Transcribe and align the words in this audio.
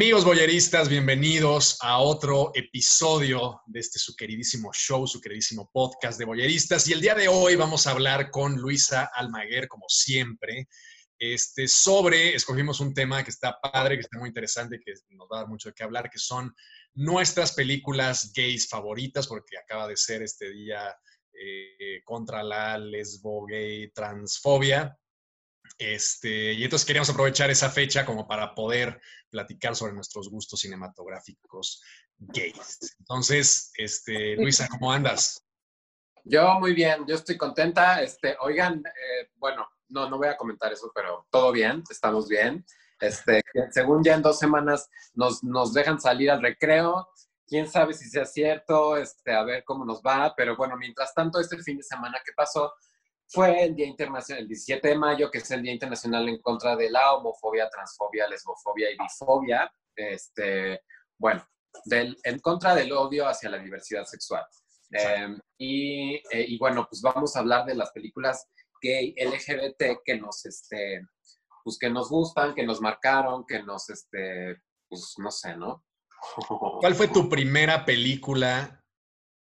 Amigos 0.00 0.24
boyeristas, 0.24 0.88
bienvenidos 0.88 1.76
a 1.82 1.98
otro 1.98 2.52
episodio 2.54 3.60
de 3.66 3.80
este 3.80 3.98
su 3.98 4.16
queridísimo 4.16 4.70
show, 4.72 5.06
su 5.06 5.20
queridísimo 5.20 5.68
podcast 5.74 6.18
de 6.18 6.24
boyeristas. 6.24 6.88
Y 6.88 6.94
el 6.94 7.02
día 7.02 7.14
de 7.14 7.28
hoy 7.28 7.54
vamos 7.54 7.86
a 7.86 7.90
hablar 7.90 8.30
con 8.30 8.56
Luisa 8.56 9.10
Almaguer, 9.14 9.68
como 9.68 9.84
siempre, 9.88 10.68
este, 11.18 11.68
sobre, 11.68 12.34
escogimos 12.34 12.80
un 12.80 12.94
tema 12.94 13.22
que 13.22 13.28
está 13.28 13.60
padre, 13.60 13.96
que 13.96 14.00
está 14.00 14.18
muy 14.18 14.28
interesante, 14.28 14.80
que 14.82 14.94
nos 15.10 15.28
va 15.30 15.36
a 15.36 15.40
dar 15.40 15.48
mucho 15.48 15.68
de 15.68 15.74
qué 15.74 15.82
hablar, 15.84 16.08
que 16.08 16.18
son 16.18 16.50
nuestras 16.94 17.52
películas 17.52 18.32
gays 18.34 18.70
favoritas, 18.70 19.28
porque 19.28 19.58
acaba 19.58 19.86
de 19.86 19.98
ser 19.98 20.22
este 20.22 20.50
día 20.50 20.96
eh, 21.34 22.00
contra 22.06 22.42
la 22.42 22.78
lesbo 22.78 23.44
gay 23.44 23.90
transfobia. 23.92 24.96
Este, 25.80 26.52
y 26.52 26.62
entonces 26.62 26.86
queríamos 26.86 27.08
aprovechar 27.08 27.48
esa 27.50 27.70
fecha 27.70 28.04
como 28.04 28.28
para 28.28 28.54
poder 28.54 29.00
platicar 29.30 29.74
sobre 29.74 29.94
nuestros 29.94 30.28
gustos 30.28 30.60
cinematográficos 30.60 31.82
gays. 32.18 32.96
Entonces, 32.98 33.72
este, 33.78 34.36
Luisa, 34.36 34.68
¿cómo 34.68 34.92
andas? 34.92 35.42
Yo 36.22 36.60
muy 36.60 36.74
bien, 36.74 37.06
yo 37.08 37.14
estoy 37.14 37.38
contenta. 37.38 38.02
Este, 38.02 38.36
oigan, 38.40 38.82
eh, 38.84 39.30
bueno, 39.36 39.66
no, 39.88 40.10
no 40.10 40.18
voy 40.18 40.28
a 40.28 40.36
comentar 40.36 40.70
eso, 40.70 40.92
pero 40.94 41.26
todo 41.30 41.50
bien, 41.50 41.82
estamos 41.88 42.28
bien. 42.28 42.62
Este, 43.00 43.42
según 43.70 44.04
ya 44.04 44.16
en 44.16 44.22
dos 44.22 44.38
semanas 44.38 44.86
nos, 45.14 45.42
nos 45.42 45.72
dejan 45.72 45.98
salir 45.98 46.30
al 46.30 46.42
recreo. 46.42 47.08
Quién 47.46 47.66
sabe 47.66 47.94
si 47.94 48.04
sea 48.10 48.26
cierto, 48.26 48.98
este, 48.98 49.32
a 49.32 49.44
ver 49.44 49.64
cómo 49.64 49.86
nos 49.86 50.02
va. 50.02 50.34
Pero 50.36 50.58
bueno, 50.58 50.76
mientras 50.76 51.14
tanto, 51.14 51.40
este 51.40 51.56
fin 51.62 51.78
de 51.78 51.84
semana 51.84 52.20
que 52.22 52.32
pasó, 52.36 52.74
fue 53.32 53.62
el 53.62 53.76
Día 53.76 53.86
Internacional, 53.86 54.42
el 54.42 54.48
17 54.48 54.88
de 54.88 54.98
mayo, 54.98 55.30
que 55.30 55.38
es 55.38 55.50
el 55.52 55.62
Día 55.62 55.72
Internacional 55.72 56.28
en 56.28 56.40
contra 56.42 56.74
de 56.74 56.90
la 56.90 57.14
homofobia, 57.14 57.68
transfobia, 57.70 58.28
lesbofobia 58.28 58.90
y 58.90 58.96
bifobia. 58.98 59.72
Este, 59.94 60.82
bueno, 61.16 61.46
del, 61.84 62.16
en 62.24 62.40
contra 62.40 62.74
del 62.74 62.92
odio 62.92 63.28
hacia 63.28 63.50
la 63.50 63.58
diversidad 63.58 64.04
sexual. 64.04 64.44
Em, 64.90 65.38
y, 65.56 66.16
eh, 66.16 66.44
y, 66.48 66.58
bueno, 66.58 66.86
pues 66.90 67.00
vamos 67.02 67.36
a 67.36 67.40
hablar 67.40 67.64
de 67.64 67.76
las 67.76 67.92
películas 67.92 68.48
gay 68.82 69.14
LGBT 69.16 70.00
que 70.04 70.18
nos, 70.18 70.44
este, 70.46 71.06
pues 71.62 71.78
que 71.78 71.90
nos 71.90 72.08
gustan, 72.08 72.54
que 72.54 72.64
nos 72.64 72.80
marcaron, 72.80 73.44
que 73.46 73.62
nos, 73.62 73.88
este, 73.90 74.60
pues 74.88 75.14
no 75.18 75.30
sé, 75.30 75.56
¿no? 75.56 75.84
¿Cuál 76.80 76.94
fue 76.94 77.08
tu 77.08 77.28
primera 77.28 77.84
película 77.84 78.79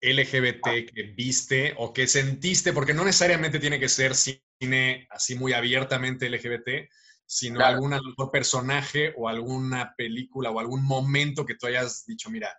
LGBT 0.02 0.94
que 0.94 1.04
viste 1.16 1.74
o 1.78 1.94
que 1.94 2.08
sentiste, 2.08 2.74
porque 2.74 2.94
no 2.94 3.04
necesariamente 3.04 3.60
tiene 3.60 3.80
que 3.80 3.90
ser 3.90 4.16
cine 4.16 5.08
así 5.10 5.36
muy 5.36 5.54
abiertamente 5.54 6.30
LGBT, 6.30 6.90
sino 7.26 7.64
algún 7.64 7.96
personaje 8.32 9.14
o 9.18 9.30
alguna 9.30 9.94
película 9.96 10.52
o 10.52 10.60
algún 10.60 10.84
momento 10.84 11.46
que 11.46 11.56
tú 11.56 11.68
hayas 11.68 12.06
dicho, 12.06 12.30
mira, 12.30 12.58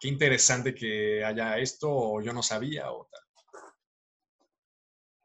qué 0.00 0.08
interesante 0.08 0.74
que 0.74 1.24
haya 1.24 1.58
esto 1.58 1.88
o 1.90 2.20
yo 2.20 2.32
no 2.32 2.42
sabía 2.42 2.90
o 2.90 3.08
tal. 3.10 3.20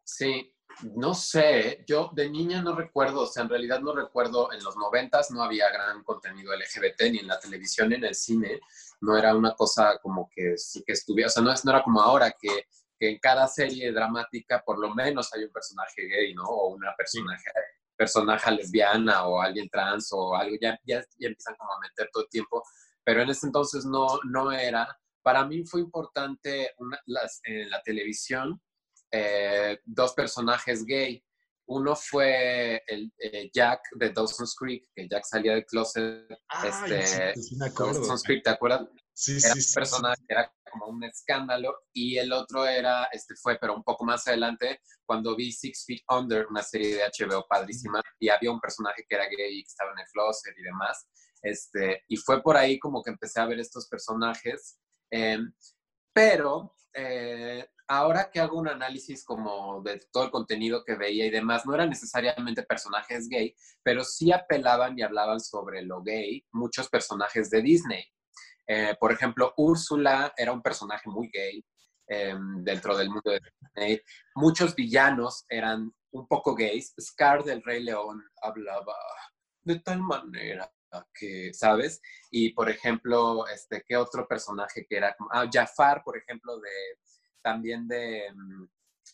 Sí, 0.03 0.53
no 0.95 1.13
sé, 1.13 1.83
yo 1.87 2.11
de 2.13 2.29
niña 2.29 2.61
no 2.61 2.75
recuerdo, 2.75 3.21
o 3.21 3.27
sea, 3.27 3.43
en 3.43 3.49
realidad 3.49 3.79
no 3.79 3.95
recuerdo, 3.95 4.51
en 4.51 4.63
los 4.63 4.75
noventas 4.75 5.31
no 5.31 5.43
había 5.43 5.69
gran 5.71 6.03
contenido 6.03 6.53
LGBT 6.55 7.11
ni 7.11 7.19
en 7.19 7.27
la 7.27 7.39
televisión 7.39 7.89
ni 7.89 7.95
en 7.95 8.05
el 8.05 8.15
cine, 8.15 8.59
no 9.03 9.17
era 9.17 9.35
una 9.35 9.53
cosa 9.53 9.99
como 10.01 10.29
que 10.33 10.55
que 10.85 10.93
estuviera, 10.93 11.27
o 11.27 11.29
sea, 11.29 11.43
no, 11.43 11.51
es, 11.51 11.65
no 11.65 11.71
era 11.71 11.83
como 11.83 12.01
ahora 12.01 12.31
que, 12.39 12.67
que, 12.97 13.09
en 13.09 13.19
cada 13.19 13.47
serie 13.47 13.91
dramática 13.91 14.63
por 14.65 14.79
lo 14.79 14.93
menos 14.95 15.33
hay 15.33 15.43
un 15.43 15.51
personaje 15.51 16.03
gay, 16.07 16.33
¿no? 16.33 16.45
O 16.45 16.75
una 16.75 16.95
personaje, 16.95 17.49
personaje 17.97 18.51
lesbiana 18.51 19.27
o 19.27 19.41
alguien 19.41 19.69
trans 19.69 20.09
o 20.13 20.35
algo, 20.35 20.55
ya, 20.61 20.79
ya, 20.85 21.03
empiezan 21.19 21.55
como 21.57 21.73
a 21.73 21.79
meter 21.81 22.09
todo 22.13 22.23
el 22.23 22.29
tiempo, 22.29 22.63
pero 23.03 23.21
en 23.21 23.29
ese 23.29 23.47
entonces 23.47 23.85
no, 23.85 24.07
no 24.23 24.51
era. 24.51 24.87
Para 25.21 25.45
mí 25.45 25.65
fue 25.65 25.81
importante 25.81 26.73
las, 27.05 27.41
en 27.43 27.69
la 27.69 27.81
televisión 27.81 28.61
eh, 29.11 29.79
dos 29.85 30.13
personajes 30.13 30.85
gay. 30.85 31.23
Uno 31.73 31.95
fue 31.95 32.81
el 32.87 33.11
eh, 33.17 33.49
Jack 33.53 33.81
de 33.95 34.11
Dawson's 34.11 34.55
Creek, 34.55 34.87
que 34.95 35.07
Jack 35.09 35.23
salía 35.25 35.53
del 35.53 35.65
closet. 35.65 36.27
este, 36.63 37.33
Dawson's 37.57 38.23
Creek, 38.23 38.43
¿te 38.43 38.51
acuerdas? 38.51 38.87
Sí, 39.13 39.37
era 39.43 39.53
sí, 39.53 39.59
un 39.59 39.73
personaje 39.73 40.21
que 40.27 40.33
era 40.33 40.53
como 40.71 40.87
un 40.87 41.03
escándalo. 41.03 41.75
Y 41.93 42.17
el 42.17 42.31
otro 42.31 42.67
era, 42.67 43.05
este 43.11 43.35
fue, 43.35 43.57
pero 43.59 43.75
un 43.75 43.83
poco 43.83 44.05
más 44.05 44.27
adelante, 44.27 44.81
cuando 45.05 45.35
vi 45.35 45.51
Six 45.51 45.85
Feet 45.85 46.01
Under, 46.09 46.45
una 46.47 46.61
serie 46.61 46.95
de 46.95 47.03
HBO 47.03 47.45
padrísima, 47.47 48.01
y 48.19 48.29
había 48.29 48.51
un 48.51 48.59
personaje 48.59 49.03
que 49.07 49.15
era 49.15 49.25
gay 49.25 49.59
y 49.59 49.63
que 49.63 49.67
estaba 49.67 49.91
en 49.91 49.99
el 49.99 50.05
closet 50.11 50.53
y 50.57 50.63
demás. 50.63 51.07
Este, 51.41 52.03
y 52.07 52.17
fue 52.17 52.41
por 52.41 52.55
ahí 52.55 52.79
como 52.79 53.01
que 53.01 53.11
empecé 53.11 53.41
a 53.41 53.45
ver 53.45 53.59
estos 53.59 53.87
personajes. 53.87 54.77
Em, 55.11 55.51
pero 56.13 56.73
eh, 56.93 57.67
ahora 57.87 58.29
que 58.31 58.39
hago 58.39 58.57
un 58.57 58.67
análisis 58.67 59.23
como 59.25 59.81
de 59.81 60.01
todo 60.11 60.25
el 60.25 60.31
contenido 60.31 60.83
que 60.83 60.95
veía 60.95 61.25
y 61.25 61.31
demás, 61.31 61.65
no 61.65 61.73
eran 61.73 61.89
necesariamente 61.89 62.63
personajes 62.63 63.27
gay, 63.27 63.55
pero 63.83 64.03
sí 64.03 64.31
apelaban 64.31 64.97
y 64.97 65.01
hablaban 65.01 65.39
sobre 65.39 65.81
lo 65.81 66.01
gay 66.01 66.45
muchos 66.51 66.89
personajes 66.89 67.49
de 67.49 67.61
Disney. 67.61 68.03
Eh, 68.67 68.95
por 68.99 69.11
ejemplo, 69.11 69.53
Úrsula 69.57 70.33
era 70.37 70.53
un 70.53 70.61
personaje 70.61 71.09
muy 71.09 71.29
gay 71.29 71.63
em, 72.07 72.63
dentro 72.63 72.95
del 72.97 73.09
mundo 73.09 73.31
de 73.31 73.41
Disney. 73.61 74.01
Muchos 74.35 74.75
villanos 74.75 75.45
eran 75.49 75.91
un 76.11 76.27
poco 76.27 76.55
gays. 76.55 76.93
Scar 76.99 77.43
del 77.43 77.63
Rey 77.63 77.83
León 77.83 78.23
hablaba 78.41 78.95
de 79.63 79.79
tal 79.79 80.01
manera 80.01 80.71
que, 81.13 81.53
¿sabes? 81.53 82.01
Y 82.31 82.53
por 82.53 82.69
ejemplo, 82.69 83.47
este, 83.47 83.83
¿qué 83.87 83.97
otro 83.97 84.27
personaje 84.27 84.85
que 84.87 84.97
era? 84.97 85.15
Ah, 85.31 85.47
Jafar, 85.51 86.03
por 86.03 86.17
ejemplo, 86.17 86.59
de 86.59 86.69
también 87.41 87.87
de, 87.87 88.31
mm, 88.33 88.65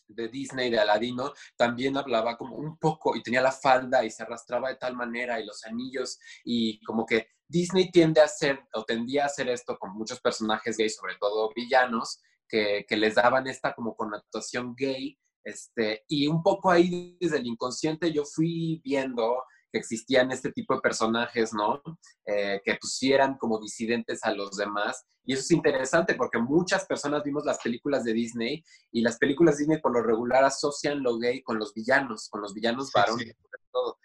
de 0.08 0.28
Disney, 0.28 0.70
de 0.70 0.78
Aladino, 0.78 1.32
también 1.56 1.96
hablaba 1.96 2.36
como 2.36 2.56
un 2.56 2.76
poco 2.78 3.16
y 3.16 3.22
tenía 3.22 3.42
la 3.42 3.52
falda 3.52 4.04
y 4.04 4.10
se 4.10 4.22
arrastraba 4.22 4.68
de 4.68 4.76
tal 4.76 4.96
manera 4.96 5.40
y 5.40 5.46
los 5.46 5.64
anillos 5.64 6.18
y 6.44 6.80
como 6.84 7.06
que 7.06 7.28
Disney 7.48 7.90
tiende 7.90 8.20
a 8.20 8.24
hacer 8.24 8.60
o 8.74 8.84
tendía 8.84 9.24
a 9.24 9.26
hacer 9.26 9.48
esto 9.48 9.76
con 9.78 9.92
muchos 9.92 10.20
personajes 10.20 10.76
gays, 10.76 10.96
sobre 10.96 11.16
todo 11.16 11.50
villanos, 11.54 12.20
que, 12.48 12.84
que 12.88 12.96
les 12.96 13.16
daban 13.16 13.46
esta 13.46 13.74
como 13.74 13.96
connotación 13.96 14.74
gay. 14.76 15.18
Este, 15.42 16.04
y 16.06 16.26
un 16.26 16.42
poco 16.42 16.70
ahí 16.70 17.16
desde 17.18 17.38
el 17.38 17.46
inconsciente 17.46 18.12
yo 18.12 18.24
fui 18.24 18.80
viendo 18.84 19.42
que 19.70 19.78
existían 19.78 20.30
este 20.32 20.52
tipo 20.52 20.74
de 20.74 20.80
personajes, 20.80 21.52
¿no? 21.52 21.82
Eh, 22.24 22.60
que 22.64 22.76
pusieran 22.80 23.36
como 23.38 23.60
disidentes 23.60 24.20
a 24.24 24.32
los 24.32 24.56
demás. 24.56 25.04
Y 25.24 25.34
eso 25.34 25.42
es 25.42 25.50
interesante 25.50 26.14
porque 26.14 26.38
muchas 26.38 26.86
personas 26.86 27.22
vimos 27.22 27.44
las 27.44 27.58
películas 27.58 28.04
de 28.04 28.12
Disney 28.12 28.64
y 28.90 29.02
las 29.02 29.18
películas 29.18 29.56
de 29.56 29.62
Disney 29.62 29.80
por 29.80 29.92
lo 29.92 30.02
regular 30.02 30.44
asocian 30.44 31.02
lo 31.02 31.18
gay 31.18 31.42
con 31.42 31.58
los 31.58 31.72
villanos, 31.74 32.28
con 32.28 32.40
los 32.40 32.54
villanos 32.54 32.90
varones, 32.92 33.34
todo. 33.70 33.98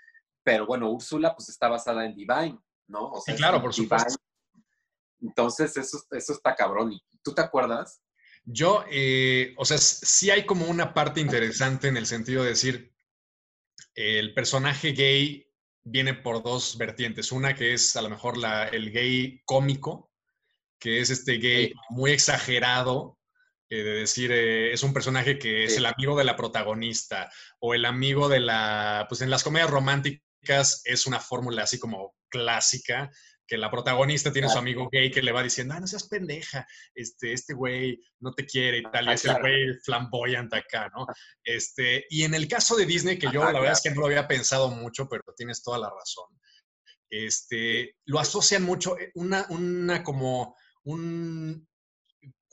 Pero 0.43 0.67
bueno, 0.67 0.91
Úrsula 0.91 1.35
pues 1.35 1.49
está 1.49 1.67
basada 1.67 2.05
en 2.05 2.15
Divine, 2.15 2.59
¿no? 2.87 3.13
sí, 3.25 3.33
claro, 3.35 3.61
por 3.61 3.73
supuesto. 3.73 4.19
Entonces, 5.21 5.75
eso, 5.77 6.03
eso 6.11 6.33
está 6.33 6.53
cabrón. 6.55 6.93
¿Y 6.93 7.01
tú 7.23 7.33
te 7.33 7.41
acuerdas? 7.41 8.01
Yo, 8.43 8.85
eh, 8.91 9.55
o 9.57 9.65
sea, 9.65 9.79
sí 9.79 10.29
hay 10.29 10.45
como 10.45 10.67
una 10.67 10.93
parte 10.93 11.19
interesante 11.19 11.87
en 11.87 11.97
el 11.97 12.05
sentido 12.05 12.43
de 12.43 12.49
decir, 12.49 12.93
el 13.95 14.33
personaje 14.35 14.91
gay 14.91 15.51
viene 15.85 16.13
por 16.16 16.44
dos 16.44 16.78
vertientes. 16.78 17.31
Una 17.31 17.56
que 17.56 17.73
es 17.73 17.96
a 17.96 18.01
lo 18.01 18.09
mejor 18.09 18.38
la, 18.38 18.68
el 18.68 18.91
gay 18.91 19.41
cómico, 19.46 20.12
que 20.79 21.00
es 21.00 21.09
este 21.09 21.38
gay 21.38 21.73
muy 21.90 22.12
exagerado, 22.12 23.18
eh, 23.69 23.84
de 23.84 23.91
decir, 23.91 24.31
eh, 24.31 24.73
es 24.73 24.84
un 24.84 24.94
personaje 24.94 25.40
que 25.40 25.63
es 25.63 25.78
el 25.78 25.85
amigo 25.85 26.18
de 26.18 26.23
la 26.23 26.35
protagonista 26.35 27.32
o 27.59 27.73
el 27.73 27.85
amigo 27.85 28.28
de 28.28 28.40
la, 28.40 29.05
pues 29.08 29.22
en 29.22 29.29
las 29.29 29.43
comedias 29.43 29.70
románticas 29.70 30.82
es 30.84 31.08
una 31.08 31.20
fórmula 31.20 31.64
así 31.64 31.79
como 31.79 32.16
clásica 32.29 33.09
que 33.47 33.57
la 33.57 33.69
protagonista 33.69 34.31
tiene 34.31 34.49
su 34.49 34.57
amigo 34.57 34.89
gay 34.91 35.11
que 35.11 35.21
le 35.21 35.31
va 35.31 35.43
diciendo, 35.43 35.73
ah, 35.75 35.79
no 35.79 35.87
seas 35.87 36.07
pendeja, 36.07 36.67
este, 36.93 37.33
este 37.33 37.53
güey 37.53 37.99
no 38.19 38.33
te 38.33 38.45
quiere 38.45 38.79
y 38.79 38.83
tal, 38.83 39.07
y 39.07 39.13
es 39.13 39.25
el 39.25 39.39
güey 39.39 39.73
flamboyante 39.83 40.57
acá, 40.57 40.89
¿no? 40.95 41.05
Este, 41.43 42.05
y 42.09 42.23
en 42.23 42.33
el 42.33 42.47
caso 42.47 42.75
de 42.75 42.85
Disney, 42.85 43.19
que 43.19 43.31
yo 43.31 43.43
la 43.43 43.59
verdad 43.59 43.73
es 43.73 43.81
que 43.81 43.91
no 43.91 44.01
lo 44.01 44.07
había 44.07 44.27
pensado 44.27 44.69
mucho, 44.69 45.07
pero 45.07 45.23
tienes 45.35 45.61
toda 45.61 45.77
la 45.77 45.89
razón, 45.89 46.27
este, 47.09 47.95
lo 48.05 48.19
asocian 48.19 48.63
mucho, 48.63 48.97
eh, 48.97 49.11
una, 49.15 49.45
una 49.49 50.03
como 50.03 50.55
un 50.83 51.67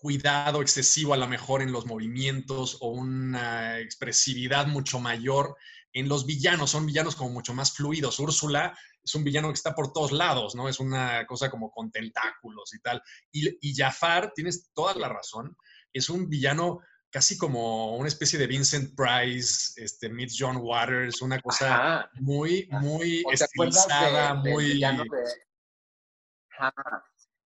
cuidado 0.02 0.62
excesivo 0.62 1.14
a 1.14 1.16
lo 1.16 1.28
mejor 1.28 1.62
en 1.62 1.70
los 1.70 1.86
movimientos 1.86 2.78
o 2.80 2.88
una 2.88 3.78
expresividad 3.78 4.66
mucho 4.66 4.98
mayor 4.98 5.56
en 5.92 6.08
los 6.08 6.26
villanos, 6.26 6.70
son 6.70 6.86
villanos 6.86 7.16
como 7.16 7.30
mucho 7.30 7.54
más 7.54 7.72
fluidos. 7.72 8.18
Úrsula 8.18 8.76
es 9.02 9.14
un 9.14 9.24
villano 9.24 9.48
que 9.48 9.54
está 9.54 9.74
por 9.74 9.92
todos 9.92 10.12
lados, 10.12 10.54
¿no? 10.54 10.68
Es 10.68 10.80
una 10.80 11.26
cosa 11.26 11.50
como 11.50 11.70
con 11.70 11.90
tentáculos 11.90 12.74
y 12.74 12.80
tal. 12.80 13.02
Y, 13.30 13.74
Jafar, 13.74 14.32
tienes 14.34 14.70
toda 14.72 14.94
la 14.94 15.08
razón, 15.08 15.56
es 15.92 16.08
un 16.08 16.28
villano 16.28 16.80
casi 17.10 17.36
como 17.36 17.96
una 17.96 18.08
especie 18.08 18.38
de 18.38 18.46
Vincent 18.46 18.96
Price, 18.96 19.72
este, 19.76 20.08
Meet 20.08 20.30
John 20.36 20.56
Waters, 20.56 21.20
una 21.20 21.40
cosa 21.40 22.10
muy, 22.14 22.66
muy 22.70 23.22
estilizada, 23.30 24.34
muy... 24.34 24.82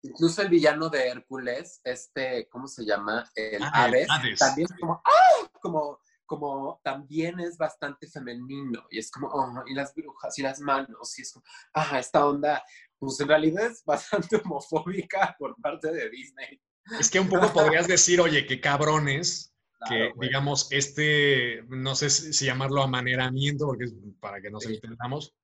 Incluso 0.04 0.42
el 0.42 0.48
villano 0.48 0.88
de 0.88 1.08
Hércules, 1.08 1.80
este, 1.84 2.48
¿cómo 2.48 2.66
se 2.66 2.84
llama? 2.84 3.30
El 3.36 3.62
ah, 3.62 3.84
Hades, 3.84 4.08
también 4.36 4.66
es 4.68 4.76
como, 4.80 5.00
¡ah! 5.04 5.48
Como, 5.60 6.00
como, 6.26 6.80
también 6.82 7.40
es 7.40 7.56
bastante 7.56 8.06
femenino 8.08 8.84
y 8.90 8.98
es 8.98 9.10
como, 9.10 9.28
oh, 9.28 9.62
y 9.66 9.74
las 9.74 9.94
brujas 9.94 10.38
y 10.38 10.42
las 10.42 10.60
manos 10.60 11.18
y 11.18 11.22
es 11.22 11.32
como, 11.32 11.44
ah, 11.74 11.98
esta 11.98 12.26
onda, 12.26 12.62
pues 12.98 13.20
en 13.20 13.28
realidad 13.28 13.66
es 13.66 13.84
bastante 13.84 14.36
homofóbica 14.44 15.34
por 15.38 15.56
parte 15.60 15.92
de 15.92 16.10
Disney. 16.10 16.60
Es 16.98 17.10
que 17.10 17.20
un 17.20 17.28
poco 17.28 17.52
podrías 17.52 17.86
decir, 17.86 18.20
oye, 18.20 18.46
qué 18.46 18.60
cabrones, 18.60 19.54
que 19.88 20.12
digamos, 20.20 20.68
este, 20.70 21.62
no 21.68 21.94
sé 21.94 22.10
si 22.10 22.44
llamarlo 22.44 22.82
amaneramiento, 22.82 23.66
porque 23.66 23.84
es 23.84 23.94
para 24.20 24.40
que 24.40 24.50
nos 24.50 24.64
entendamos, 24.66 25.34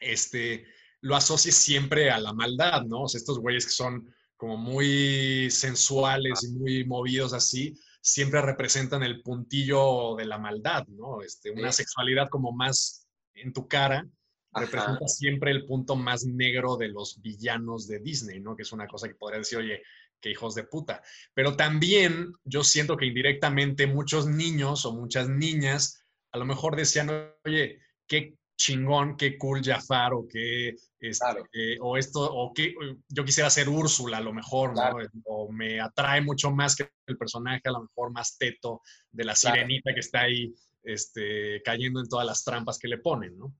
este, 0.00 0.66
lo 1.00 1.16
asocies 1.16 1.56
siempre 1.56 2.10
a 2.10 2.18
la 2.18 2.32
maldad, 2.32 2.82
¿no? 2.82 3.02
O 3.02 3.08
sea, 3.08 3.18
estos 3.18 3.38
güeyes 3.38 3.66
que 3.66 3.72
son 3.72 4.12
como 4.36 4.56
muy 4.56 5.50
sensuales 5.50 6.44
y 6.44 6.48
muy 6.52 6.84
movidos 6.84 7.32
así, 7.32 7.78
siempre 8.06 8.40
representan 8.40 9.02
el 9.02 9.20
puntillo 9.20 10.14
de 10.14 10.26
la 10.26 10.38
maldad, 10.38 10.86
¿no? 10.86 11.22
Este, 11.22 11.50
una 11.50 11.72
sexualidad 11.72 12.28
como 12.28 12.52
más 12.52 13.04
en 13.34 13.52
tu 13.52 13.66
cara, 13.66 14.06
representa 14.52 15.08
siempre 15.08 15.50
el 15.50 15.66
punto 15.66 15.96
más 15.96 16.24
negro 16.24 16.76
de 16.76 16.86
los 16.86 17.20
villanos 17.20 17.88
de 17.88 17.98
Disney, 17.98 18.38
¿no? 18.38 18.54
Que 18.54 18.62
es 18.62 18.70
una 18.70 18.86
cosa 18.86 19.08
que 19.08 19.16
podría 19.16 19.40
decir, 19.40 19.58
oye, 19.58 19.82
qué 20.20 20.30
hijos 20.30 20.54
de 20.54 20.62
puta. 20.62 21.02
Pero 21.34 21.56
también 21.56 22.32
yo 22.44 22.62
siento 22.62 22.96
que 22.96 23.06
indirectamente 23.06 23.88
muchos 23.88 24.28
niños 24.28 24.86
o 24.86 24.92
muchas 24.94 25.28
niñas 25.28 26.04
a 26.30 26.38
lo 26.38 26.44
mejor 26.44 26.76
decían, 26.76 27.10
oye, 27.44 27.80
qué 28.06 28.36
chingón, 28.56 29.16
qué 29.16 29.36
cool 29.36 29.62
Jafar 29.62 30.14
o 30.14 30.26
qué, 30.28 30.74
este, 30.98 31.26
eh, 31.52 31.78
o 31.80 31.96
esto, 31.96 32.20
o 32.20 32.52
que 32.52 32.74
yo 33.08 33.24
quisiera 33.24 33.50
ser 33.50 33.68
Úrsula 33.68 34.18
a 34.18 34.22
lo 34.22 34.32
mejor, 34.32 34.74
¿no? 34.74 34.82
O 35.24 35.52
me 35.52 35.80
atrae 35.80 36.20
mucho 36.22 36.50
más 36.50 36.74
que 36.74 36.90
el 37.06 37.18
personaje 37.18 37.62
a 37.64 37.72
lo 37.72 37.82
mejor 37.82 38.12
más 38.12 38.36
teto 38.38 38.80
de 39.10 39.24
la 39.24 39.36
sirenita 39.36 39.92
que 39.92 40.00
está 40.00 40.22
ahí 40.22 40.52
este, 40.82 41.62
cayendo 41.62 42.00
en 42.00 42.08
todas 42.08 42.26
las 42.26 42.44
trampas 42.44 42.78
que 42.78 42.88
le 42.88 42.98
ponen, 42.98 43.36
¿no? 43.38 43.54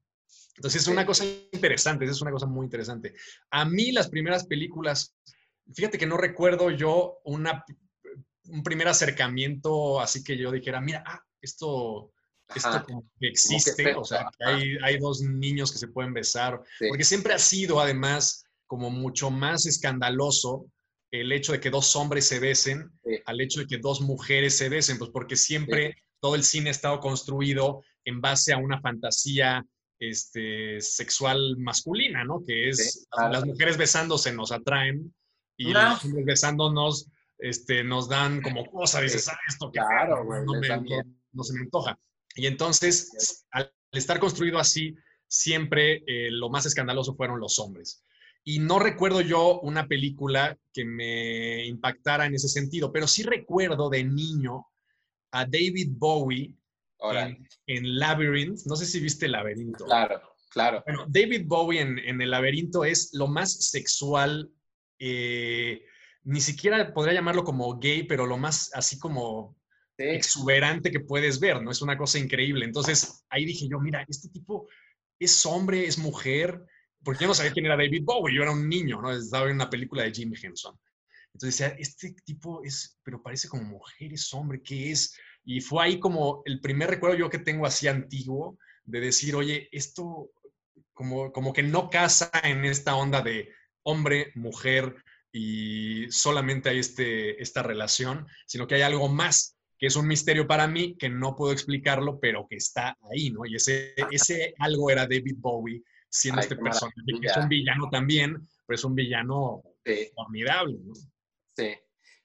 Entonces 0.57 0.83
es 0.83 0.89
una 0.89 1.05
cosa 1.05 1.25
interesante, 1.53 2.07
es 2.07 2.23
una 2.23 2.31
cosa 2.31 2.47
muy 2.47 2.65
interesante. 2.65 3.15
A 3.51 3.67
mí 3.67 3.93
las 3.93 4.09
primeras 4.09 4.47
películas, 4.47 5.15
fíjate 5.75 5.99
que 5.99 6.07
no 6.07 6.17
recuerdo 6.17 6.71
yo 6.71 7.19
una, 7.25 7.63
un 8.49 8.63
primer 8.63 8.89
acercamiento 8.89 10.01
así 10.01 10.25
que 10.25 10.39
yo 10.39 10.51
dijera, 10.51 10.81
mira, 10.81 11.05
ah, 11.07 11.23
esto 11.43 12.13
esto 12.55 12.85
como 12.85 13.05
que 13.19 13.29
existe, 13.29 13.95
o 13.95 14.05
sea, 14.05 14.29
que 14.39 14.45
hay, 14.45 14.79
hay, 14.83 14.99
dos 14.99 15.21
niños 15.21 15.73
que 15.73 15.79
se 15.79 15.89
pueden 15.89 16.15
besar, 16.15 16.61
porque 16.89 17.05
siempre 17.05 17.35
ha 17.35 17.39
sido 17.39 17.81
además 17.81 18.45
como 18.67 18.91
mucho 18.91 19.31
más 19.31 19.67
escandaloso 19.67 20.67
el 21.11 21.33
hecho 21.33 21.53
de 21.53 21.61
que 21.61 21.71
dos 21.71 21.95
hombres 21.97 22.27
se 22.27 22.39
besen 22.39 22.91
al 23.27 23.41
hecho 23.41 23.61
de 23.61 23.67
que 23.67 23.79
dos 23.79 24.01
mujeres 24.01 24.57
se 24.57 24.69
besen, 24.69 24.99
pues 24.99 25.11
porque 25.11 25.37
siempre 25.37 25.97
todo 26.21 26.35
el 26.35 26.45
cine 26.45 26.71
ha 26.71 26.73
estado 26.73 27.01
construido 27.01 27.83
en 28.05 28.21
base 28.21 28.53
a 28.53 28.59
una 28.59 28.81
fantasía 28.81 29.65
este, 29.99 30.81
sexual 30.81 31.57
masculina, 31.59 32.25
¿no? 32.25 32.43
Que 32.45 32.69
es 32.69 33.07
las 33.31 33.45
mujeres 33.45 33.77
besándose 33.77 34.33
nos 34.33 34.53
atraen 34.53 35.15
y 35.57 35.73
los 35.73 36.05
hombres 36.05 36.25
besándonos 36.25 37.09
este, 37.39 37.85
nos 37.85 38.09
dan 38.09 38.43
como 38.43 38.67
cosas, 38.71 39.03
dices, 39.03 39.29
ah, 39.29 39.39
esto 39.49 39.71
que 39.71 39.79
claro, 39.79 40.25
no, 40.45 41.45
se 41.45 41.53
me 41.55 41.61
antoja. 41.61 41.99
Y 42.37 42.47
entonces, 42.47 43.47
al 43.51 43.73
estar 43.93 44.21
construido 44.21 44.59
así, 44.59 44.95
siempre 45.27 46.05
eh, 46.07 46.31
lo 46.31 46.51
más 46.51 46.67
escandaloso 46.67 47.17
fueron 47.17 47.41
los 47.41 47.59
hombres. 47.59 48.05
Y 48.45 48.61
no 48.61 48.79
recuerdo 48.79 49.23
yo 49.23 49.61
una 49.61 49.89
película 49.89 50.57
que 50.73 50.85
me 50.85 51.67
impactara 51.67 52.27
en 52.27 52.35
ese 52.35 52.49
sentido, 52.49 52.93
pero 52.93 53.09
sí 53.09 53.25
recuerdo 53.25 53.91
de 53.91 54.05
niño 54.05 54.67
a 55.33 55.45
David 55.45 55.89
Bowie 55.97 56.55
en, 57.67 57.99
Labyrinth. 57.99 58.61
No 58.67 58.77
sé 58.77 58.87
si 58.87 59.01
viste 59.01 59.27
Laberinto. 59.27 59.87
Claro, 59.87 60.23
claro. 60.51 60.83
Bueno, 60.87 61.07
David 61.09 61.43
Bowie 61.47 61.81
en, 61.81 62.21
El 62.21 62.31
Laberinto 62.31 62.85
es 62.85 63.11
lo 63.15 63.27
más 63.27 63.71
sexual, 63.71 64.53
eh, 64.99 65.83
ni 66.23 66.41
siquiera 66.41 66.95
podría 66.95 67.15
llamarlo 67.15 67.43
como 67.43 67.79
gay, 67.79 68.05
pero 68.05 68.27
lo 68.27 68.37
más 68.37 68.71
así 68.75 68.99
como 68.99 69.57
exuberante 69.99 70.91
que 70.91 71.01
puedes 71.01 71.41
ver, 71.41 71.63
¿no? 71.63 71.71
Es 71.71 71.83
una 71.83 71.97
cosa 71.97 72.19
increíble. 72.19 72.65
Entonces, 72.65 73.25
ahí 73.31 73.45
dije 73.45 73.69
yo, 73.69 73.81
mira, 73.81 74.05
este 74.09 74.29
tipo 74.29 74.69
es 75.19 75.47
hombre, 75.47 75.87
es 75.87 75.99
mujer, 75.99 76.65
porque 77.03 77.23
yo 77.23 77.29
no 77.29 77.35
sabía 77.35 77.53
quién 77.53 77.67
era 77.67 77.77
David 77.77 78.03
Bowie, 78.05 78.35
yo 78.35 78.43
era 78.43 78.53
un 78.53 78.69
niño, 78.69 79.01
¿no? 79.01 79.13
Estaba 79.13 79.49
en 79.49 79.57
una 79.57 79.71
película 79.71 80.03
de 80.03 80.13
Jim 80.13 80.33
Henson. 80.41 80.79
Entonces 81.33 81.59
decía, 81.59 81.77
este 81.79 82.15
tipo 82.25 82.63
es, 82.65 82.99
pero 83.03 83.23
parece 83.23 83.49
como 83.49 83.65
mujer, 83.65 84.13
es 84.13 84.33
hombre, 84.33 84.63
¿qué 84.63 84.91
es? 84.91 85.17
Y 85.45 85.61
fue 85.61 85.85
ahí 85.85 85.99
como 85.99 86.43
el 86.47 86.61
primer 86.61 86.91
recuerdo 86.91 87.17
yo 87.17 87.31
que 87.31 87.39
tengo 87.39 87.67
así 87.67 87.89
antiguo 87.89 88.59
de 88.85 89.01
decir, 89.01 89.35
oye, 89.35 89.69
esto 89.71 90.31
como, 90.93 91.31
como 91.33 91.53
que 91.53 91.63
no 91.63 91.91
casa 91.91 92.31
en 92.43 92.65
esta 92.65 92.97
onda 92.97 93.21
de 93.21 93.51
hombre, 93.83 94.33
mujer 94.35 94.97
y 95.31 96.11
solamente 96.11 96.71
hay 96.71 96.79
este, 96.79 97.41
esta 97.43 97.63
relación, 97.63 98.27
sino 98.47 98.67
que 98.67 98.77
hay 98.77 98.83
algo 98.83 99.09
más 99.09 99.56
que 99.79 99.87
es 99.87 99.97
un 99.97 100.07
misterio 100.07 100.47
para 100.47 100.67
mí, 100.67 100.97
que 100.97 101.09
no 101.09 101.37
puedo 101.37 101.53
explicarlo, 101.53 102.19
pero 102.19 102.47
que 102.49 102.57
está 102.57 102.97
ahí, 103.11 103.31
¿no? 103.31 103.45
Y 103.45 103.57
ese, 103.57 103.95
ese 104.11 104.55
algo 104.59 104.91
era 104.91 105.03
David 105.03 105.37
Bowie, 105.39 105.83
siendo 106.09 106.41
este 106.41 106.57
personaje, 106.57 106.97
que 107.21 107.27
es 107.27 107.37
un 107.37 107.49
villano 107.49 107.89
también, 107.91 108.49
pero 108.67 108.75
es 108.75 108.85
un 108.85 108.95
villano 108.95 109.63
formidable, 110.15 110.79
¿no? 110.83 110.95
Sí, 111.55 111.75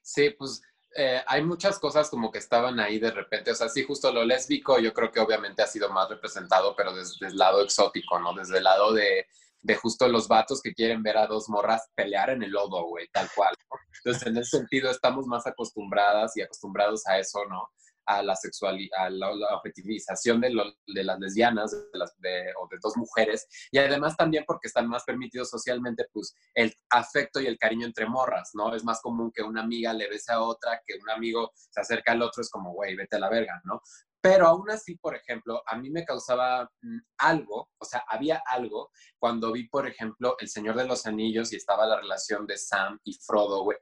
sí, 0.00 0.30
pues 0.30 0.62
eh, 0.94 1.22
hay 1.26 1.42
muchas 1.42 1.78
cosas 1.78 2.10
como 2.10 2.30
que 2.30 2.38
estaban 2.38 2.78
ahí 2.80 2.98
de 2.98 3.10
repente, 3.10 3.50
o 3.50 3.54
sea, 3.54 3.68
sí, 3.68 3.82
justo 3.82 4.12
lo 4.12 4.24
lésbico 4.24 4.78
yo 4.78 4.92
creo 4.92 5.10
que 5.10 5.20
obviamente 5.20 5.62
ha 5.62 5.66
sido 5.66 5.90
más 5.90 6.08
representado, 6.08 6.74
pero 6.76 6.94
desde 6.94 7.26
el 7.26 7.36
lado 7.36 7.62
exótico, 7.62 8.18
¿no? 8.18 8.34
Desde 8.34 8.58
el 8.58 8.64
lado 8.64 8.92
de 8.92 9.26
de 9.62 9.76
justo 9.76 10.08
los 10.08 10.28
vatos 10.28 10.60
que 10.60 10.74
quieren 10.74 11.02
ver 11.02 11.16
a 11.16 11.26
dos 11.26 11.48
morras 11.48 11.88
pelear 11.94 12.30
en 12.30 12.42
el 12.42 12.50
lodo, 12.50 12.84
güey, 12.86 13.08
tal 13.12 13.28
cual. 13.34 13.54
Entonces, 14.04 14.26
en 14.26 14.36
ese 14.36 14.58
sentido, 14.58 14.90
estamos 14.90 15.26
más 15.26 15.46
acostumbradas 15.46 16.36
y 16.36 16.42
acostumbrados 16.42 17.06
a 17.06 17.18
eso, 17.18 17.44
¿no? 17.48 17.70
A 18.06 18.20
la 18.20 18.34
sexualidad, 18.34 19.06
a 19.06 19.10
la, 19.10 19.30
objetivización 19.56 20.40
de, 20.40 20.50
las 20.50 21.18
lesbianas 21.20 21.72
o 21.72 22.68
de 22.68 22.76
dos 22.82 22.96
mujeres. 22.96 23.46
Y 23.70 23.78
además 23.78 24.16
también 24.16 24.44
porque 24.44 24.66
están 24.66 24.88
más 24.88 25.04
permitidos 25.04 25.50
socialmente, 25.50 26.06
pues, 26.12 26.34
el 26.54 26.74
afecto 26.90 27.40
y 27.40 27.46
el 27.46 27.58
cariño 27.58 27.86
entre 27.86 28.06
morras, 28.06 28.50
¿no? 28.54 28.74
Es 28.74 28.82
más 28.82 29.00
común 29.00 29.30
que 29.32 29.42
una 29.42 29.62
amiga 29.62 29.92
le 29.92 30.08
bese 30.08 30.32
a 30.32 30.40
otra, 30.40 30.82
que 30.84 30.98
un 31.00 31.10
amigo 31.10 31.52
se 31.54 31.80
acerca 31.80 32.12
al 32.12 32.22
otro, 32.22 32.42
es 32.42 32.50
como, 32.50 32.72
güey, 32.72 32.96
vete 32.96 33.16
a 33.16 33.20
la 33.20 33.30
verga, 33.30 33.60
¿no? 33.64 33.80
Pero 34.22 34.46
aún 34.46 34.70
así, 34.70 34.96
por 34.96 35.16
ejemplo, 35.16 35.62
a 35.66 35.76
mí 35.76 35.90
me 35.90 36.04
causaba 36.04 36.70
mm, 36.80 36.98
algo, 37.18 37.70
o 37.76 37.84
sea, 37.84 38.04
había 38.06 38.40
algo 38.46 38.90
cuando 39.18 39.52
vi, 39.52 39.68
por 39.68 39.88
ejemplo, 39.88 40.36
El 40.38 40.48
Señor 40.48 40.76
de 40.76 40.86
los 40.86 41.06
Anillos 41.06 41.52
y 41.52 41.56
estaba 41.56 41.86
la 41.86 42.00
relación 42.00 42.46
de 42.46 42.56
Sam 42.56 43.00
y 43.02 43.14
Frodo, 43.14 43.64
güey. 43.64 43.76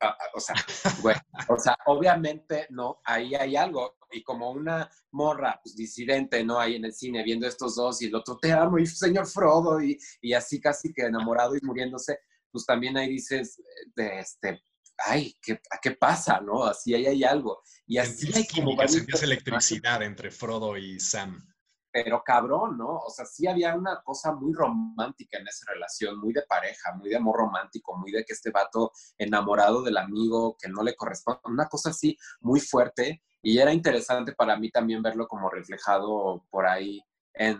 Ah, 0.00 0.16
ah, 0.20 0.30
o 0.34 0.40
sea, 0.40 0.54
güey, 1.02 1.16
o 1.48 1.58
sea, 1.58 1.76
obviamente, 1.86 2.66
¿no? 2.70 3.00
Ahí 3.04 3.34
hay 3.34 3.56
algo. 3.56 3.96
Y 4.10 4.22
como 4.22 4.50
una 4.50 4.88
morra, 5.12 5.58
pues, 5.62 5.74
disidente, 5.74 6.44
¿no? 6.44 6.60
Ahí 6.60 6.76
en 6.76 6.84
el 6.84 6.92
cine 6.92 7.24
viendo 7.24 7.46
estos 7.46 7.74
dos 7.74 8.02
y 8.02 8.06
el 8.06 8.14
otro, 8.14 8.38
te 8.38 8.52
amo, 8.52 8.78
y 8.78 8.86
señor 8.86 9.26
Frodo, 9.26 9.82
y, 9.82 9.98
y 10.20 10.34
así 10.34 10.60
casi 10.60 10.92
que 10.92 11.02
enamorado 11.02 11.56
y 11.56 11.60
muriéndose, 11.62 12.20
pues 12.50 12.66
también 12.66 12.96
ahí 12.98 13.08
dices, 13.08 13.58
eh, 13.58 13.62
de 13.96 14.20
este, 14.20 14.62
ay, 14.98 15.36
¿qué, 15.40 15.60
¿qué 15.80 15.92
pasa? 15.92 16.40
¿No? 16.40 16.64
Así 16.64 16.94
ahí 16.94 17.06
hay 17.06 17.24
algo. 17.24 17.62
Y 17.86 17.98
así 17.98 18.30
hay 18.34 18.46
como 18.46 18.76
varias 18.76 19.22
electricidad 19.22 20.02
entre 20.02 20.30
Frodo 20.30 20.76
y 20.76 20.98
Sam. 21.00 21.42
Pero 21.90 22.22
cabrón, 22.22 22.76
¿no? 22.76 22.98
O 22.98 23.10
sea, 23.10 23.24
sí 23.24 23.46
había 23.46 23.74
una 23.74 24.02
cosa 24.02 24.32
muy 24.32 24.52
romántica 24.52 25.38
en 25.38 25.48
esa 25.48 25.72
relación, 25.72 26.18
muy 26.20 26.32
de 26.32 26.42
pareja, 26.42 26.92
muy 26.94 27.08
de 27.08 27.16
amor 27.16 27.38
romántico, 27.38 27.96
muy 27.96 28.12
de 28.12 28.24
que 28.24 28.34
este 28.34 28.50
vato 28.50 28.92
enamorado 29.16 29.82
del 29.82 29.96
amigo 29.96 30.56
que 30.60 30.68
no 30.68 30.82
le 30.82 30.94
corresponde, 30.94 31.40
una 31.44 31.66
cosa 31.66 31.90
así 31.90 32.16
muy 32.40 32.60
fuerte. 32.60 33.22
Y 33.40 33.58
era 33.58 33.72
interesante 33.72 34.32
para 34.34 34.56
mí 34.56 34.70
también 34.70 35.02
verlo 35.02 35.26
como 35.26 35.48
reflejado 35.48 36.44
por 36.50 36.66
ahí 36.66 37.00
en, 37.32 37.58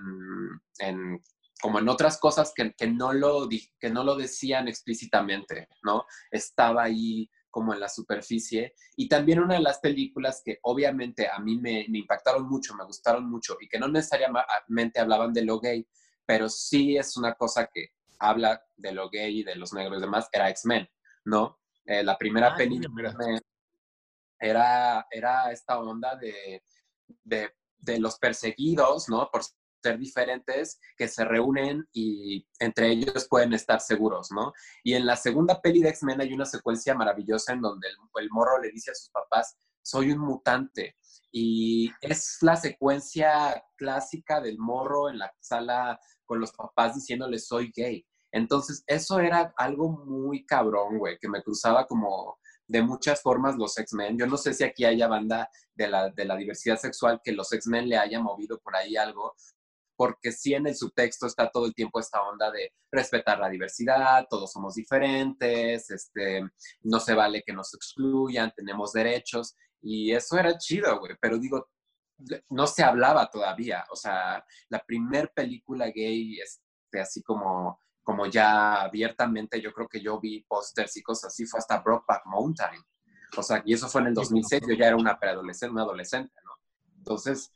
en 0.81 1.23
como 1.61 1.79
en 1.79 1.89
otras 1.89 2.19
cosas 2.19 2.53
que, 2.55 2.73
que, 2.75 2.87
no 2.87 3.13
lo, 3.13 3.49
que 3.79 3.91
no 3.91 4.05
lo 4.05 4.17
decían 4.17 4.69
explícitamente, 4.69 5.69
¿no? 5.83 6.05
Estaba 6.31 6.85
ahí 6.85 7.29
como 7.51 7.75
en 7.75 7.81
la 7.81 7.89
superficie. 7.89 8.75
Y 8.97 9.09
también 9.09 9.41
una 9.41 9.55
de 9.55 9.61
las 9.61 9.79
películas 9.79 10.43
que 10.45 10.59
obviamente 10.63 11.29
a 11.29 11.39
mí 11.39 11.59
me, 11.59 11.87
me 11.89 11.99
impactaron 11.99 12.49
mucho, 12.49 12.75
me 12.75 12.85
gustaron 12.85 13.29
mucho 13.29 13.57
y 13.61 13.69
que 13.69 13.79
no 13.79 13.89
necesariamente 13.89 15.01
hablaban 15.01 15.33
de 15.33 15.45
lo 15.45 15.59
gay, 15.59 15.87
pero 16.25 16.49
sí 16.49 16.97
es 16.97 17.17
una 17.17 17.35
cosa 17.35 17.69
que 17.73 17.93
habla 18.19 18.63
de 18.77 18.93
lo 18.93 19.09
gay 19.09 19.41
y 19.41 19.45
de 19.45 19.57
los 19.57 19.73
negros 19.73 19.99
y 19.99 20.03
demás, 20.03 20.29
era 20.33 20.51
X-Men, 20.51 20.89
¿no? 21.25 21.59
Eh, 21.85 22.03
la 22.03 22.19
primera 22.19 22.55
película 22.55 23.15
era, 24.39 25.07
era 25.11 25.51
esta 25.51 25.81
onda 25.81 26.17
de, 26.17 26.63
de, 27.25 27.51
de, 27.79 27.99
los 27.99 28.19
perseguidos, 28.19 29.09
¿no? 29.09 29.29
Por 29.31 29.43
ser 29.83 29.99
diferentes, 29.99 30.81
que 30.97 31.09
se 31.09 31.25
reúnen 31.25 31.87
y 31.93 32.47
entre 32.59 32.91
ellos 32.91 33.27
pueden 33.29 33.53
estar 33.53 33.81
seguros, 33.81 34.31
¿no? 34.31 34.53
Y 34.83 34.95
en 34.95 35.07
la 35.07 35.17
segunda 35.17 35.61
peli 35.61 35.81
de 35.81 35.91
X-Men 35.91 36.21
hay 36.21 36.33
una 36.33 36.45
secuencia 36.45 36.95
maravillosa 36.95 37.53
en 37.53 37.61
donde 37.61 37.89
el, 37.89 38.31
morro 38.31 38.61
le 38.61 38.71
dice 38.71 38.91
a 38.91 38.95
sus 38.95 39.11
papás, 39.11 39.57
soy 39.83 40.13
un 40.13 40.19
mutante. 40.19 40.97
Y 41.31 41.91
es 42.01 42.39
la 42.43 42.57
secuencia 42.57 43.63
clásica 43.77 44.41
del 44.41 44.59
morro 44.59 45.11
en 45.11 45.19
la 45.19 45.33
sala 45.41 45.99
con 46.25 46.41
los 46.41 46.53
papás 46.53 46.95
diciéndole 46.95 47.39
soy 47.39 47.73
gay. 47.75 48.05
Entonces, 48.31 48.83
eso 48.87 49.21
era 49.21 49.55
algo 49.57 49.91
muy 50.05 50.45
cabrón, 50.45 50.99
güey, 50.99 51.19
que 51.19 51.29
me 51.29 51.43
cruzaba 51.43 51.87
como 51.87 52.39
de 52.67 52.83
muchas 52.83 53.23
formas 53.23 53.57
los 53.57 53.79
X-Men. 53.79 54.19
Yo 54.19 54.27
no 54.27 54.37
sé 54.37 54.53
si 54.53 54.63
aquí 54.63 54.85
haya 54.85 55.09
banda 55.09 55.49
de 55.75 55.89
la, 55.89 56.11
de 56.11 56.25
la 56.27 56.37
diversidad 56.37 56.77
sexual 56.77 57.21
que 57.25 57.33
los 57.33 57.51
X-Men 57.53 57.89
le 57.89 57.97
haya 57.97 58.21
movido 58.21 58.59
por 58.59 58.77
ahí 58.77 58.97
algo, 58.97 59.35
porque 59.99 60.31
sí 60.31 60.55
en 60.55 60.69
el 60.69 60.77
subtexto 60.77 61.27
está 61.27 61.51
todo 61.51 61.67
el 61.67 61.75
tiempo 61.75 61.99
esta 61.99 62.23
onda 62.23 62.53
de 62.53 62.73
respetar 62.93 63.41
la 63.41 63.49
diversidad, 63.49 64.27
todos 64.31 64.53
somos 64.53 64.77
diferentes, 64.77 65.91
este, 65.91 66.49
no 66.83 67.01
se 67.01 67.15
vale 67.15 67.43
que 67.45 67.53
nos 67.53 67.75
excluyan, 67.75 68.53
tenemos 68.55 68.93
derechos, 68.93 69.57
y 69.83 70.13
eso 70.13 70.39
era 70.39 70.57
chido, 70.57 71.01
güey, 71.01 71.17
pero 71.21 71.37
digo, 71.37 71.69
no 72.51 72.69
se 72.69 72.85
hablaba 72.85 73.29
todavía, 73.29 73.85
o 73.91 73.97
sea, 73.97 74.45
la 74.69 74.85
primer 74.85 75.33
película 75.35 75.87
gay, 75.87 76.39
este, 76.39 77.01
así 77.01 77.21
como 77.25 77.81
como 78.05 78.25
ya 78.25 78.85
abiertamente, 78.85 79.61
yo 79.61 79.71
creo 79.71 79.87
que 79.87 80.01
yo 80.01 80.19
vi 80.19 80.43
pósters 80.45 80.97
y 80.97 81.03
cosas 81.03 81.31
así, 81.31 81.45
fue 81.45 81.59
hasta 81.59 81.81
Brokeback 81.81 82.25
Mountain. 82.25 82.83
O 83.37 83.43
sea, 83.43 83.63
y 83.67 83.75
eso 83.75 83.87
fue 83.87 84.01
en 84.01 84.07
el 84.07 84.15
2006, 84.15 84.63
yo 84.67 84.75
ya 84.75 84.87
era 84.87 84.97
una 84.97 85.21
preadolescente, 85.21 85.73
una 85.75 85.83
adolescente, 85.83 86.33
¿no? 86.43 86.53
Entonces, 86.97 87.53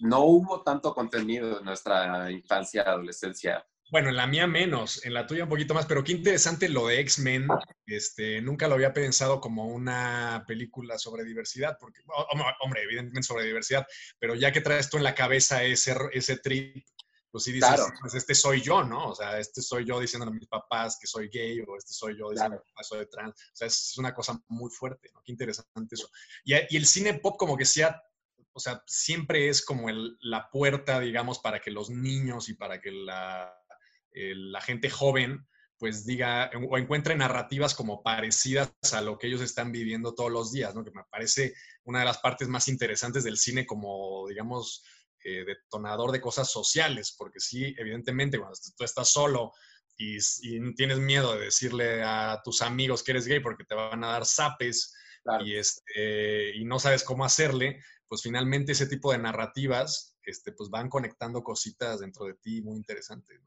no 0.00 0.20
hubo 0.24 0.62
tanto 0.62 0.94
contenido 0.94 1.58
en 1.58 1.64
nuestra 1.64 2.30
infancia, 2.30 2.82
adolescencia. 2.82 3.66
Bueno, 3.90 4.10
en 4.10 4.16
la 4.16 4.26
mía 4.26 4.46
menos, 4.46 5.04
en 5.04 5.14
la 5.14 5.26
tuya 5.26 5.44
un 5.44 5.48
poquito 5.48 5.72
más, 5.72 5.86
pero 5.86 6.04
qué 6.04 6.12
interesante 6.12 6.68
lo 6.68 6.88
de 6.88 7.00
X-Men. 7.00 7.48
Este, 7.86 8.42
nunca 8.42 8.68
lo 8.68 8.74
había 8.74 8.92
pensado 8.92 9.40
como 9.40 9.66
una 9.66 10.44
película 10.46 10.98
sobre 10.98 11.24
diversidad, 11.24 11.78
porque, 11.80 12.00
hombre, 12.60 12.82
evidentemente 12.82 13.26
sobre 13.26 13.46
diversidad, 13.46 13.86
pero 14.18 14.34
ya 14.34 14.52
que 14.52 14.60
traes 14.60 14.90
tú 14.90 14.98
en 14.98 15.04
la 15.04 15.14
cabeza 15.14 15.62
ese, 15.62 15.96
ese 16.12 16.36
trip 16.36 16.84
pues 17.30 17.44
sí 17.44 17.52
dices, 17.52 17.80
pues 18.00 18.14
este 18.14 18.34
soy 18.34 18.62
yo, 18.62 18.82
¿no? 18.82 19.10
O 19.10 19.14
sea, 19.14 19.38
este 19.38 19.60
soy 19.60 19.84
yo 19.84 20.00
diciéndole 20.00 20.30
a 20.30 20.34
mis 20.34 20.48
papás 20.48 20.98
que 20.98 21.06
soy 21.06 21.28
gay 21.28 21.60
o 21.60 21.76
este 21.76 21.92
soy 21.92 22.18
yo 22.18 22.30
diciendo 22.30 22.62
que 22.64 22.84
soy 22.84 23.06
trans. 23.10 23.34
O 23.34 23.56
sea, 23.56 23.66
es 23.66 23.98
una 23.98 24.14
cosa 24.14 24.40
muy 24.48 24.70
fuerte, 24.70 25.10
¿no? 25.12 25.20
Qué 25.22 25.32
interesante 25.32 25.94
eso. 25.94 26.08
Y, 26.44 26.54
y 26.54 26.76
el 26.76 26.86
cine 26.86 27.14
pop 27.14 27.36
como 27.38 27.56
que 27.56 27.66
sea, 27.66 28.02
o 28.58 28.60
sea, 28.60 28.82
siempre 28.88 29.48
es 29.48 29.64
como 29.64 29.88
el, 29.88 30.18
la 30.20 30.50
puerta, 30.50 30.98
digamos, 30.98 31.38
para 31.38 31.60
que 31.60 31.70
los 31.70 31.90
niños 31.90 32.48
y 32.48 32.54
para 32.54 32.80
que 32.80 32.90
la, 32.90 33.54
la 34.12 34.60
gente 34.60 34.90
joven 34.90 35.46
pues 35.78 36.04
diga 36.04 36.50
o 36.68 36.76
encuentre 36.76 37.14
narrativas 37.14 37.72
como 37.72 38.02
parecidas 38.02 38.72
a 38.92 39.00
lo 39.00 39.16
que 39.16 39.28
ellos 39.28 39.40
están 39.40 39.70
viviendo 39.70 40.12
todos 40.12 40.32
los 40.32 40.50
días, 40.50 40.74
¿no? 40.74 40.82
Que 40.82 40.90
me 40.90 41.04
parece 41.08 41.54
una 41.84 42.00
de 42.00 42.04
las 42.04 42.18
partes 42.18 42.48
más 42.48 42.66
interesantes 42.66 43.22
del 43.22 43.38
cine 43.38 43.64
como, 43.64 44.26
digamos, 44.28 44.82
eh, 45.22 45.44
detonador 45.44 46.10
de 46.10 46.20
cosas 46.20 46.50
sociales, 46.50 47.14
porque 47.16 47.38
sí, 47.38 47.76
evidentemente, 47.78 48.38
cuando 48.38 48.58
tú 48.76 48.82
estás 48.82 49.08
solo 49.08 49.52
y, 49.96 50.18
tienes 50.74 50.98
miedo 50.98 51.36
de 51.36 51.44
decirle 51.44 52.02
a 52.02 52.40
tus 52.42 52.60
amigos 52.60 53.04
que 53.04 53.12
eres 53.12 53.28
gay 53.28 53.38
porque 53.38 53.64
te 53.64 53.76
van 53.76 54.02
a 54.02 54.08
dar 54.08 54.26
zapes 54.26 54.92
y, 55.44 55.54
este, 55.54 56.56
y 56.56 56.64
no 56.64 56.80
sabes 56.80 57.04
cómo 57.04 57.24
hacerle, 57.24 57.80
pues 58.08 58.22
finalmente 58.22 58.72
ese 58.72 58.86
tipo 58.86 59.12
de 59.12 59.18
narrativas 59.18 60.16
este, 60.28 60.52
pues 60.52 60.68
van 60.68 60.88
conectando 60.88 61.42
cositas 61.42 62.00
dentro 62.00 62.26
de 62.26 62.34
ti 62.34 62.60
muy 62.60 62.76
interesantes. 62.76 63.40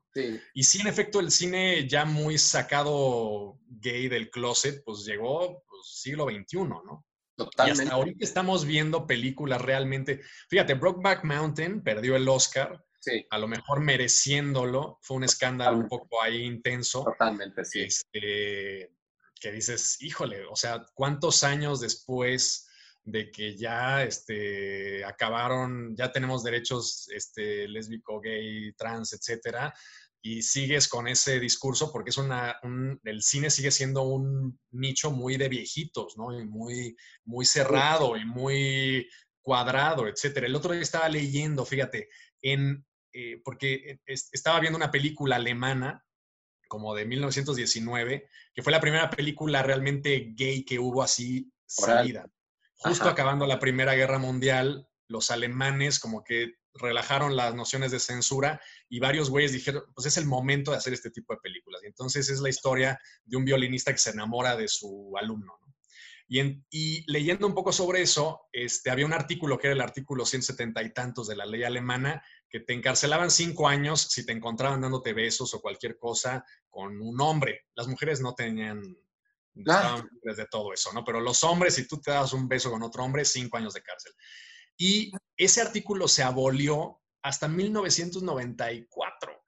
Y 0.54 0.64
sí, 0.64 0.82
en 0.82 0.88
efecto, 0.88 1.20
el 1.20 1.32
cine 1.32 1.88
ya 1.88 2.06
muy 2.06 2.38
sacado 2.38 3.60
gay 3.68 4.08
del 4.08 4.32
closet, 4.32 4.84
pues 4.84 5.06
llegó 5.06 5.64
pues, 5.68 5.82
siglo 5.84 6.26
XXI, 6.26 6.58
¿no? 6.58 7.06
Totalmente. 7.36 7.84
Y 7.84 7.86
hasta 7.86 7.96
ahorita 7.96 8.26
estamos 8.26 8.66
viendo 8.66 9.06
películas 9.06 9.62
realmente. 9.62 10.22
Fíjate, 10.50 10.74
Brokeback 10.74 11.24
Mountain 11.24 11.84
perdió 11.84 12.16
el 12.16 12.28
Oscar. 12.28 12.84
Sí. 13.00 13.26
A 13.30 13.38
lo 13.38 13.48
mejor 13.48 13.80
mereciéndolo. 13.82 15.00
Fue 15.02 15.18
un 15.18 15.24
escándalo 15.24 15.78
un 15.78 15.88
poco 15.88 16.22
ahí 16.22 16.44
intenso. 16.44 17.04
Totalmente, 17.04 17.64
sí. 17.64 17.82
Este, 17.82 18.92
que 19.40 19.52
dices, 19.52 20.02
híjole, 20.02 20.46
o 20.46 20.56
sea, 20.56 20.86
¿cuántos 20.94 21.44
años 21.44 21.80
después 21.80 22.68
de 23.04 23.32
que 23.32 23.58
ya 23.58 24.04
este, 24.04 25.04
acabaron, 25.04 25.96
ya 25.96 26.12
tenemos 26.12 26.44
derechos 26.44 27.08
este, 27.14 27.68
lésbico, 27.68 28.20
gay, 28.20 28.74
trans, 28.74 29.14
etcétera? 29.14 29.74
y 30.24 30.44
sigues 30.44 30.88
con 30.88 31.08
ese 31.08 31.40
discurso 31.40 31.92
porque 31.92 32.12
es 32.12 32.18
una, 32.18 32.60
el 33.04 33.22
cine 33.24 33.50
sigue 33.50 33.72
siendo 33.72 34.04
un 34.04 34.60
nicho 34.70 35.12
muy 35.12 35.38
de 35.38 35.50
viejitos, 35.50 36.16
¿no? 36.16 36.40
Y 36.40 36.46
muy, 36.46 36.96
muy 37.26 37.46
cerrado 37.46 38.16
y 38.16 38.26
muy 38.26 39.10
cuadrado, 39.42 40.08
etcétera. 40.08 40.46
El 40.46 40.56
otro 40.56 40.74
día 40.74 40.82
estaba 40.84 41.10
leyendo, 41.10 41.66
fíjate, 41.66 42.10
en, 42.42 42.86
eh, 43.14 43.42
porque 43.44 44.00
estaba 44.06 44.60
viendo 44.60 44.78
una 44.78 44.92
película 44.92 45.38
alemana 45.38 46.06
como 46.68 46.94
de 46.94 47.06
1919, 47.06 48.30
que 48.54 48.62
fue 48.62 48.72
la 48.72 48.80
primera 48.80 49.10
película 49.10 49.64
realmente 49.64 50.34
gay 50.36 50.64
que 50.64 50.78
hubo 50.78 51.02
así 51.02 51.52
salida. 51.66 52.28
Justo 52.84 53.10
acabando 53.10 53.46
la 53.46 53.60
Primera 53.60 53.94
Guerra 53.94 54.18
Mundial, 54.18 54.88
los 55.08 55.32
alemanes 55.32 56.00
como 56.00 56.24
que 56.24 56.56
relajaron 56.74 57.36
las 57.36 57.54
nociones 57.54 57.92
de 57.92 58.00
censura 58.00 58.62
y 58.90 59.00
varios 59.00 59.30
güeyes 59.30 59.52
dijeron, 59.52 59.84
pues 59.94 60.08
es 60.08 60.18
el 60.18 60.26
momento 60.26 60.72
de 60.72 60.78
hacer 60.78 60.94
este 60.94 61.12
tipo 61.12 61.34
de 61.34 61.40
películas. 61.42 61.82
Y 61.84 61.88
entonces 61.88 62.30
es 62.30 62.40
la 62.40 62.50
historia 62.50 63.00
de 63.26 63.38
un 63.38 63.46
violinista 63.46 63.92
que 63.92 63.98
se 63.98 64.12
enamora 64.12 64.56
de 64.56 64.68
su 64.68 65.14
alumno. 65.18 65.62
Y, 66.70 67.12
leyendo 67.12 67.46
un 67.46 67.54
poco 67.54 67.74
sobre 67.74 68.02
eso, 68.02 68.48
este, 68.54 68.90
había 68.90 69.06
un 69.06 69.12
artículo 69.12 69.58
que 69.58 69.68
era 69.68 69.76
el 69.76 69.82
artículo 69.82 70.26
170 70.26 70.82
y 70.82 70.94
tantos 70.94 71.28
de 71.28 71.36
la 71.36 71.46
ley 71.46 71.64
alemana, 71.64 72.24
que 72.50 72.62
te 72.62 72.74
encarcelaban 72.74 73.30
cinco 73.30 73.68
años 73.68 74.02
si 74.02 74.26
te 74.26 74.32
encontraban 74.32 74.80
dándote 74.80 75.12
besos 75.12 75.54
o 75.54 75.62
cualquier 75.62 75.98
cosa 75.98 76.46
con 76.70 77.02
un 77.02 77.20
hombre. 77.20 77.66
Las 77.76 77.88
mujeres 77.88 78.22
no 78.22 78.34
tenían... 78.34 78.98
Estaban 79.56 80.08
de 80.24 80.46
todo 80.48 80.74
eso, 80.74 80.92
¿no? 80.94 81.04
Pero 81.04 81.20
los 81.20 81.44
hombres, 81.44 81.76
si 81.76 81.88
tú 81.88 82.00
te 82.00 82.12
das 82.12 82.34
un 82.34 82.48
beso 82.48 82.72
con 82.72 82.84
otro 82.84 83.04
hombre, 83.04 83.26
cinco 83.26 83.58
años 83.58 83.74
de 83.74 83.82
cárcel. 83.82 84.14
Y 84.78 85.12
ese 85.38 85.62
artículo 85.62 86.08
se 86.08 86.24
abolió 86.24 87.02
hasta 87.22 87.48
1994. 87.48 89.44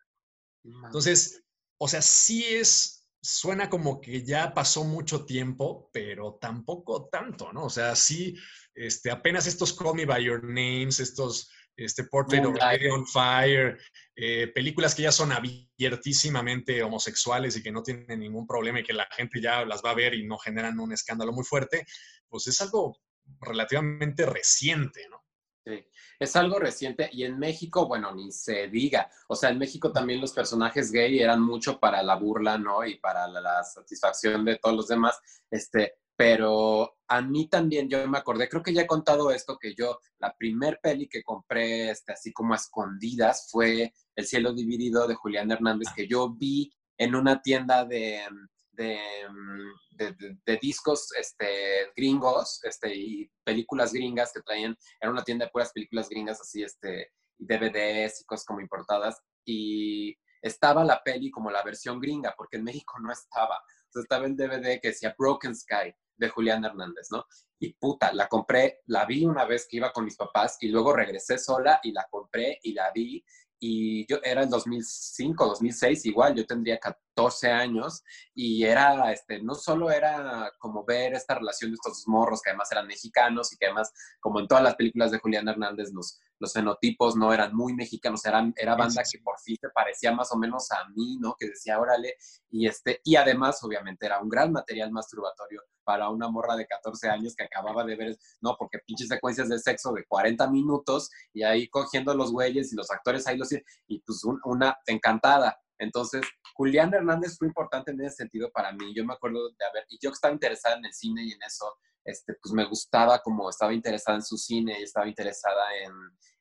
Entonces, 0.86 1.43
o 1.77 1.88
sea, 1.88 2.01
sí 2.01 2.45
es, 2.45 3.07
suena 3.22 3.69
como 3.69 4.00
que 4.00 4.24
ya 4.24 4.53
pasó 4.53 4.83
mucho 4.83 5.25
tiempo, 5.25 5.89
pero 5.91 6.38
tampoco 6.39 7.10
tanto, 7.10 7.51
¿no? 7.51 7.65
O 7.65 7.69
sea, 7.69 7.95
sí, 7.95 8.36
este, 8.74 9.12
apenas 9.12 9.48
estos 9.48 9.74
Call 9.74 9.95
Me 9.95 10.05
By 10.05 10.24
Your 10.24 10.43
Names, 10.43 11.00
estos 11.00 11.50
este, 11.75 12.03
Portrait 12.06 12.46
of 12.46 12.56
Lady 12.56 12.88
on 12.88 13.06
Fire, 13.06 13.77
eh, 14.15 14.48
películas 14.48 14.94
que 14.96 15.03
ya 15.03 15.12
son 15.12 15.32
abiertísimamente 15.32 16.84
homosexuales 16.84 17.58
y 17.58 17.63
que 17.63 17.72
no 17.72 17.84
tienen 17.84 18.20
ningún 18.20 18.46
problema 18.46 18.80
y 18.80 18.84
que 18.84 18.94
la 18.94 19.08
gente 19.12 19.42
ya 19.42 19.65
las 19.65 19.84
va 19.84 19.92
a 19.92 19.96
ver 19.96 20.13
y 20.13 20.25
no 20.25 20.38
generan 20.38 20.80
un 20.80 20.94
escándalo 20.94 21.32
muy 21.32 21.44
fuerte, 21.44 21.86
pues 22.27 22.48
es 22.48 22.62
algo 22.62 22.98
relativamente 23.39 24.25
reciente, 24.25 25.08
¿no? 25.10 25.24
Sí, 25.65 25.88
es 26.20 26.36
algo 26.36 26.60
reciente 26.60 27.10
y 27.13 27.24
en 27.24 27.39
México, 27.39 27.88
bueno, 27.88 28.13
ni 28.13 28.34
se 28.34 28.68
diga. 28.68 29.10
O 29.30 29.36
sea, 29.36 29.50
en 29.50 29.58
México 29.58 29.94
también 29.94 30.20
los 30.20 30.34
personajes 30.34 30.92
gay 30.92 31.20
eran 31.20 31.42
mucho 31.42 31.80
para 31.80 32.03
la 32.03 32.15
burla, 32.15 32.58
¿no? 32.58 32.86
Y 32.86 33.00
para 33.00 33.27
la, 33.30 33.63
satisfacción 33.63 34.44
de 34.44 34.58
todos 34.58 34.75
los 34.75 34.88
demás. 34.89 35.22
Este, 35.50 36.00
pero 36.15 36.96
a 37.08 37.22
mí 37.22 37.48
también, 37.48 37.89
yo 37.89 38.08
me 38.08 38.17
acordé, 38.17 38.50
creo 38.50 38.63
que 38.63 38.74
ya 38.74 38.84
he 38.84 38.88
contado 38.88 39.32
esto, 39.32 39.58
que 39.60 39.74
yo, 39.75 40.00
la 40.20 40.36
primer 40.38 40.79
peli 40.82 41.08
que 41.08 41.24
compré, 41.24 41.89
este, 41.89 42.13
así 42.13 42.32
como 42.32 42.53
a 42.53 42.58
escondidas, 42.58 43.50
fue 43.51 43.93
El 44.15 44.25
cielo 44.25 44.53
dividido 44.53 45.08
de 45.08 45.15
Julián 45.15 45.51
Hernández, 45.51 45.89
que 45.96 46.08
yo 46.08 46.34
vi 46.34 46.72
en 46.98 47.15
una 47.15 47.41
tienda 47.41 47.86
de, 47.86 48.27
Mm, 48.75 49.98
de, 49.98 50.38
de, 50.46 50.58
discos 50.58 51.12
este, 51.20 51.91
gringos 51.96 52.60
este, 52.63 52.96
y 52.96 53.32
películas 53.43 53.93
gringas 53.93 54.34
que 54.34 54.41
traían, 54.41 54.75
era 55.00 55.12
una 55.12 55.24
tienda 55.24 55.46
de 55.46 55.51
puras 55.51 55.72
películas 55.72 56.10
gringas, 56.10 56.41
así, 56.41 56.63
este, 56.63 57.12
DVDs 57.38 58.22
y 58.22 58.25
cosas 58.25 58.46
como 58.46 58.62
importadas, 58.62 59.22
y 59.46 60.17
estaba 60.41 60.84
la 60.84 61.03
peli 61.03 61.29
como 61.29 61.51
la 61.51 61.63
versión 61.63 62.00
gringa, 62.00 62.34
porque 62.36 62.58
en 62.58 62.63
México 62.63 62.96
no 63.00 63.12
estaba. 63.12 63.62
Entonces 63.86 64.03
estaba 64.03 64.25
el 64.25 64.36
DVD 64.36 64.79
que 64.82 64.89
decía 64.89 65.15
Broken 65.17 65.55
Sky 65.55 65.93
de 66.17 66.29
Julián 66.29 66.65
Hernández, 66.65 67.08
¿no? 67.12 67.25
Y 67.60 67.74
puta, 67.74 68.13
la 68.13 68.27
compré, 68.27 68.82
la 68.88 69.05
vi 69.05 69.25
una 69.25 69.46
vez 69.46 69.67
que 69.70 69.77
iba 69.77 69.91
con 69.91 70.05
mis 70.05 70.17
papás 70.17 70.58
y 70.62 70.67
luego 70.67 70.93
regresé 70.93 71.38
sola 71.38 71.79
y 71.84 71.91
la 71.91 72.08
compré 72.10 72.60
y 72.63 72.74
la 72.74 72.91
vi 72.93 73.24
y 73.65 74.05
yo 74.08 74.20
era 74.22 74.43
en 74.43 74.50
2005, 74.50 75.46
2006, 75.46 76.05
igual, 76.08 76.36
yo 76.36 76.46
tendría 76.46 76.77
14 77.15 77.51
años 77.51 78.03
y 78.34 78.63
era, 78.63 79.12
este, 79.12 79.41
no 79.41 79.55
solo 79.55 79.91
era 79.91 80.51
como 80.60 80.84
ver 80.84 81.13
esta 81.13 81.36
relación 81.36 81.72
de 81.72 81.75
estos 81.75 82.03
morros 82.08 82.41
que 82.41 82.50
además 82.50 82.72
eran 82.72 82.88
mexicanos 82.88 83.53
y 83.53 83.58
que 83.58 83.67
además, 83.67 83.91
como 84.20 84.39
en 84.39 84.48
todas 84.48 84.63
las 84.63 84.75
películas 84.75 85.12
de 85.12 85.20
Julián 85.20 85.48
Hernández, 85.48 85.91
los, 85.93 86.20
los 86.39 86.53
fenotipos 86.53 87.15
no 87.15 87.34
eran 87.34 87.55
muy 87.55 87.74
mexicanos, 87.74 88.25
eran, 88.25 88.53
era 88.58 88.75
banda 88.75 89.03
que 89.10 89.20
por 89.20 89.39
fin 89.39 89.58
se 89.60 89.70
parecía 89.70 90.12
más 90.12 90.32
o 90.32 90.38
menos 90.38 90.72
a 90.72 90.89
mí, 90.96 91.17
¿no? 91.20 91.36
Que 91.39 91.48
decía, 91.48 91.79
órale, 91.79 92.15
y, 92.50 92.67
este, 92.67 93.00
y 93.03 93.15
además, 93.15 93.63
obviamente, 93.63 94.05
era 94.05 94.20
un 94.20 94.29
gran 94.29 94.51
material 94.51 94.91
masturbatorio 94.91 95.62
para 95.84 96.10
una 96.10 96.29
morra 96.29 96.55
de 96.55 96.65
14 96.65 97.10
años 97.10 97.36
que 97.36 97.43
acababa 97.43 97.84
de 97.84 97.96
ver, 97.96 98.17
no, 98.41 98.55
porque 98.58 98.79
pinches 98.86 99.08
secuencias 99.08 99.50
de 99.50 99.60
sexo 99.60 99.91
de 99.93 100.05
40 100.05 100.50
minutos 100.50 101.10
y 101.34 101.43
ahí 101.43 101.67
cogiendo 101.67 102.13
los 102.13 102.32
güeyes 102.32 102.72
y 102.72 102.75
los 102.75 102.89
actores 102.89 103.27
ahí 103.27 103.38
los... 103.38 103.50
Y 103.88 104.00
pues 104.00 104.22
una 104.46 104.77
encantada. 104.88 105.60
Entonces, 105.80 106.22
Julián 106.53 106.94
Hernández 106.94 107.38
fue 107.38 107.48
importante 107.48 107.92
en 107.92 108.01
ese 108.01 108.18
sentido 108.18 108.51
para 108.51 108.72
mí. 108.72 108.94
Yo 108.96 109.06
me 109.06 109.13
acuerdo 109.13 109.50
de 109.50 109.65
haber, 109.65 109.86
y 109.89 109.98
yo 110.01 110.10
que 110.10 110.15
estaba 110.15 110.34
interesada 110.34 110.77
en 110.77 110.86
el 110.86 110.94
cine 110.94 111.24
y 111.24 111.32
en 111.32 111.42
eso, 111.44 111.77
este, 112.06 112.36
pues 112.42 112.53
me 112.53 112.65
gustaba 112.65 113.20
como 113.20 113.50
estaba 113.50 113.74
interesada 113.74 114.18
en 114.18 114.24
su 114.24 114.38
cine 114.38 114.80
y 114.80 114.84
estaba 114.84 115.08
interesada 115.08 115.63
en, 115.77 115.94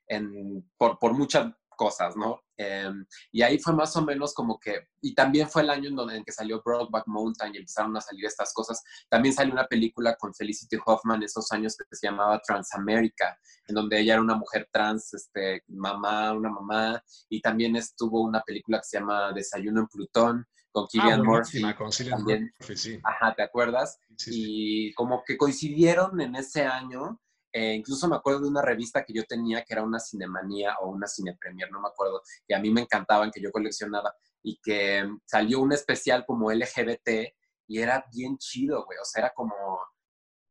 en 0.08 0.72
por, 0.76 0.98
por 0.98 1.14
muchas 1.14 1.52
cosas, 1.82 2.16
¿no? 2.16 2.40
Em, 2.56 3.04
y 3.32 3.42
ahí 3.42 3.58
fue 3.58 3.74
más 3.74 3.96
o 3.96 4.02
menos 4.02 4.34
como 4.34 4.56
que, 4.60 4.86
y 5.00 5.16
también 5.16 5.48
fue 5.48 5.62
el 5.62 5.70
año 5.70 5.88
en, 5.88 5.96
donde, 5.96 6.16
en 6.16 6.24
que 6.24 6.30
salió 6.30 6.62
Brokeback 6.64 7.08
Mountain 7.08 7.54
y 7.54 7.58
empezaron 7.58 7.96
a 7.96 8.00
salir 8.00 8.24
estas 8.24 8.52
cosas. 8.54 8.80
También 9.08 9.34
salió 9.34 9.52
una 9.52 9.66
película 9.66 10.14
con 10.14 10.32
Felicity 10.32 10.78
Hoffman 10.86 11.24
esos 11.24 11.50
años 11.50 11.76
que 11.76 11.96
se 11.96 12.06
llamaba 12.06 12.40
Transamerica, 12.40 13.36
en 13.66 13.74
donde 13.74 13.98
ella 13.98 14.12
era 14.14 14.22
una 14.22 14.36
mujer 14.36 14.68
trans, 14.70 15.12
este, 15.12 15.64
mamá, 15.66 16.32
una 16.32 16.50
mamá, 16.50 17.02
y 17.28 17.40
también 17.40 17.74
estuvo 17.74 18.22
una 18.22 18.42
película 18.42 18.78
que 18.78 18.84
se 18.84 18.98
llama 19.00 19.32
Desayuno 19.32 19.80
en 19.80 19.86
Plutón 19.88 20.46
con 20.70 20.86
Killian 20.86 21.20
ah, 21.20 21.24
Murphy. 21.24 21.62
Con 21.74 21.90
también, 21.90 22.52
Murphy, 22.60 22.76
sí. 22.76 23.00
Ajá, 23.02 23.34
¿te 23.34 23.42
acuerdas? 23.42 23.98
y 24.26 24.92
como 24.94 25.24
que 25.26 25.36
coincidieron 25.36 26.20
en 26.20 26.36
ese 26.36 26.64
año 26.64 27.20
eh, 27.52 27.74
incluso 27.74 28.08
me 28.08 28.16
acuerdo 28.16 28.40
de 28.40 28.48
una 28.48 28.62
revista 28.62 29.04
que 29.04 29.12
yo 29.12 29.24
tenía 29.24 29.62
que 29.62 29.74
era 29.74 29.82
una 29.82 30.00
Cinemanía 30.00 30.76
o 30.80 30.90
una 30.90 31.06
Cinepremier, 31.06 31.70
no 31.70 31.80
me 31.80 31.88
acuerdo, 31.88 32.22
que 32.46 32.54
a 32.54 32.60
mí 32.60 32.70
me 32.70 32.82
encantaban, 32.82 33.30
que 33.30 33.42
yo 33.42 33.52
coleccionaba 33.52 34.14
y 34.42 34.58
que 34.62 35.06
salió 35.26 35.60
un 35.60 35.72
especial 35.72 36.24
como 36.26 36.50
LGBT 36.50 37.32
y 37.68 37.78
era 37.78 38.04
bien 38.12 38.38
chido, 38.38 38.84
güey. 38.84 38.98
O 38.98 39.04
sea, 39.04 39.24
era 39.24 39.32
como, 39.34 39.54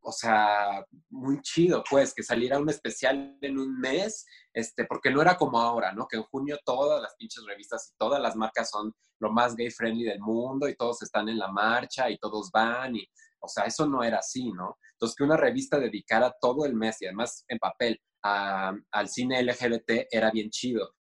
o 0.02 0.12
sea, 0.12 0.86
muy 1.10 1.42
chido, 1.42 1.84
pues, 1.90 2.14
que 2.14 2.24
saliera 2.24 2.60
un 2.60 2.70
especial 2.70 3.38
en 3.42 3.60
un 3.60 3.80
mes, 3.80 4.26
este, 4.54 4.86
porque 4.86 5.12
no 5.12 5.22
era 5.22 5.38
como 5.38 5.60
ahora, 5.60 5.94
¿no? 5.94 6.08
Que 6.08 6.18
en 6.18 6.24
junio 6.24 6.58
todas 6.66 7.02
las 7.02 7.16
pinches 7.16 7.44
revistas 7.46 7.92
y 7.92 7.98
todas 7.98 8.22
las 8.22 8.36
marcas 8.36 8.70
son 8.70 8.94
lo 9.20 9.32
más 9.32 9.56
gay 9.56 9.70
friendly 9.70 10.06
del 10.06 10.20
mundo 10.20 10.68
y 10.68 10.76
todos 10.76 11.02
están 11.04 11.30
en 11.30 11.38
la 11.38 11.52
marcha 11.52 12.10
y 12.10 12.18
todos 12.18 12.50
van 12.52 12.96
y, 12.96 13.08
o 13.42 13.48
sea, 13.48 13.66
eso 13.66 13.88
no 13.88 14.04
era 14.04 14.20
así, 14.20 14.52
¿no? 14.52 14.78
Entonces, 14.94 15.16
que 15.16 15.24
una 15.24 15.38
revista 15.38 15.80
dedicara 15.80 16.36
todo 16.40 16.66
el 16.66 16.76
mes 16.76 17.02
y 17.02 17.06
además 17.06 17.44
en 17.48 17.58
papel 17.58 18.00
al 18.24 19.10
cine 19.10 19.42
LGBT 19.44 20.08
era 20.12 20.32
bien 20.32 20.50
chido. 20.50 20.94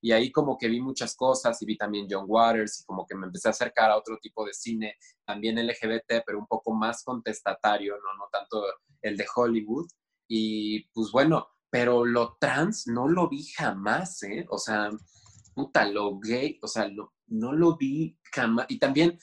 Y 0.00 0.12
ahí 0.12 0.30
como 0.30 0.56
que 0.56 0.68
vi 0.68 0.80
muchas 0.80 1.16
cosas 1.16 1.60
y 1.60 1.66
vi 1.66 1.76
también 1.76 2.06
John 2.08 2.26
Waters 2.28 2.80
y 2.80 2.84
como 2.84 3.04
que 3.04 3.16
me 3.16 3.26
empecé 3.26 3.48
a 3.48 3.50
acercar 3.50 3.90
a 3.90 3.96
otro 3.96 4.16
tipo 4.22 4.44
de 4.44 4.54
cine, 4.54 4.94
también 5.26 5.56
LGBT, 5.56 6.22
pero 6.24 6.38
un 6.38 6.46
poco 6.46 6.72
más 6.72 7.02
contestatario, 7.02 7.94
no, 7.96 8.16
no 8.16 8.28
tanto 8.30 8.64
el 9.02 9.16
de 9.16 9.26
Hollywood. 9.34 9.88
Y 10.28 10.88
pues 10.90 11.10
bueno, 11.10 11.48
pero 11.68 12.04
lo 12.04 12.36
trans 12.38 12.86
no 12.86 13.08
lo 13.08 13.28
vi 13.28 13.44
jamás, 13.44 14.22
¿eh? 14.22 14.46
O 14.50 14.58
sea, 14.58 14.88
puta, 15.52 15.84
lo 15.86 16.18
gay, 16.20 16.58
o 16.62 16.68
sea, 16.68 16.88
no 17.26 17.52
lo 17.52 17.76
vi 17.76 18.16
jamás. 18.32 18.66
Y 18.68 18.78
también 18.78 19.18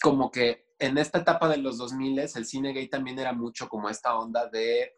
como 0.00 0.30
que 0.30 0.71
en 0.82 0.98
esta 0.98 1.20
etapa 1.20 1.48
de 1.48 1.58
los 1.58 1.78
2000 1.78 2.18
el 2.18 2.44
cine 2.44 2.72
gay 2.72 2.88
también 2.88 3.18
era 3.18 3.32
mucho 3.32 3.68
como 3.68 3.88
esta 3.88 4.18
onda 4.18 4.48
de, 4.48 4.96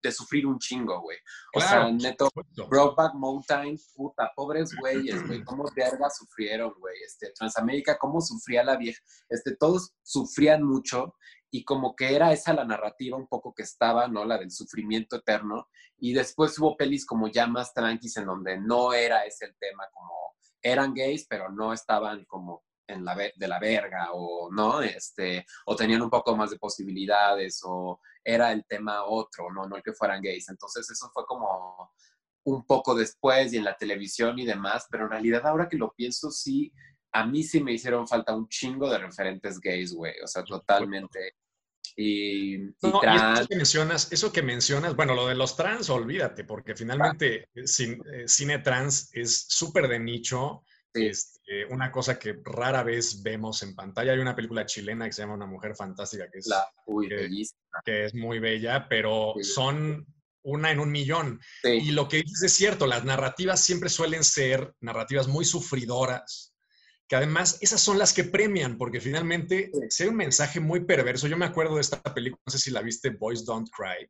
de 0.00 0.12
sufrir 0.12 0.46
un 0.46 0.60
chingo, 0.60 1.00
güey. 1.00 1.18
O 1.56 1.60
sea, 1.60 1.90
neto, 1.90 2.28
Brokeback 2.68 3.14
Mountain, 3.14 3.76
puta, 3.96 4.30
pobres 4.36 4.70
güeyes, 4.80 5.26
güey, 5.26 5.42
cómo 5.42 5.64
verga 5.74 6.08
sufrieron, 6.08 6.72
güey. 6.78 6.94
Este, 7.04 7.32
Transamérica, 7.32 7.98
cómo 7.98 8.20
sufría 8.20 8.62
la 8.62 8.76
vieja. 8.76 9.00
Este, 9.28 9.56
todos 9.56 9.92
sufrían 10.02 10.62
mucho 10.62 11.14
y 11.50 11.64
como 11.64 11.96
que 11.96 12.14
era 12.14 12.32
esa 12.32 12.52
la 12.52 12.64
narrativa 12.64 13.16
un 13.16 13.26
poco 13.26 13.52
que 13.52 13.64
estaba, 13.64 14.06
¿no? 14.06 14.24
La 14.24 14.38
del 14.38 14.52
sufrimiento 14.52 15.16
eterno. 15.16 15.66
Y 15.98 16.12
después 16.12 16.56
hubo 16.60 16.76
pelis 16.76 17.04
como 17.04 17.26
ya 17.26 17.48
más 17.48 17.74
tranquis 17.74 18.16
en 18.18 18.26
donde 18.26 18.58
no 18.60 18.92
era 18.92 19.24
ese 19.24 19.46
el 19.46 19.56
tema, 19.58 19.84
como 19.92 20.12
eran 20.62 20.94
gays, 20.94 21.26
pero 21.28 21.50
no 21.50 21.72
estaban 21.72 22.24
como 22.24 22.62
en 22.86 23.04
la, 23.04 23.14
de 23.14 23.48
la 23.48 23.58
verga 23.58 24.08
o 24.12 24.50
no, 24.52 24.82
este, 24.82 25.44
o 25.66 25.76
tenían 25.76 26.02
un 26.02 26.10
poco 26.10 26.36
más 26.36 26.50
de 26.50 26.58
posibilidades 26.58 27.60
o 27.64 28.00
era 28.22 28.52
el 28.52 28.64
tema 28.66 29.04
otro, 29.04 29.52
no, 29.52 29.66
no 29.66 29.76
el 29.76 29.82
que 29.82 29.92
fueran 29.92 30.22
gays. 30.22 30.48
Entonces 30.48 30.88
eso 30.90 31.10
fue 31.12 31.24
como 31.26 31.92
un 32.44 32.66
poco 32.66 32.94
después 32.94 33.52
y 33.52 33.56
en 33.56 33.64
la 33.64 33.76
televisión 33.76 34.38
y 34.38 34.44
demás, 34.44 34.86
pero 34.90 35.04
en 35.04 35.10
realidad 35.10 35.46
ahora 35.46 35.68
que 35.68 35.78
lo 35.78 35.92
pienso, 35.92 36.30
sí, 36.30 36.72
a 37.12 37.26
mí 37.26 37.42
sí 37.42 37.62
me 37.62 37.72
hicieron 37.72 38.06
falta 38.06 38.34
un 38.34 38.48
chingo 38.48 38.90
de 38.90 38.98
referentes 38.98 39.60
gays, 39.60 39.94
güey, 39.94 40.14
o 40.22 40.26
sea, 40.26 40.44
totalmente. 40.44 41.34
Y, 41.96 42.70
eso 42.70 43.00
que 43.48 43.56
mencionas, 43.56 44.12
eso 44.12 44.32
que 44.32 44.42
mencionas, 44.42 44.96
bueno, 44.96 45.14
lo 45.14 45.28
de 45.28 45.36
los 45.36 45.56
trans, 45.56 45.88
olvídate, 45.90 46.44
porque 46.44 46.74
finalmente 46.74 47.48
eh, 47.54 48.26
cine 48.26 48.58
trans 48.58 49.10
es 49.12 49.46
súper 49.48 49.86
de 49.86 50.00
nicho 50.00 50.64
este, 50.94 51.66
una 51.70 51.90
cosa 51.90 52.18
que 52.18 52.40
rara 52.44 52.82
vez 52.82 53.22
vemos 53.22 53.62
en 53.62 53.74
pantalla. 53.74 54.12
Hay 54.12 54.18
una 54.18 54.36
película 54.36 54.64
chilena 54.64 55.06
que 55.06 55.12
se 55.12 55.22
llama 55.22 55.34
Una 55.34 55.46
mujer 55.46 55.74
fantástica, 55.74 56.28
que 56.30 56.38
es, 56.38 56.48
que, 57.84 58.04
es 58.04 58.14
muy 58.14 58.38
bella, 58.38 58.86
pero 58.88 59.34
son 59.42 60.06
una 60.42 60.70
en 60.70 60.80
un 60.80 60.90
millón. 60.90 61.40
Y 61.62 61.90
lo 61.90 62.08
que 62.08 62.18
dices 62.18 62.42
es 62.42 62.52
cierto, 62.52 62.86
las 62.86 63.04
narrativas 63.04 63.60
siempre 63.60 63.88
suelen 63.88 64.24
ser 64.24 64.74
narrativas 64.80 65.26
muy 65.26 65.44
sufridoras, 65.44 66.54
que 67.08 67.16
además 67.16 67.58
esas 67.60 67.80
son 67.80 67.98
las 67.98 68.12
que 68.12 68.24
premian, 68.24 68.78
porque 68.78 69.00
finalmente 69.00 69.70
se 69.88 70.08
un 70.08 70.16
mensaje 70.16 70.60
muy 70.60 70.84
perverso. 70.84 71.26
Yo 71.26 71.36
me 71.36 71.46
acuerdo 71.46 71.74
de 71.74 71.80
esta 71.80 72.00
película, 72.02 72.40
no 72.46 72.50
sé 72.50 72.58
si 72.58 72.70
la 72.70 72.82
viste, 72.82 73.10
Boys 73.10 73.44
Don't 73.44 73.68
Cry, 73.70 74.08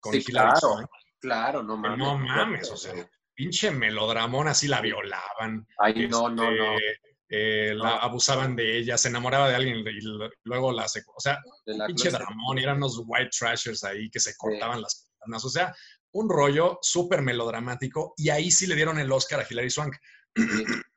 con 0.00 0.14
sí, 0.14 0.24
claro, 0.24 0.88
claro, 1.20 1.62
no 1.62 1.76
mames. 1.76 1.98
No 1.98 2.18
mames, 2.18 2.70
o 2.70 2.76
sea 2.76 2.94
pinche 3.42 3.72
melodramón, 3.72 4.46
así 4.46 4.68
la 4.68 4.80
violaban. 4.80 5.66
Ay, 5.78 6.06
no, 6.06 6.28
no, 6.28 6.50
no. 6.50 6.74
Este, 6.74 7.00
eh, 7.28 7.74
la 7.74 7.96
abusaban 7.96 8.54
de 8.54 8.78
ella, 8.78 8.96
se 8.96 9.08
enamoraba 9.08 9.48
de 9.48 9.56
alguien 9.56 9.78
y 9.78 10.00
luego 10.44 10.70
la... 10.70 10.84
O 10.84 11.20
sea, 11.20 11.40
pinche 11.86 12.10
dramón, 12.10 12.58
eran 12.58 12.76
unos 12.76 13.02
white 13.04 13.30
trashers 13.36 13.82
ahí 13.82 14.08
que 14.10 14.20
se 14.20 14.36
cortaban 14.36 14.80
las 14.80 15.08
piernas. 15.08 15.44
O 15.44 15.48
sea, 15.48 15.74
un 16.12 16.28
rollo 16.28 16.78
súper 16.82 17.22
melodramático 17.22 18.14
y 18.16 18.28
ahí 18.28 18.50
sí 18.50 18.66
le 18.66 18.76
dieron 18.76 18.98
el 18.98 19.10
Oscar 19.10 19.40
a 19.40 19.46
Hilary 19.48 19.70
Swank. 19.70 19.96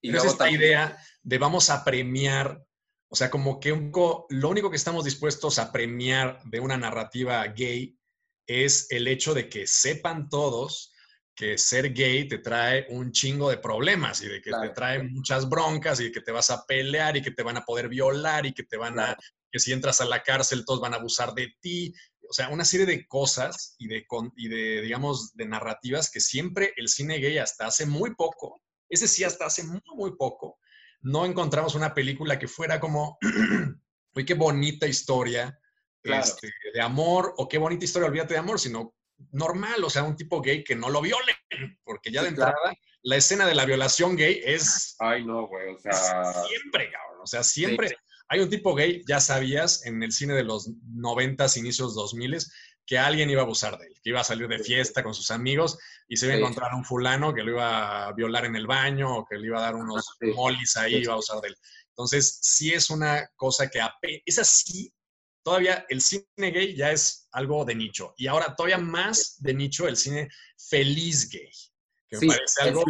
Y 0.00 0.10
luego 0.10 0.26
esta 0.26 0.50
idea 0.50 0.98
de 1.22 1.38
vamos 1.38 1.70
a 1.70 1.82
premiar, 1.82 2.62
o 3.08 3.16
sea, 3.16 3.30
como 3.30 3.58
que 3.58 3.72
un 3.72 3.90
poco, 3.90 4.26
lo 4.28 4.50
único 4.50 4.68
que 4.68 4.76
estamos 4.76 5.02
dispuestos 5.02 5.58
a 5.58 5.72
premiar 5.72 6.42
de 6.44 6.60
una 6.60 6.76
narrativa 6.76 7.42
gay 7.46 7.98
es 8.46 8.86
el 8.90 9.08
hecho 9.08 9.32
de 9.32 9.48
que 9.48 9.66
sepan 9.66 10.28
todos 10.28 10.93
que 11.34 11.58
ser 11.58 11.92
gay 11.92 12.28
te 12.28 12.38
trae 12.38 12.86
un 12.90 13.10
chingo 13.12 13.50
de 13.50 13.58
problemas 13.58 14.22
y 14.22 14.28
de 14.28 14.40
que 14.40 14.50
te 14.50 14.68
trae 14.70 15.02
muchas 15.02 15.48
broncas 15.48 16.00
y 16.00 16.12
que 16.12 16.20
te 16.20 16.32
vas 16.32 16.50
a 16.50 16.64
pelear 16.64 17.16
y 17.16 17.22
que 17.22 17.32
te 17.32 17.42
van 17.42 17.56
a 17.56 17.64
poder 17.64 17.88
violar 17.88 18.46
y 18.46 18.52
que 18.52 18.62
te 18.62 18.76
van 18.76 18.98
a, 19.00 19.16
que 19.50 19.58
si 19.58 19.72
entras 19.72 20.00
a 20.00 20.04
la 20.04 20.22
cárcel 20.22 20.64
todos 20.64 20.80
van 20.80 20.94
a 20.94 20.96
abusar 20.96 21.34
de 21.34 21.52
ti. 21.60 21.92
O 22.28 22.32
sea, 22.32 22.48
una 22.48 22.64
serie 22.64 22.86
de 22.86 23.06
cosas 23.06 23.74
y 23.78 23.88
de, 23.88 24.06
y 24.36 24.48
de, 24.48 24.80
digamos, 24.82 25.34
de 25.34 25.46
narrativas 25.46 26.10
que 26.10 26.20
siempre 26.20 26.72
el 26.76 26.88
cine 26.88 27.18
gay 27.18 27.38
hasta 27.38 27.66
hace 27.66 27.84
muy 27.84 28.14
poco, 28.14 28.62
ese 28.88 29.08
sí 29.08 29.24
hasta 29.24 29.46
hace 29.46 29.64
muy, 29.64 29.82
muy 29.94 30.16
poco, 30.16 30.58
no 31.02 31.26
encontramos 31.26 31.74
una 31.74 31.92
película 31.94 32.38
que 32.38 32.48
fuera 32.48 32.80
como, 32.80 33.18
uy, 34.14 34.24
qué 34.24 34.34
bonita 34.34 34.86
historia 34.86 35.58
este, 36.02 36.50
de 36.72 36.80
amor, 36.80 37.34
o 37.36 37.48
qué 37.48 37.58
bonita 37.58 37.84
historia, 37.84 38.08
olvídate 38.08 38.34
de 38.34 38.40
amor, 38.40 38.58
sino 38.58 38.94
normal, 39.32 39.82
o 39.84 39.90
sea, 39.90 40.02
un 40.02 40.16
tipo 40.16 40.40
gay 40.40 40.64
que 40.64 40.76
no 40.76 40.90
lo 40.90 41.00
violen, 41.00 41.36
porque 41.84 42.10
ya 42.10 42.22
de 42.22 42.28
entrada 42.28 42.54
la 43.04 43.16
escena 43.16 43.46
de 43.46 43.54
la 43.54 43.66
violación 43.66 44.16
gay 44.16 44.40
es... 44.44 44.96
Ay, 44.98 45.24
no, 45.24 45.46
güey, 45.46 45.74
o 45.74 45.78
sea... 45.78 45.92
Siempre, 46.48 46.90
cabrón, 46.90 47.20
o 47.22 47.26
sea, 47.26 47.42
siempre. 47.42 47.94
Hay 48.28 48.40
un 48.40 48.48
tipo 48.48 48.74
gay, 48.74 49.02
ya 49.06 49.20
sabías, 49.20 49.84
en 49.84 50.02
el 50.02 50.10
cine 50.10 50.32
de 50.32 50.42
los 50.42 50.70
noventas, 50.94 51.58
inicios 51.58 51.94
2000 51.94 52.38
que 52.86 52.98
alguien 52.98 53.28
iba 53.28 53.42
a 53.42 53.44
abusar 53.44 53.78
de 53.78 53.86
él, 53.86 53.94
que 54.02 54.10
iba 54.10 54.20
a 54.20 54.24
salir 54.24 54.48
de 54.48 54.58
fiesta 54.58 55.02
con 55.02 55.14
sus 55.14 55.30
amigos 55.30 55.78
y 56.08 56.16
se 56.16 56.26
iba 56.26 56.34
a 56.34 56.38
encontrar 56.38 56.74
un 56.74 56.84
fulano 56.84 57.34
que 57.34 57.42
lo 57.42 57.52
iba 57.52 58.06
a 58.06 58.12
violar 58.12 58.46
en 58.46 58.56
el 58.56 58.66
baño 58.66 59.18
o 59.18 59.24
que 59.26 59.36
le 59.36 59.46
iba 59.46 59.58
a 59.58 59.62
dar 59.62 59.74
unos 59.74 60.16
molis 60.34 60.76
ahí, 60.76 60.96
iba 60.96 61.12
a 61.12 61.14
abusar 61.14 61.40
de 61.40 61.48
él. 61.48 61.56
Entonces, 61.90 62.38
sí 62.40 62.72
es 62.72 62.88
una 62.88 63.28
cosa 63.36 63.68
que 63.68 63.80
es 64.24 64.38
así 64.38 64.92
todavía 65.44 65.86
el 65.88 66.00
cine 66.00 66.24
gay 66.36 66.74
ya 66.74 66.90
es 66.90 67.28
algo 67.30 67.64
de 67.64 67.74
nicho. 67.74 68.14
Y 68.16 68.26
ahora 68.26 68.56
todavía 68.56 68.78
más 68.78 69.36
de 69.40 69.54
nicho 69.54 69.86
el 69.86 69.96
cine 69.96 70.28
feliz 70.56 71.28
gay, 71.30 71.50
que 72.08 72.18
me 72.18 72.26
parece 72.28 72.62
algo 72.62 72.82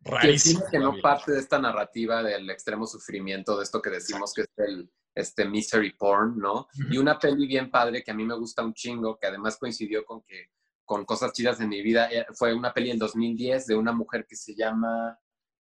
rarísimo. 0.00 0.62
que 0.70 0.78
no 0.78 1.00
parte 1.00 1.32
de 1.32 1.40
esta 1.40 1.58
narrativa 1.58 2.22
del 2.22 2.48
extremo 2.50 2.86
sufrimiento, 2.86 3.56
de 3.56 3.64
esto 3.64 3.82
que 3.82 3.90
decimos 3.90 4.32
que 4.34 4.42
es 4.42 4.48
el 4.58 4.90
este 5.16 5.44
misery 5.48 5.92
porn, 5.92 6.36
¿no? 6.38 6.66
Y 6.90 6.98
una 6.98 7.18
peli 7.18 7.46
bien 7.46 7.70
padre 7.70 8.02
que 8.02 8.10
a 8.10 8.14
mí 8.14 8.24
me 8.24 8.36
gusta 8.36 8.64
un 8.64 8.74
chingo, 8.74 9.16
que 9.16 9.28
además 9.28 9.56
coincidió 9.56 10.04
con 10.04 10.22
que 10.22 10.50
con 10.84 11.04
cosas 11.06 11.32
chidas 11.32 11.60
en 11.60 11.70
mi 11.70 11.80
vida, 11.82 12.10
eh, 12.12 12.26
fue 12.34 12.52
una 12.52 12.74
peli 12.74 12.90
en 12.90 12.98
2010 12.98 13.66
de 13.66 13.74
una 13.74 13.92
mujer 13.92 14.26
que 14.28 14.36
se 14.36 14.54
llama 14.54 15.18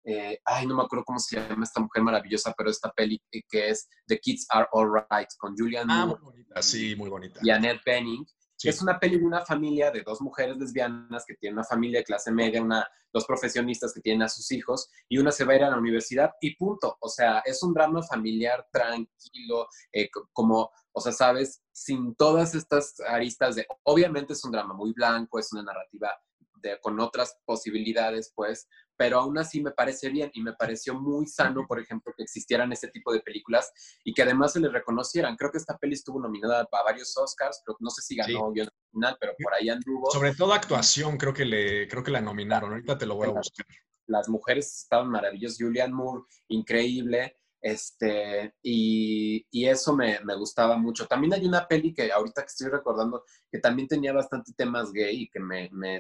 eh, 0.10 0.39
ay, 0.46 0.65
no 0.65 0.78
me 0.78 0.84
acuerdo 0.84 1.04
cómo 1.04 1.20
se 1.20 1.36
llama 1.36 1.65
esta 1.65 1.82
mujer 1.82 2.02
maravillosa, 2.02 2.54
pero 2.58 2.70
esta 2.70 2.89
peli 2.93 3.22
que 3.30 3.70
es 3.70 3.89
The 4.08 4.17
Kids 4.17 4.48
Are 4.50 4.65
Alright 4.72 5.28
con 5.38 5.54
Julian 5.54 5.91
ah, 5.91 6.06
muy 6.06 6.20
bonita, 6.22 6.62
sí, 6.62 6.96
muy 6.96 7.10
bonita. 7.10 7.41
y 7.43 7.50
Annette 7.50 7.82
Bening. 7.86 8.26
Es 8.63 8.82
una 8.82 9.00
peli 9.00 9.20
de 9.20 9.26
una 9.26 9.46
familia 9.46 9.91
de 9.91 10.02
dos 10.02 10.20
mujeres 10.20 10.58
lesbianas 10.58 11.26
que 11.28 11.36
tienen 11.36 11.60
una 11.60 11.67
familia 11.67 12.00
de 12.00 12.06
clase 12.06 12.32
media, 12.32 12.60
una, 12.60 12.88
dos 13.13 13.26
profesionistas 13.26 13.93
que 13.93 14.02
tienen 14.02 14.24
a 14.24 14.30
sus 14.30 14.52
hijos 14.52 14.89
y 15.08 15.20
una 15.20 15.32
se 15.32 15.46
va 15.46 15.54
a 15.54 15.56
ir 15.58 15.63
a 15.63 15.70
la 15.70 15.78
universidad 15.78 16.32
y 16.41 16.56
punto. 16.56 16.98
O 17.02 17.10
sea, 17.10 17.43
es 17.46 17.62
un 17.62 17.74
drama 17.74 18.02
familiar 18.02 18.65
tranquilo, 18.72 19.67
eh, 19.91 20.10
como, 20.34 20.72
o 20.91 21.02
sea, 21.02 21.12
sabes, 21.12 21.62
sin 21.72 22.15
todas 22.15 22.56
estas 22.56 23.00
aristas 23.02 23.58
de, 23.58 23.67
obviamente 23.84 24.34
es 24.34 24.43
un 24.43 24.52
drama 24.52 24.74
muy 24.74 24.91
blanco, 24.91 25.38
es 25.38 25.54
una 25.54 25.62
narrativa 25.62 26.12
de, 26.56 26.80
con 26.82 27.00
otras 27.00 27.38
posibilidades, 27.46 28.32
pues, 28.34 28.67
pero 28.98 29.20
aún 29.20 29.38
así 29.38 29.62
me 29.62 29.72
parece 29.72 30.10
bien 30.10 30.32
y 30.34 30.42
me 30.42 30.54
pareció 30.54 30.96
muy 30.96 31.28
sano, 31.28 31.66
por 31.68 31.80
ejemplo, 31.80 32.14
que 32.18 32.24
existieran 32.24 32.72
este 32.72 32.90
tipo 32.90 33.14
de 33.14 33.22
películas 33.22 33.72
y 34.04 34.14
que 34.14 34.24
además 34.24 34.54
se 34.54 34.60
les 34.60 34.72
reconocieran. 34.72 35.36
Creo 35.36 35.52
que 35.52 35.60
esta 35.60 35.78
peli 35.78 35.94
estuvo 35.94 36.20
nominada 36.20 36.62
a 36.62 36.84
varios 36.84 37.16
Oscars, 37.16 37.62
pero 37.66 37.78
no 37.80 37.90
sé 37.90 38.02
si 38.02 38.16
ganó 38.16 38.48
al 38.48 38.72
final, 38.92 39.18
pero 39.20 39.34
por 39.42 39.54
ahí 39.54 39.70
anduvo. 39.70 40.10
Sobre 40.12 40.34
todo 40.34 40.54
actuación, 40.54 41.18
creo 41.18 41.34
que, 41.34 41.46
le, 41.46 41.88
creo 41.88 42.04
que 42.04 42.12
la 42.12 42.22
nominaron. 42.22 42.72
Ahorita 42.72 42.98
te 42.98 43.06
lo 43.06 43.16
voy 43.16 43.28
a 43.28 43.32
buscar. 43.32 43.66
Las 44.08 44.28
mujeres 44.30 44.82
estaban 44.84 45.10
maravillosas. 45.10 45.58
Julianne 45.60 45.94
Moore, 45.94 46.24
increíble. 46.48 47.38
Este, 47.62 48.54
y, 48.62 49.46
eso 49.52 49.96
me, 49.96 50.20
gustaba 50.38 50.78
mucho. 50.78 51.06
También 51.08 51.34
hay 51.34 51.46
una 51.46 51.67
peli 51.67 51.93
que 51.93 52.12
ahorita 52.12 52.41
que 52.41 52.48
estoy 52.48 52.70
recordando, 52.70 53.24
que 53.52 53.60
también 53.60 53.88
tenía 53.88 54.13
bastante 54.13 54.54
temas 54.54 54.91
gay 54.91 55.24
y 55.24 55.30
que 55.30 55.39
me, 55.39 55.70
me, 55.72 56.00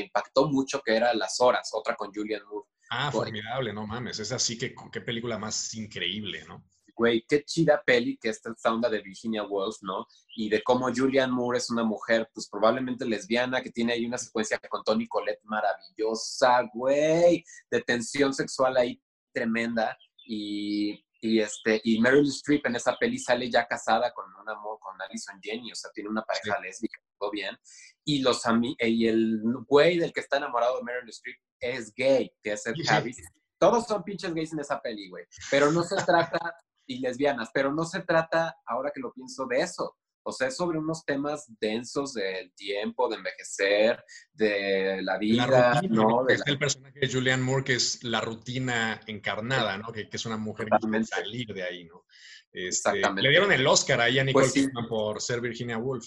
impactó 0.00 0.48
mucho, 0.48 0.80
que 0.84 0.96
era 0.96 1.14
Las 1.14 1.40
Horas, 1.40 1.70
otra 1.72 1.94
con 1.96 2.12
Julian 2.12 2.42
Moore. 2.50 2.68
Ah, 2.90 3.10
formidable, 3.10 3.72
no 3.72 3.86
mames. 3.86 4.18
Es 4.18 4.32
así 4.32 4.58
que 4.58 4.74
qué 4.92 5.00
película 5.00 5.38
más 5.38 5.74
increíble, 5.74 6.44
¿no? 6.46 6.62
Güey, 6.94 7.24
qué 7.26 7.42
chida 7.42 7.82
peli 7.82 8.18
que 8.18 8.28
esta, 8.28 8.50
esta 8.50 8.70
onda 8.70 8.90
de 8.90 9.00
Virginia 9.00 9.44
Woolf, 9.44 9.76
¿no? 9.80 10.06
Y 10.36 10.50
de 10.50 10.62
cómo 10.62 10.92
Julian 10.94 11.30
Moore 11.30 11.56
es 11.56 11.70
una 11.70 11.84
mujer, 11.84 12.28
pues 12.34 12.48
probablemente 12.50 13.06
lesbiana, 13.06 13.62
que 13.62 13.70
tiene 13.70 13.94
ahí 13.94 14.04
una 14.04 14.18
secuencia 14.18 14.60
con 14.68 14.84
Tony 14.84 15.08
Colette 15.08 15.42
maravillosa, 15.44 16.68
güey, 16.74 17.42
de 17.70 17.80
tensión 17.80 18.34
sexual 18.34 18.76
ahí 18.76 19.02
tremenda 19.32 19.96
y, 20.24 21.04
y, 21.20 21.40
este, 21.40 21.80
y 21.84 22.00
Meryl 22.00 22.28
Streep 22.28 22.66
en 22.66 22.76
esa 22.76 22.96
peli 22.96 23.18
sale 23.18 23.50
ya 23.50 23.66
casada 23.66 24.12
con 24.12 24.26
un 24.34 24.48
amor, 24.48 24.78
con 24.80 25.00
Alison 25.00 25.40
Jenny, 25.40 25.72
o 25.72 25.74
sea, 25.74 25.90
tiene 25.92 26.10
una 26.10 26.22
pareja 26.22 26.60
lésbica, 26.60 27.00
todo 27.18 27.30
bien. 27.30 27.56
Y, 28.04 28.20
los 28.20 28.42
y 28.80 29.06
el 29.06 29.40
güey 29.68 29.98
del 29.98 30.12
que 30.12 30.20
está 30.20 30.38
enamorado 30.38 30.78
de 30.78 30.84
Meryl 30.84 31.08
Streep 31.08 31.38
es 31.60 31.92
gay, 31.94 32.30
que 32.42 32.52
es 32.52 32.66
el 32.66 32.74
Harris. 32.88 33.18
Todos 33.58 33.86
son 33.86 34.02
pinches 34.02 34.34
gays 34.34 34.52
en 34.52 34.60
esa 34.60 34.80
peli, 34.80 35.08
güey. 35.08 35.24
Pero 35.50 35.70
no 35.70 35.84
se 35.84 35.94
trata, 36.04 36.56
y 36.86 36.98
lesbianas, 36.98 37.50
pero 37.54 37.72
no 37.72 37.84
se 37.84 38.00
trata, 38.00 38.56
ahora 38.66 38.90
que 38.92 39.00
lo 39.00 39.12
pienso, 39.12 39.46
de 39.46 39.60
eso. 39.60 39.96
O 40.24 40.32
sea, 40.32 40.48
es 40.48 40.56
sobre 40.56 40.78
unos 40.78 41.04
temas 41.04 41.46
densos 41.60 42.14
del 42.14 42.52
tiempo, 42.52 43.08
de 43.08 43.16
envejecer, 43.16 44.04
de 44.32 45.00
la 45.02 45.18
vida, 45.18 45.80
¿no? 45.88 46.28
es 46.28 46.42
el 46.46 46.58
personaje 46.58 47.00
de 47.00 47.12
Julianne 47.12 47.42
Moore, 47.42 47.64
que 47.64 47.74
es 47.74 48.02
la 48.04 48.20
rutina 48.20 49.00
encarnada, 49.06 49.76
¿no? 49.78 49.92
Que, 49.92 50.08
es 50.10 50.26
una 50.26 50.36
mujer 50.36 50.68
que 50.68 50.78
quiere 50.88 51.04
salir 51.04 51.52
de 51.52 51.62
ahí, 51.62 51.84
¿no? 51.84 52.04
Este, 52.52 52.90
Exactamente. 52.90 53.22
Le 53.22 53.30
dieron 53.30 53.52
el 53.52 53.66
Oscar 53.66 54.00
ahí 54.00 54.18
a 54.18 54.24
Nicole 54.24 54.44
pues 54.44 54.54
Kidman 54.54 54.86
por 54.86 55.20
ser 55.20 55.40
Virginia 55.40 55.78
Woolf. 55.78 56.06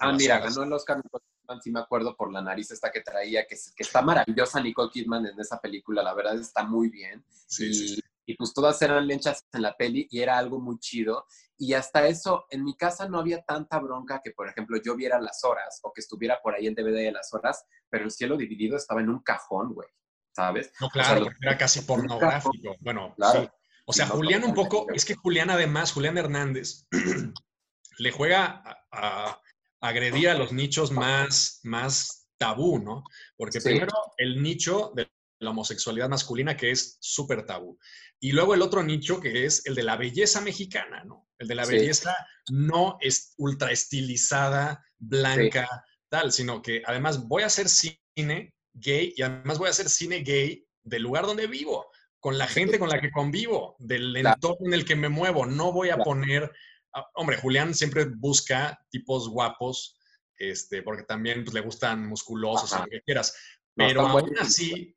Ah, 0.00 0.12
mira, 0.12 0.38
ganó 0.38 0.62
el 0.62 0.72
Oscar 0.72 0.98
Nicole 0.98 1.24
Kidman, 1.40 1.62
sí 1.62 1.70
me 1.72 1.80
acuerdo, 1.80 2.16
por 2.16 2.32
la 2.32 2.40
nariz 2.40 2.70
esta 2.70 2.92
que 2.92 3.00
traía, 3.00 3.46
que, 3.46 3.56
que 3.74 3.82
está 3.82 4.02
maravillosa 4.02 4.60
Nicole 4.60 4.90
Kidman 4.92 5.26
en 5.26 5.40
esa 5.40 5.60
película, 5.60 6.02
la 6.02 6.14
verdad 6.14 6.38
está 6.38 6.62
muy 6.62 6.88
bien. 6.88 7.24
Sí, 7.46 7.74
sí 7.74 8.00
y 8.28 8.34
pues 8.34 8.52
todas 8.52 8.80
eran 8.82 9.06
lenchas 9.06 9.46
en 9.54 9.62
la 9.62 9.74
peli 9.74 10.06
y 10.10 10.20
era 10.20 10.36
algo 10.36 10.60
muy 10.60 10.78
chido. 10.78 11.26
Y 11.60 11.74
hasta 11.74 12.06
eso, 12.06 12.46
en 12.50 12.62
mi 12.64 12.76
casa 12.76 13.08
no 13.08 13.18
había 13.18 13.42
tanta 13.42 13.80
bronca 13.80 14.20
que, 14.22 14.30
por 14.30 14.48
ejemplo, 14.48 14.78
yo 14.82 14.94
viera 14.94 15.20
las 15.20 15.42
horas 15.42 15.80
o 15.82 15.92
que 15.92 16.00
estuviera 16.00 16.40
por 16.40 16.54
ahí 16.54 16.68
el 16.68 16.74
DVD 16.74 17.04
de 17.04 17.12
las 17.12 17.34
horas, 17.34 17.64
pero 17.90 18.04
el 18.04 18.12
cielo 18.12 18.36
dividido 18.36 18.76
estaba 18.76 19.00
en 19.00 19.10
un 19.10 19.20
cajón, 19.20 19.74
güey, 19.74 19.88
¿sabes? 20.30 20.72
No, 20.80 20.88
claro, 20.88 21.24
porque 21.24 21.38
era 21.42 21.58
casi 21.58 21.80
pornográfico. 21.80 22.76
Bueno, 22.80 23.14
sí. 23.32 23.48
O 23.86 23.92
sea, 23.92 24.06
Julián 24.06 24.44
un 24.44 24.54
poco, 24.54 24.86
es 24.94 25.04
que 25.04 25.14
Julián 25.14 25.50
además, 25.50 25.92
Julián 25.92 26.16
Hernández, 26.16 26.86
le 27.98 28.12
juega 28.12 28.62
a, 28.92 29.40
agredir 29.80 30.28
a 30.28 30.34
los 30.34 30.52
nichos 30.52 30.92
más, 30.92 31.60
más 31.64 32.28
tabú, 32.36 32.78
¿no? 32.78 33.02
Porque 33.36 33.60
primero 33.60 33.92
el 34.16 34.42
nicho 34.42 34.92
de 34.94 35.08
la 35.40 35.50
homosexualidad 35.50 36.08
masculina 36.08 36.56
que 36.56 36.70
es 36.70 36.98
súper 37.00 37.46
tabú. 37.46 37.78
Y 38.20 38.32
luego 38.32 38.54
el 38.54 38.62
otro 38.62 38.82
nicho 38.82 39.20
que 39.20 39.44
es 39.44 39.64
el 39.66 39.74
de 39.74 39.84
la 39.84 39.96
belleza 39.96 40.40
mexicana, 40.40 41.04
¿no? 41.04 41.28
El 41.38 41.46
de 41.46 41.54
la 41.54 41.64
belleza 41.64 42.16
no 42.50 42.98
es 43.00 43.34
ultra 43.36 43.70
estilizada, 43.70 44.84
blanca, 44.98 45.84
tal, 46.08 46.32
sino 46.32 46.60
que 46.62 46.82
además 46.84 47.26
voy 47.28 47.44
a 47.44 47.46
hacer 47.46 47.68
cine 47.68 48.54
gay 48.74 49.14
y 49.16 49.22
además 49.22 49.58
voy 49.58 49.68
a 49.68 49.70
hacer 49.70 49.88
cine 49.88 50.20
gay 50.20 50.66
del 50.82 51.02
lugar 51.02 51.26
donde 51.26 51.46
vivo, 51.46 51.90
con 52.18 52.38
la 52.38 52.48
gente 52.48 52.78
con 52.78 52.88
la 52.88 53.00
que 53.00 53.12
convivo, 53.12 53.76
del 53.78 54.16
entorno 54.16 54.66
en 54.66 54.74
el 54.74 54.84
que 54.84 54.96
me 54.96 55.08
muevo. 55.08 55.46
No 55.46 55.72
voy 55.72 55.90
a 55.90 55.98
poner, 55.98 56.50
ah, 56.94 57.06
hombre, 57.14 57.36
Julián 57.36 57.74
siempre 57.74 58.06
busca 58.06 58.80
tipos 58.90 59.28
guapos, 59.28 59.96
este, 60.36 60.82
porque 60.82 61.04
también 61.04 61.44
pues, 61.44 61.54
le 61.54 61.60
gustan 61.60 62.06
musculosos 62.08 62.72
o 62.72 62.78
lo 62.80 62.86
que 62.86 63.02
quieras. 63.02 63.34
Pero 63.74 64.08
aún 64.08 64.36
así, 64.40 64.94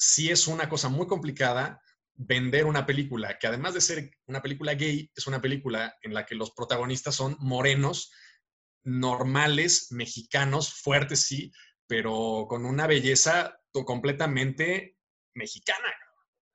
sí 0.00 0.30
es 0.30 0.46
una 0.46 0.68
cosa 0.68 0.88
muy 0.88 1.06
complicada 1.06 1.82
vender 2.14 2.64
una 2.64 2.86
película 2.86 3.38
que 3.38 3.46
además 3.46 3.74
de 3.74 3.82
ser 3.82 4.10
una 4.26 4.40
película 4.40 4.74
gay, 4.74 5.10
es 5.14 5.26
una 5.26 5.42
película 5.42 5.94
en 6.02 6.14
la 6.14 6.24
que 6.24 6.34
los 6.34 6.52
protagonistas 6.52 7.14
son 7.14 7.36
morenos, 7.38 8.10
normales, 8.82 9.88
mexicanos, 9.90 10.72
fuertes, 10.72 11.20
sí, 11.20 11.52
pero 11.86 12.46
con 12.48 12.64
una 12.64 12.86
belleza 12.86 13.60
completamente 13.72 14.96
mexicana. 15.34 15.92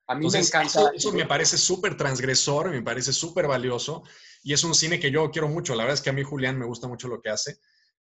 A 0.07 0.15
mí 0.15 0.27
me 0.27 0.39
encanta. 0.39 0.91
Eso, 0.95 1.13
me 1.13 1.25
parece 1.25 1.57
súper 1.57 1.97
transgresor, 1.97 2.71
me 2.71 2.81
parece 2.81 3.13
súper 3.13 3.47
valioso 3.47 4.03
y 4.41 4.53
es 4.53 4.63
un 4.63 4.73
cine 4.73 4.99
que 4.99 5.11
yo 5.11 5.29
quiero 5.29 5.49
mucho. 5.49 5.75
La 5.75 5.83
verdad 5.83 5.95
es 5.95 6.01
que 6.01 6.09
a 6.09 6.13
mí 6.13 6.23
Julián 6.23 6.57
me 6.57 6.65
gusta 6.65 6.87
mucho 6.87 7.07
lo 7.07 7.21
que 7.21 7.29
hace. 7.29 7.59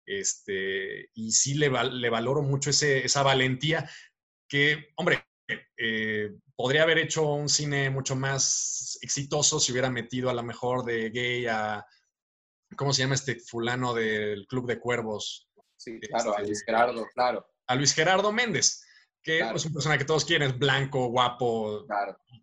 Este, 0.04 1.10
y 1.14 1.32
sí 1.32 1.54
le, 1.54 1.70
le 1.70 2.10
valoro 2.10 2.42
mucho 2.42 2.70
ese, 2.70 3.04
esa 3.04 3.22
valentía 3.22 3.88
que, 4.48 4.88
hombre, 4.96 5.29
eh, 5.76 6.30
podría 6.54 6.82
haber 6.82 6.98
hecho 6.98 7.32
un 7.32 7.48
cine 7.48 7.90
mucho 7.90 8.16
más 8.16 8.98
exitoso 9.02 9.60
si 9.60 9.72
hubiera 9.72 9.90
metido 9.90 10.30
a 10.30 10.34
lo 10.34 10.42
mejor 10.42 10.84
de 10.84 11.10
gay 11.10 11.46
a, 11.46 11.84
¿cómo 12.76 12.92
se 12.92 13.02
llama 13.02 13.14
este 13.14 13.36
fulano 13.36 13.94
del 13.94 14.46
Club 14.46 14.66
de 14.66 14.78
Cuervos? 14.78 15.48
Sí, 15.76 15.98
claro, 16.00 16.36
a 16.36 16.40
Luis 16.40 16.58
este, 16.58 16.72
Gerardo, 16.72 17.06
claro. 17.14 17.46
A 17.66 17.74
Luis 17.74 17.94
Gerardo 17.94 18.32
Méndez, 18.32 18.84
que 19.22 19.40
es 19.40 19.64
una 19.64 19.74
persona 19.74 19.98
que 19.98 20.04
todos 20.04 20.24
quieren, 20.24 20.50
es 20.50 20.58
blanco, 20.58 21.08
guapo, 21.08 21.86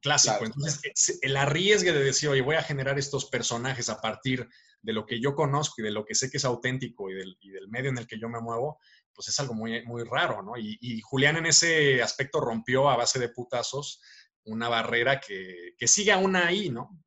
clásico. 0.02 0.46
Entonces, 0.46 1.20
el 1.22 1.38
arriesgue 1.38 1.92
de 1.92 2.04
decir, 2.04 2.30
oye, 2.30 2.42
voy 2.42 2.56
a 2.56 2.64
generar 2.64 2.98
estos 2.98 3.26
personajes 3.26 3.90
a 3.90 4.00
partir 4.00 4.48
de 4.82 4.94
lo 4.94 5.06
que 5.06 5.20
yo 5.20 5.36
conozco 5.36 5.82
y 5.82 5.84
de 5.84 5.92
lo 5.92 6.06
que 6.06 6.16
sé 6.16 6.30
que 6.30 6.38
es 6.38 6.46
auténtico 6.46 7.10
y 7.10 7.16
del, 7.16 7.38
y 7.42 7.50
del 7.50 7.68
medio 7.68 7.90
en 7.90 7.98
el 7.98 8.08
que 8.08 8.20
yo 8.20 8.30
me 8.30 8.40
muevo, 8.40 8.80
pues 9.18 9.30
es 9.30 9.40
algo 9.40 9.56
muy, 9.56 9.84
muy 9.84 10.04
raro, 10.04 10.44
¿no? 10.44 10.54
Y, 10.56 11.02
Julián 11.02 11.38
en 11.38 11.48
ese 11.48 12.04
aspecto 12.04 12.40
rompió 12.40 12.88
a 12.88 12.96
base 12.96 13.18
de 13.18 13.30
putazos 13.30 14.00
una 14.44 14.70
barrera 14.70 15.20
que, 15.20 15.74
que 15.76 15.88
sigue 15.88 16.12
aún 16.12 16.36
ahí, 16.36 16.70
¿no? 16.70 17.04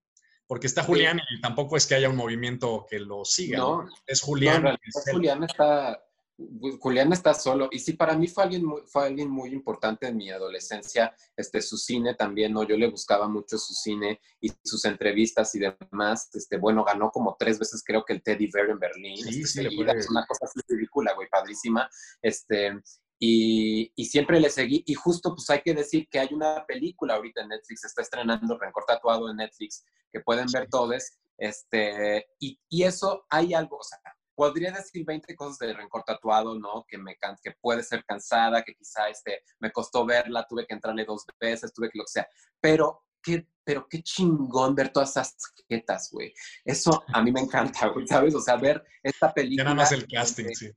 Porque 0.48 0.66
está 0.66 0.82
Julián 0.82 1.20
y 1.30 1.40
tampoco 1.40 1.76
es 1.76 1.86
que 1.86 1.94
haya 1.94 2.08
un 2.08 2.16
movimiento 2.16 2.84
que 2.90 2.98
lo 2.98 3.24
siga. 3.24 3.58
No, 3.58 3.88
es 4.04 4.20
Julián. 4.20 4.76
Julián 5.12 5.44
está, 5.44 6.02
Julián 6.80 7.12
está 7.12 7.34
solo. 7.34 7.68
Y 7.70 7.78
sí, 7.78 7.94
para 7.94 8.16
mí 8.16 8.28
fue 8.28 8.44
alguien, 8.44 8.64
muy, 8.64 8.82
fue 8.86 9.06
alguien 9.06 9.30
muy 9.30 9.50
importante 9.50 10.08
en 10.08 10.16
mi 10.16 10.30
adolescencia. 10.30 11.14
Este, 11.36 11.60
su 11.60 11.76
cine 11.76 12.14
también, 12.14 12.52
¿no? 12.52 12.62
Yo 12.64 12.76
le 12.76 12.90
buscaba 12.90 13.28
mucho 13.28 13.58
su 13.58 13.74
cine 13.74 14.20
y 14.40 14.50
sus 14.64 14.84
entrevistas 14.84 15.54
y 15.54 15.60
demás. 15.60 16.30
Este, 16.34 16.58
bueno, 16.58 16.84
ganó 16.84 17.10
como 17.10 17.36
tres 17.38 17.58
veces, 17.58 17.82
creo 17.84 18.04
que 18.04 18.14
el 18.14 18.22
Teddy 18.22 18.50
Bear 18.52 18.70
en 18.70 18.78
Berlín. 18.78 19.16
Sí, 19.16 19.42
este, 19.42 19.68
sí, 19.68 19.80
Es 19.96 20.10
una 20.10 20.26
cosa 20.26 20.46
así 20.46 20.60
ridícula, 20.68 21.14
güey, 21.14 21.28
padrísima. 21.28 21.88
Este, 22.22 22.80
y, 23.18 23.92
y, 23.94 24.04
siempre 24.06 24.40
le 24.40 24.50
seguí. 24.50 24.82
Y 24.86 24.94
justo, 24.94 25.34
pues 25.34 25.48
hay 25.50 25.60
que 25.62 25.74
decir 25.74 26.08
que 26.10 26.20
hay 26.20 26.28
una 26.32 26.64
película 26.66 27.14
ahorita 27.14 27.42
en 27.42 27.48
Netflix, 27.48 27.84
está 27.84 28.02
estrenando 28.02 28.58
Rencor 28.58 28.84
Tatuado 28.86 29.30
en 29.30 29.36
Netflix, 29.36 29.84
que 30.10 30.20
pueden 30.20 30.46
ver 30.52 30.68
todos. 30.70 31.18
Este, 31.36 32.28
y, 32.38 32.58
y 32.68 32.82
eso 32.82 33.24
hay 33.30 33.54
algo, 33.54 33.78
o 33.78 33.82
sea, 33.82 33.98
podría 34.40 34.72
decir 34.72 35.04
20 35.04 35.36
cosas 35.36 35.58
de 35.58 35.74
rencor 35.74 36.02
tatuado, 36.02 36.58
¿no? 36.58 36.86
Que, 36.88 36.96
me, 36.96 37.14
que 37.42 37.50
puede 37.60 37.82
ser 37.82 38.02
cansada, 38.06 38.62
que 38.62 38.74
quizá 38.74 39.06
este, 39.10 39.42
me 39.58 39.70
costó 39.70 40.06
verla, 40.06 40.46
tuve 40.48 40.66
que 40.66 40.72
entrarle 40.72 41.04
dos 41.04 41.26
veces, 41.38 41.74
tuve 41.74 41.90
que 41.90 41.98
lo 41.98 42.04
que 42.04 42.12
sea. 42.12 42.28
Pero 42.58 43.04
qué, 43.22 43.46
pero 43.62 43.86
qué 43.86 44.02
chingón 44.02 44.74
ver 44.74 44.94
todas 44.94 45.10
esas 45.10 45.36
jetas, 45.68 46.08
güey. 46.10 46.32
Eso 46.64 47.04
a 47.12 47.22
mí 47.22 47.30
me 47.30 47.40
encanta, 47.40 47.88
güey, 47.88 48.06
¿sabes? 48.06 48.34
O 48.34 48.40
sea, 48.40 48.56
ver 48.56 48.82
esta 49.02 49.30
película. 49.30 49.62
Ya 49.62 49.64
nada 49.64 49.76
más 49.76 49.92
el 49.92 50.08
casting, 50.08 50.48
sí. 50.54 50.70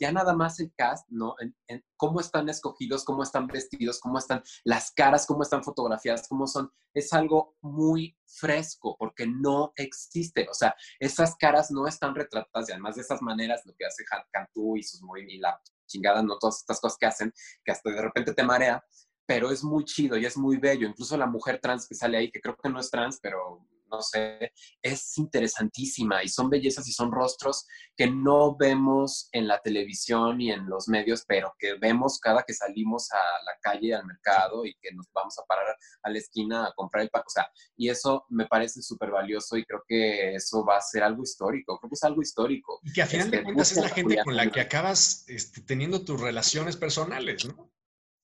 Ya 0.00 0.12
nada 0.12 0.34
más 0.34 0.60
el 0.60 0.72
cast, 0.74 1.08
¿no? 1.08 1.34
En, 1.38 1.84
cómo 1.96 2.20
están 2.20 2.48
escogidos, 2.48 3.04
cómo 3.04 3.22
están 3.22 3.46
vestidos, 3.46 4.00
cómo 4.00 4.18
están 4.18 4.42
las 4.64 4.90
caras, 4.92 5.26
cómo 5.26 5.42
están 5.42 5.62
fotografiadas, 5.62 6.28
cómo 6.28 6.46
son. 6.46 6.70
Es 6.94 7.12
algo 7.12 7.56
muy 7.60 8.16
fresco 8.26 8.96
porque 8.98 9.26
no 9.26 9.72
existe. 9.76 10.46
O 10.50 10.54
sea, 10.54 10.74
esas 10.98 11.36
caras 11.36 11.70
no 11.70 11.86
están 11.86 12.14
retratadas 12.14 12.68
y 12.68 12.72
además 12.72 12.96
de 12.96 13.02
esas 13.02 13.22
maneras, 13.22 13.62
lo 13.64 13.74
que 13.76 13.86
hace 13.86 14.04
Cantú 14.30 14.76
y 14.76 14.82
sus 14.82 15.02
movimientos, 15.02 15.42
la 15.42 15.60
chingada, 15.86 16.22
no 16.22 16.38
todas 16.38 16.58
estas 16.58 16.80
cosas 16.80 16.98
que 16.98 17.06
hacen, 17.06 17.32
que 17.64 17.72
hasta 17.72 17.90
de 17.90 18.02
repente 18.02 18.34
te 18.34 18.42
marea, 18.42 18.84
pero 19.26 19.50
es 19.50 19.62
muy 19.62 19.84
chido 19.84 20.16
y 20.16 20.24
es 20.24 20.36
muy 20.36 20.56
bello. 20.56 20.88
Incluso 20.88 21.16
la 21.16 21.26
mujer 21.26 21.60
trans 21.60 21.86
que 21.86 21.94
sale 21.94 22.16
ahí, 22.16 22.30
que 22.30 22.40
creo 22.40 22.56
que 22.56 22.68
no 22.68 22.80
es 22.80 22.90
trans, 22.90 23.18
pero 23.20 23.66
no 23.90 24.02
sé, 24.02 24.52
es 24.82 25.16
interesantísima 25.18 26.22
y 26.22 26.28
son 26.28 26.50
bellezas 26.50 26.86
y 26.88 26.92
son 26.92 27.12
rostros 27.12 27.66
que 27.96 28.08
no 28.08 28.56
vemos 28.56 29.28
en 29.32 29.48
la 29.48 29.60
televisión 29.60 30.40
y 30.40 30.50
en 30.52 30.68
los 30.68 30.88
medios, 30.88 31.24
pero 31.26 31.54
que 31.58 31.74
vemos 31.74 32.18
cada 32.20 32.42
que 32.42 32.54
salimos 32.54 33.10
a 33.12 33.16
la 33.44 33.52
calle, 33.60 33.94
al 33.94 34.06
mercado 34.06 34.64
y 34.64 34.74
que 34.80 34.92
nos 34.92 35.06
vamos 35.12 35.38
a 35.38 35.42
parar 35.46 35.76
a 36.02 36.10
la 36.10 36.18
esquina 36.18 36.66
a 36.66 36.72
comprar 36.74 37.04
el 37.04 37.10
pan. 37.10 37.22
O 37.26 37.30
sea, 37.30 37.50
y 37.76 37.88
eso 37.88 38.24
me 38.28 38.46
parece 38.46 38.82
súper 38.82 39.10
valioso 39.10 39.56
y 39.56 39.64
creo 39.64 39.82
que 39.86 40.34
eso 40.34 40.64
va 40.64 40.76
a 40.76 40.80
ser 40.80 41.02
algo 41.02 41.22
histórico. 41.22 41.78
Creo 41.78 41.90
que 41.90 41.94
es 41.94 42.04
algo 42.04 42.22
histórico. 42.22 42.80
Y 42.82 42.92
que 42.92 43.02
a 43.02 43.06
final 43.06 43.30
de 43.30 43.38
este, 43.38 43.44
cuentas 43.44 43.72
es 43.72 43.78
la 43.78 43.88
gente 43.88 44.18
con 44.24 44.36
la 44.36 44.50
que 44.50 44.60
acabas 44.60 45.24
este, 45.28 45.60
teniendo 45.62 46.04
tus 46.04 46.20
relaciones 46.20 46.76
personales, 46.76 47.44
¿no? 47.44 47.70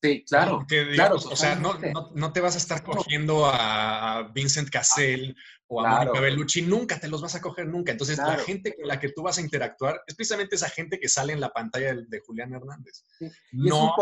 Sí, 0.04 0.22
claro. 0.28 0.66
claro 0.68 1.16
o 1.16 1.34
sea, 1.34 1.54
no, 1.54 1.78
no, 2.12 2.30
te 2.30 2.42
vas 2.42 2.56
a 2.56 2.58
estar 2.58 2.82
cogiendo 2.82 3.46
a 3.46 4.30
Vincent 4.34 4.68
Cassell 4.68 5.34
o 5.66 5.80
a 5.80 6.04
Mónica 6.04 6.20
Bellucci, 6.20 6.60
nunca 6.60 7.00
te 7.00 7.08
los 7.08 7.22
vas 7.22 7.34
a 7.36 7.40
coger 7.40 7.68
nunca. 7.68 7.92
Entonces, 7.92 8.18
la 8.18 8.36
gente 8.36 8.76
con 8.76 8.86
la 8.86 9.00
que 9.00 9.08
tú 9.08 9.22
vas 9.22 9.38
a 9.38 9.40
interactuar 9.40 10.02
es 10.06 10.14
precisamente 10.14 10.56
esa 10.56 10.68
gente 10.68 11.00
que 11.00 11.08
sale 11.08 11.32
en 11.32 11.40
la 11.40 11.48
pantalla 11.54 11.94
de, 11.94 12.20
Julián 12.20 12.52
Hernández. 12.52 13.02
No 13.52 13.94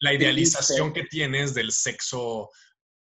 la 0.00 0.14
idealización 0.14 0.92
que 0.92 1.04
tienes 1.04 1.54
del 1.54 1.70
sexo 1.70 2.50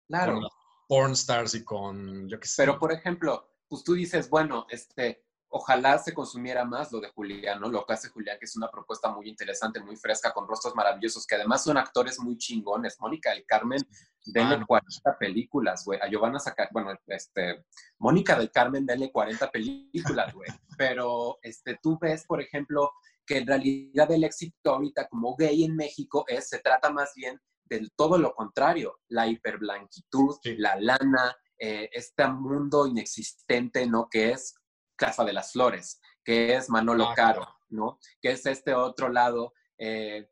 claro. 0.07 0.35
con 0.35 0.49
porn 0.87 1.13
stars 1.13 1.55
y 1.55 1.65
con, 1.65 2.29
yo 2.29 2.39
qué 2.39 2.47
sé. 2.47 2.57
Pero, 2.59 2.79
por 2.79 2.93
ejemplo, 2.93 3.55
pues 3.69 3.83
tú 3.85 3.95
dices, 3.95 4.29
bueno, 4.29 4.67
este, 4.69 5.24
ojalá 5.57 5.99
se 5.99 6.13
consumiera 6.13 6.65
más 6.65 6.91
lo 6.91 6.99
de 7.01 7.11
Julián, 7.11 7.61
¿no? 7.61 7.69
Lo 7.69 7.87
que 7.87 7.93
hace 7.93 8.09
Julián, 8.09 8.37
que 8.41 8.45
es 8.45 8.57
una 8.57 8.69
propuesta 8.69 9.09
muy 9.13 9.29
interesante, 9.29 9.79
muy 9.79 9.95
fresca, 9.95 10.33
con 10.33 10.49
rostros 10.49 10.75
maravillosos, 10.75 11.29
que 11.29 11.37
además 11.37 11.63
son 11.63 11.77
actores 11.77 12.19
muy 12.19 12.37
chingones. 12.37 12.97
Mónica 12.99 13.31
del 13.31 13.47
Carmen, 13.47 13.81
denle 14.27 14.67
40 14.67 15.17
películas, 15.17 15.85
güey. 15.85 16.01
A 16.03 16.09
Giovanna 16.09 16.41
sacar, 16.41 16.71
bueno, 16.73 16.93
este, 17.07 17.65
Mónica 17.99 18.37
del 18.37 18.51
Carmen, 18.51 18.85
denle 18.85 19.13
40 19.13 19.49
películas, 19.53 20.35
güey. 20.35 20.51
Pero 20.77 21.39
este, 21.41 21.79
tú 21.81 21.99
ves, 22.01 22.25
por 22.27 22.43
ejemplo, 22.43 22.91
que 23.25 23.39
en 23.39 23.47
realidad 23.47 24.11
el 24.11 24.25
éxito 24.25 24.73
ahorita 24.73 25.07
como 25.07 25.37
gay 25.37 25.63
en 25.63 25.77
México 25.77 26.25
es, 26.27 26.49
se 26.49 26.59
trata 26.59 26.91
más 26.91 27.13
bien 27.15 27.41
del 27.65 27.93
todo 27.93 28.19
lo 28.19 28.35
contrario, 28.35 28.99
la 29.07 29.29
hiperblanquitud, 29.29 30.37
la 30.59 30.75
lana, 30.81 31.37
eh, 31.57 31.89
este 31.93 32.27
mundo 32.27 32.89
inexistente, 32.89 33.87
¿no? 33.87 34.09
Que 34.11 34.33
es 34.33 34.57
Casa 34.97 35.25
de 35.25 35.33
las 35.33 35.53
Flores, 35.53 36.01
que 36.25 36.55
es 36.55 36.71
Manolo 36.71 37.09
ah, 37.09 37.15
Caro, 37.15 37.49
¿no? 37.69 37.99
Que 38.21 38.33
es 38.33 38.47
este 38.47 38.75
otro 38.75 39.09
lado, 39.09 39.53
eh, 39.79 40.29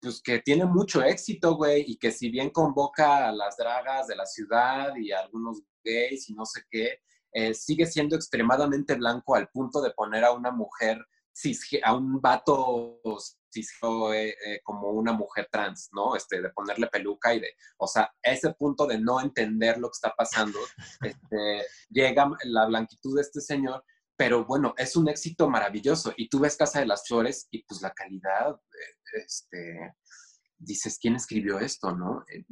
pues 0.00 0.20
que 0.22 0.40
tiene 0.40 0.64
mucho 0.64 1.02
éxito, 1.02 1.56
güey, 1.56 1.84
y 1.86 1.98
que 1.98 2.10
si 2.10 2.30
bien 2.30 2.50
convoca 2.50 3.28
a 3.28 3.32
las 3.32 3.56
dragas 3.56 4.06
de 4.06 4.16
la 4.16 4.26
ciudad 4.26 4.94
y 4.96 5.12
a 5.12 5.20
algunos 5.20 5.62
gays 5.84 6.28
y 6.28 6.34
no 6.34 6.44
sé 6.44 6.62
qué, 6.70 7.00
eh, 7.32 7.54
sigue 7.54 7.86
siendo 7.86 8.16
extremadamente 8.16 8.94
blanco 8.94 9.34
al 9.34 9.48
punto 9.48 9.80
de 9.82 9.90
poner 9.90 10.24
a 10.24 10.32
una 10.32 10.50
mujer, 10.50 11.04
a 11.84 11.94
un 11.94 12.20
vato 12.20 13.00
eh, 14.12 14.60
como 14.62 14.90
una 14.90 15.12
mujer 15.12 15.48
trans, 15.50 15.88
¿no? 15.92 16.16
Este, 16.16 16.40
de 16.40 16.50
ponerle 16.50 16.88
peluca 16.88 17.34
y 17.34 17.40
de, 17.40 17.54
o 17.78 17.86
sea, 17.86 18.10
ese 18.22 18.52
punto 18.54 18.86
de 18.86 18.98
no 18.98 19.20
entender 19.20 19.78
lo 19.78 19.88
que 19.88 19.96
está 19.96 20.14
pasando, 20.16 20.58
este, 21.00 21.66
llega 21.90 22.30
la 22.44 22.66
blanquitud 22.66 23.16
de 23.16 23.22
este 23.22 23.40
señor 23.40 23.84
pero 24.16 24.44
bueno, 24.44 24.74
es 24.76 24.96
un 24.96 25.08
éxito 25.08 25.48
maravilloso. 25.48 26.12
Y 26.16 26.28
tú 26.28 26.40
ves 26.40 26.56
Casa 26.56 26.80
de 26.80 26.86
las 26.86 27.06
Flores 27.06 27.48
y 27.50 27.62
pues 27.64 27.82
la 27.82 27.92
calidad, 27.92 28.50
eh, 28.50 29.22
este, 29.24 29.94
dices, 30.58 30.98
¿quién 31.00 31.16
escribió 31.16 31.58
esto, 31.58 31.94
no? 31.94 32.24
Eh, 32.28 32.44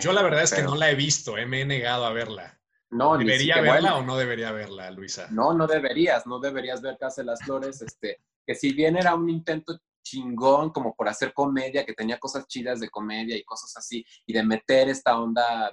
Yo 0.00 0.12
la 0.12 0.22
verdad 0.22 0.44
es 0.44 0.54
que 0.54 0.62
no 0.62 0.76
la 0.76 0.90
he 0.90 0.94
visto, 0.94 1.36
eh, 1.36 1.46
me 1.46 1.62
he 1.62 1.66
negado 1.66 2.04
a 2.04 2.12
verla. 2.12 2.56
No, 2.90 3.16
¿Debería 3.16 3.60
verla 3.60 3.96
o 3.96 4.02
no 4.02 4.16
debería 4.16 4.50
verla, 4.50 4.90
Luisa? 4.90 5.28
No, 5.30 5.54
no 5.54 5.66
deberías, 5.68 6.26
no 6.26 6.40
deberías 6.40 6.82
ver 6.82 6.96
Casa 6.98 7.22
de 7.22 7.26
las 7.26 7.40
Flores, 7.42 7.82
este, 7.82 8.20
que 8.44 8.54
si 8.54 8.72
bien 8.72 8.96
era 8.96 9.14
un 9.14 9.28
intento 9.30 9.78
chingón 10.02 10.70
como 10.70 10.94
por 10.96 11.08
hacer 11.08 11.32
comedia, 11.32 11.84
que 11.86 11.92
tenía 11.92 12.18
cosas 12.18 12.48
chidas 12.48 12.80
de 12.80 12.90
comedia 12.90 13.36
y 13.36 13.44
cosas 13.44 13.76
así, 13.76 14.04
y 14.26 14.32
de 14.32 14.42
meter 14.42 14.88
esta 14.88 15.20
onda 15.20 15.70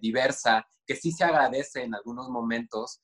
diversa, 0.00 0.66
que 0.84 0.96
sí 0.96 1.12
se 1.12 1.22
agradece 1.22 1.84
en 1.84 1.94
algunos 1.94 2.28
momentos, 2.30 3.00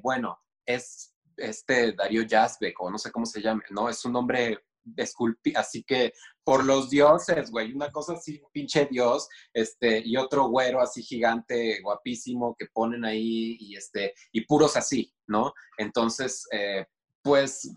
bueno, 0.00 0.38
es 0.66 1.14
este 1.36 1.92
Darío 1.92 2.22
Yazbek, 2.22 2.80
o 2.80 2.90
no 2.90 2.98
sé 2.98 3.10
cómo 3.10 3.26
se 3.26 3.40
llama, 3.40 3.62
¿no? 3.70 3.88
Es 3.88 4.04
un 4.04 4.12
nombre 4.12 4.64
esculpi, 4.96 5.54
así 5.56 5.82
que 5.82 6.12
por 6.44 6.64
los 6.64 6.90
dioses, 6.90 7.50
güey, 7.50 7.72
una 7.72 7.90
cosa 7.90 8.14
así, 8.14 8.42
pinche 8.52 8.86
dios, 8.86 9.28
este, 9.52 10.02
y 10.04 10.16
otro 10.16 10.48
güero 10.48 10.80
así 10.80 11.02
gigante, 11.02 11.80
guapísimo, 11.82 12.54
que 12.58 12.66
ponen 12.72 13.04
ahí, 13.04 13.56
y 13.58 13.76
este, 13.76 14.14
y 14.32 14.44
puros 14.44 14.76
así, 14.76 15.12
¿no? 15.26 15.52
Entonces, 15.78 16.46
eh, 16.52 16.86
pues, 17.22 17.74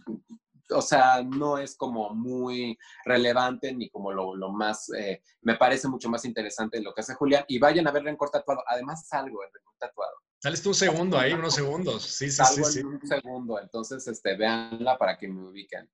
o 0.70 0.82
sea, 0.82 1.24
no 1.24 1.58
es 1.58 1.78
como 1.78 2.10
muy 2.10 2.78
relevante 3.06 3.74
ni 3.74 3.90
como 3.90 4.12
lo, 4.12 4.52
más, 4.52 4.90
eh, 4.98 5.22
me 5.42 5.56
parece 5.56 5.88
mucho 5.88 6.10
más 6.10 6.26
interesante 6.26 6.82
lo 6.82 6.94
que 6.94 7.02
hace 7.02 7.16
Julián, 7.16 7.46
y 7.48 7.58
vayan 7.60 7.88
a 7.88 7.92
ver 7.92 8.04
Rencor 8.04 8.30
Tatuado, 8.30 8.64
además 8.68 9.08
salgo 9.08 9.44
en 9.44 9.50
Rencor 9.54 9.76
Tatuado. 9.80 10.27
Sales 10.40 10.62
tú 10.62 10.70
un 10.70 10.76
segundo 10.76 11.18
ahí, 11.18 11.34
unos 11.34 11.56
segundos. 11.56 12.04
Sí, 12.04 12.30
sí, 12.30 12.44
sí, 12.54 12.64
sí. 12.64 12.80
un 12.82 13.02
segundo, 13.06 13.60
entonces 13.60 14.08
este, 14.08 14.36
véanla 14.36 14.98
para 14.98 15.18
que 15.18 15.28
me 15.28 15.42
ubiquen. 15.42 15.90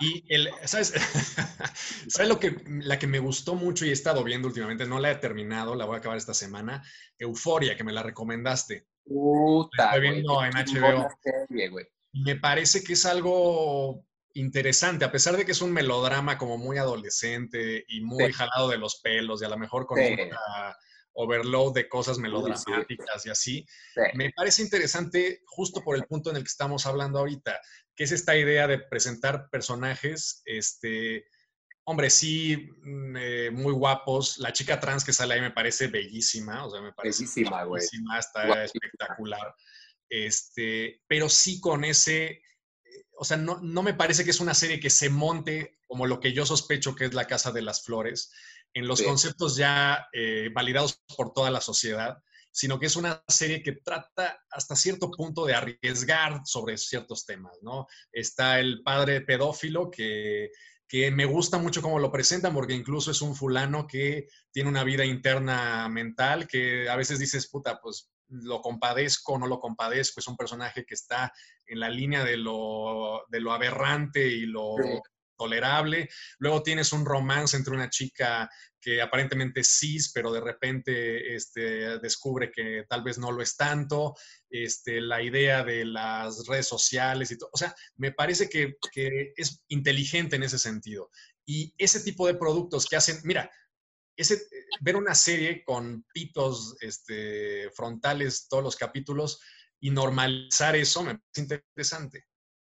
Y 0.00 0.24
el, 0.34 0.50
¿sabes? 0.64 0.92
¿Sabes 2.08 2.28
lo 2.28 2.40
que, 2.40 2.56
la 2.66 2.98
que 2.98 3.06
me 3.06 3.20
gustó 3.20 3.54
mucho 3.54 3.84
y 3.84 3.90
he 3.90 3.92
estado 3.92 4.24
viendo 4.24 4.48
últimamente? 4.48 4.86
No 4.86 4.98
la 4.98 5.12
he 5.12 5.16
terminado, 5.16 5.76
la 5.76 5.84
voy 5.84 5.96
a 5.96 5.98
acabar 5.98 6.18
esta 6.18 6.34
semana. 6.34 6.82
Euforia, 7.18 7.76
que 7.76 7.84
me 7.84 7.92
la 7.92 8.02
recomendaste. 8.02 8.88
Puta, 9.04 9.86
estoy 9.86 10.00
viendo 10.00 10.44
en 10.44 10.52
HBO. 10.52 11.08
me 12.12 12.36
parece 12.36 12.82
que 12.82 12.94
es 12.94 13.06
algo 13.06 14.04
interesante, 14.32 15.04
a 15.04 15.12
pesar 15.12 15.36
de 15.36 15.44
que 15.44 15.52
es 15.52 15.62
un 15.62 15.72
melodrama 15.72 16.36
como 16.38 16.58
muy 16.58 16.78
adolescente 16.78 17.84
y 17.86 18.00
muy 18.00 18.32
jalado 18.32 18.68
de 18.68 18.78
los 18.78 19.00
pelos 19.00 19.40
y 19.40 19.44
a 19.44 19.48
lo 19.48 19.56
mejor 19.56 19.86
con 19.86 20.00
una 20.00 20.76
overload 21.14 21.74
de 21.74 21.88
cosas 21.88 22.18
melodramáticas 22.18 23.26
y 23.26 23.30
así. 23.30 23.66
Me 24.14 24.30
parece 24.30 24.62
interesante 24.62 25.42
justo 25.46 25.82
por 25.82 25.96
el 25.96 26.04
punto 26.04 26.30
en 26.30 26.36
el 26.36 26.42
que 26.42 26.48
estamos 26.48 26.86
hablando 26.86 27.18
ahorita, 27.18 27.58
que 27.94 28.04
es 28.04 28.12
esta 28.12 28.36
idea 28.36 28.66
de 28.66 28.78
presentar 28.78 29.48
personajes, 29.50 30.42
este, 30.44 31.26
hombre, 31.84 32.10
sí, 32.10 32.56
mm, 32.82 33.16
eh, 33.16 33.50
muy 33.50 33.72
guapos. 33.72 34.38
La 34.38 34.52
chica 34.52 34.80
trans 34.80 35.04
que 35.04 35.12
sale 35.12 35.34
ahí 35.34 35.40
me 35.40 35.52
parece 35.52 35.86
bellísima, 35.86 36.66
o 36.66 36.70
sea, 36.70 36.80
me 36.80 36.92
parece 36.92 37.24
bellísima, 37.24 37.64
güey. 37.64 37.82
está 38.18 38.64
espectacular. 38.64 39.54
Este, 40.08 41.02
pero 41.06 41.28
sí 41.28 41.60
con 41.60 41.84
ese, 41.84 42.24
eh, 42.24 42.42
o 43.18 43.24
sea, 43.24 43.36
no, 43.36 43.60
no 43.60 43.82
me 43.82 43.94
parece 43.94 44.24
que 44.24 44.30
es 44.30 44.40
una 44.40 44.54
serie 44.54 44.80
que 44.80 44.90
se 44.90 45.08
monte 45.08 45.78
como 45.86 46.06
lo 46.06 46.20
que 46.20 46.32
yo 46.32 46.44
sospecho 46.44 46.94
que 46.94 47.04
es 47.04 47.14
La 47.14 47.26
Casa 47.26 47.52
de 47.52 47.62
las 47.62 47.84
Flores, 47.84 48.32
en 48.74 48.88
los 48.88 49.00
conceptos 49.02 49.56
ya 49.56 50.08
eh, 50.12 50.50
validados 50.52 51.00
por 51.16 51.32
toda 51.32 51.50
la 51.50 51.60
sociedad, 51.60 52.18
sino 52.50 52.78
que 52.78 52.86
es 52.86 52.96
una 52.96 53.22
serie 53.28 53.62
que 53.62 53.72
trata 53.72 54.38
hasta 54.50 54.76
cierto 54.76 55.10
punto 55.10 55.46
de 55.46 55.54
arriesgar 55.54 56.42
sobre 56.44 56.76
ciertos 56.76 57.24
temas, 57.24 57.56
¿no? 57.62 57.86
Está 58.12 58.60
el 58.60 58.82
padre 58.82 59.22
pedófilo 59.22 59.90
que, 59.90 60.50
que 60.88 61.10
me 61.10 61.24
gusta 61.24 61.58
mucho 61.58 61.82
cómo 61.82 61.98
lo 61.98 62.12
presentan, 62.12 62.52
porque 62.52 62.74
incluso 62.74 63.10
es 63.10 63.22
un 63.22 63.34
fulano 63.34 63.86
que 63.86 64.28
tiene 64.52 64.68
una 64.68 64.84
vida 64.84 65.04
interna 65.04 65.88
mental, 65.88 66.46
que 66.46 66.88
a 66.88 66.96
veces 66.96 67.18
dices, 67.18 67.48
puta, 67.48 67.80
pues 67.80 68.10
lo 68.28 68.60
compadezco, 68.60 69.38
no 69.38 69.46
lo 69.46 69.60
compadezco, 69.60 70.20
es 70.20 70.28
un 70.28 70.36
personaje 70.36 70.84
que 70.84 70.94
está 70.94 71.32
en 71.66 71.80
la 71.80 71.88
línea 71.88 72.24
de 72.24 72.36
lo, 72.36 73.24
de 73.28 73.40
lo 73.40 73.52
aberrante 73.52 74.26
y 74.26 74.46
lo, 74.46 74.76
tolerable. 75.36 76.08
Luego 76.38 76.62
tienes 76.62 76.92
un 76.92 77.04
romance 77.04 77.56
entre 77.56 77.74
una 77.74 77.90
chica 77.90 78.48
que 78.80 79.00
aparentemente 79.00 79.60
es 79.60 79.78
cis, 79.78 80.12
pero 80.12 80.30
de 80.30 80.40
repente 80.40 81.34
este, 81.34 81.98
descubre 82.00 82.50
que 82.50 82.84
tal 82.88 83.02
vez 83.02 83.16
no 83.16 83.32
lo 83.32 83.42
es 83.42 83.56
tanto. 83.56 84.14
Este, 84.50 85.00
la 85.00 85.22
idea 85.22 85.64
de 85.64 85.84
las 85.84 86.46
redes 86.46 86.68
sociales 86.68 87.30
y 87.30 87.38
todo. 87.38 87.50
O 87.52 87.56
sea, 87.56 87.74
me 87.96 88.12
parece 88.12 88.48
que, 88.48 88.76
que 88.92 89.32
es 89.36 89.62
inteligente 89.68 90.36
en 90.36 90.42
ese 90.42 90.58
sentido. 90.58 91.10
Y 91.46 91.74
ese 91.78 92.00
tipo 92.00 92.26
de 92.26 92.34
productos 92.34 92.86
que 92.86 92.96
hacen, 92.96 93.20
mira, 93.24 93.50
ese, 94.16 94.42
ver 94.80 94.96
una 94.96 95.14
serie 95.14 95.64
con 95.64 96.04
pitos 96.12 96.76
este, 96.80 97.70
frontales 97.70 98.48
todos 98.48 98.62
los 98.62 98.76
capítulos 98.76 99.40
y 99.80 99.90
normalizar 99.90 100.76
eso 100.76 101.02
me 101.02 101.18
parece 101.18 101.40
interesante. 101.40 102.26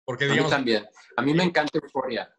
Porque, 0.04 0.26
digamos, 0.26 0.52
a 0.52 0.58
mí 0.58 0.72
también. 0.72 0.88
A 1.16 1.22
mí 1.22 1.34
me 1.34 1.44
encanta 1.44 1.78
Euphoria. 1.78 2.34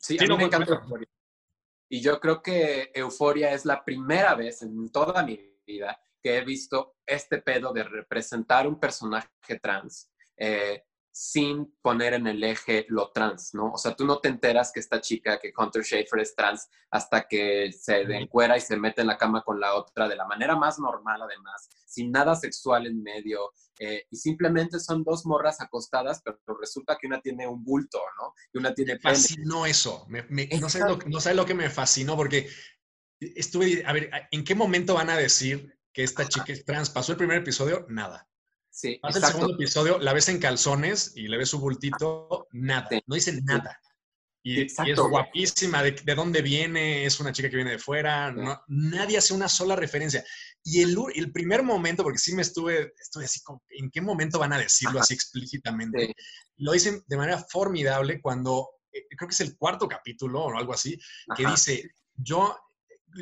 Sí, 0.00 0.16
a 0.18 0.26
mí 0.26 0.36
me 0.36 0.44
encanta 0.44 0.74
Euphoria. 0.74 1.08
Y 1.88 2.00
yo 2.00 2.18
creo 2.18 2.42
que 2.42 2.90
Euforia 2.94 3.52
es 3.52 3.64
la 3.64 3.84
primera 3.84 4.34
vez 4.34 4.62
en 4.62 4.90
toda 4.90 5.22
mi 5.22 5.38
vida 5.64 6.00
que 6.20 6.38
he 6.38 6.44
visto 6.44 6.96
este 7.06 7.40
pedo 7.40 7.72
de 7.72 7.84
representar 7.84 8.66
un 8.66 8.80
personaje 8.80 9.28
trans 9.62 10.10
eh, 10.36 10.84
sin 11.18 11.74
poner 11.80 12.12
en 12.12 12.26
el 12.26 12.44
eje 12.44 12.84
lo 12.90 13.10
trans, 13.10 13.54
¿no? 13.54 13.72
O 13.72 13.78
sea, 13.78 13.96
tú 13.96 14.04
no 14.04 14.18
te 14.18 14.28
enteras 14.28 14.70
que 14.70 14.80
esta 14.80 15.00
chica, 15.00 15.38
que 15.40 15.50
Hunter 15.56 15.82
Schaefer 15.82 16.20
es 16.20 16.36
trans, 16.36 16.68
hasta 16.90 17.26
que 17.26 17.72
se 17.72 18.02
encuera 18.02 18.58
y 18.58 18.60
se 18.60 18.76
mete 18.76 19.00
en 19.00 19.06
la 19.06 19.16
cama 19.16 19.42
con 19.42 19.58
la 19.58 19.76
otra 19.76 20.08
de 20.08 20.16
la 20.16 20.26
manera 20.26 20.56
más 20.56 20.78
normal, 20.78 21.22
además, 21.22 21.70
sin 21.86 22.12
nada 22.12 22.36
sexual 22.36 22.86
en 22.86 23.02
medio, 23.02 23.54
eh, 23.78 24.04
y 24.10 24.16
simplemente 24.18 24.78
son 24.78 25.04
dos 25.04 25.24
morras 25.24 25.62
acostadas, 25.62 26.20
pero 26.22 26.38
resulta 26.60 26.98
que 27.00 27.06
una 27.06 27.22
tiene 27.22 27.46
un 27.46 27.64
bulto, 27.64 27.98
¿no? 28.20 28.34
Y 28.52 28.58
una 28.58 28.74
tiene... 28.74 28.96
Me 28.96 29.00
fascinó 29.00 29.64
eso, 29.64 30.06
no, 30.60 30.68
sé 30.68 30.80
lo, 30.80 30.98
no 30.98 31.34
lo 31.34 31.46
que 31.46 31.54
me 31.54 31.70
fascinó, 31.70 32.14
porque 32.14 32.46
estuve, 33.20 33.86
a 33.86 33.92
ver, 33.94 34.10
¿en 34.30 34.44
qué 34.44 34.54
momento 34.54 34.92
van 34.92 35.08
a 35.08 35.16
decir 35.16 35.78
que 35.94 36.02
esta 36.02 36.28
chica 36.28 36.52
es 36.52 36.66
trans? 36.66 36.90
¿Pasó 36.90 37.12
el 37.12 37.18
primer 37.18 37.38
episodio? 37.38 37.86
Nada. 37.88 38.28
Sí, 38.76 38.98
Pasa 39.00 39.20
el 39.20 39.24
segundo 39.24 39.54
episodio, 39.54 39.98
la 39.98 40.12
ves 40.12 40.28
en 40.28 40.38
calzones 40.38 41.12
y 41.16 41.28
le 41.28 41.38
ves 41.38 41.48
su 41.48 41.58
bultito, 41.58 42.46
nada, 42.52 42.90
no 43.06 43.14
dice 43.14 43.40
nada. 43.40 43.80
Y, 44.42 44.60
es 44.64 44.76
guapísima, 44.96 45.82
de, 45.82 46.14
dónde 46.14 46.42
viene, 46.42 47.06
es 47.06 47.18
una 47.18 47.32
chica 47.32 47.48
que 47.48 47.56
viene 47.56 47.70
de 47.70 47.78
fuera, 47.78 48.34
nadie 48.68 49.16
hace 49.16 49.32
una 49.32 49.48
sola 49.48 49.76
referencia. 49.76 50.22
Y 50.62 50.82
el, 50.82 50.94
el, 51.14 51.32
primer 51.32 51.62
momento, 51.62 52.02
porque 52.02 52.18
sí 52.18 52.34
me 52.34 52.42
estuve, 52.42 52.92
estuve 53.00 53.24
así, 53.24 53.40
como, 53.42 53.62
¿en 53.70 53.90
qué 53.90 54.02
momento 54.02 54.38
van 54.38 54.52
a 54.52 54.58
decirlo 54.58 55.00
así 55.00 55.14
explícitamente? 55.14 56.12
Lo 56.58 56.72
dicen 56.72 57.02
de 57.06 57.16
manera 57.16 57.38
formidable 57.38 58.20
cuando, 58.20 58.68
eh, 58.92 59.06
creo 59.16 59.26
que 59.26 59.34
es 59.34 59.40
el 59.40 59.56
cuarto 59.56 59.88
capítulo 59.88 60.44
o 60.44 60.54
algo 60.54 60.74
así, 60.74 60.98
que 61.34 61.46
dice, 61.46 61.92
yo, 62.12 62.54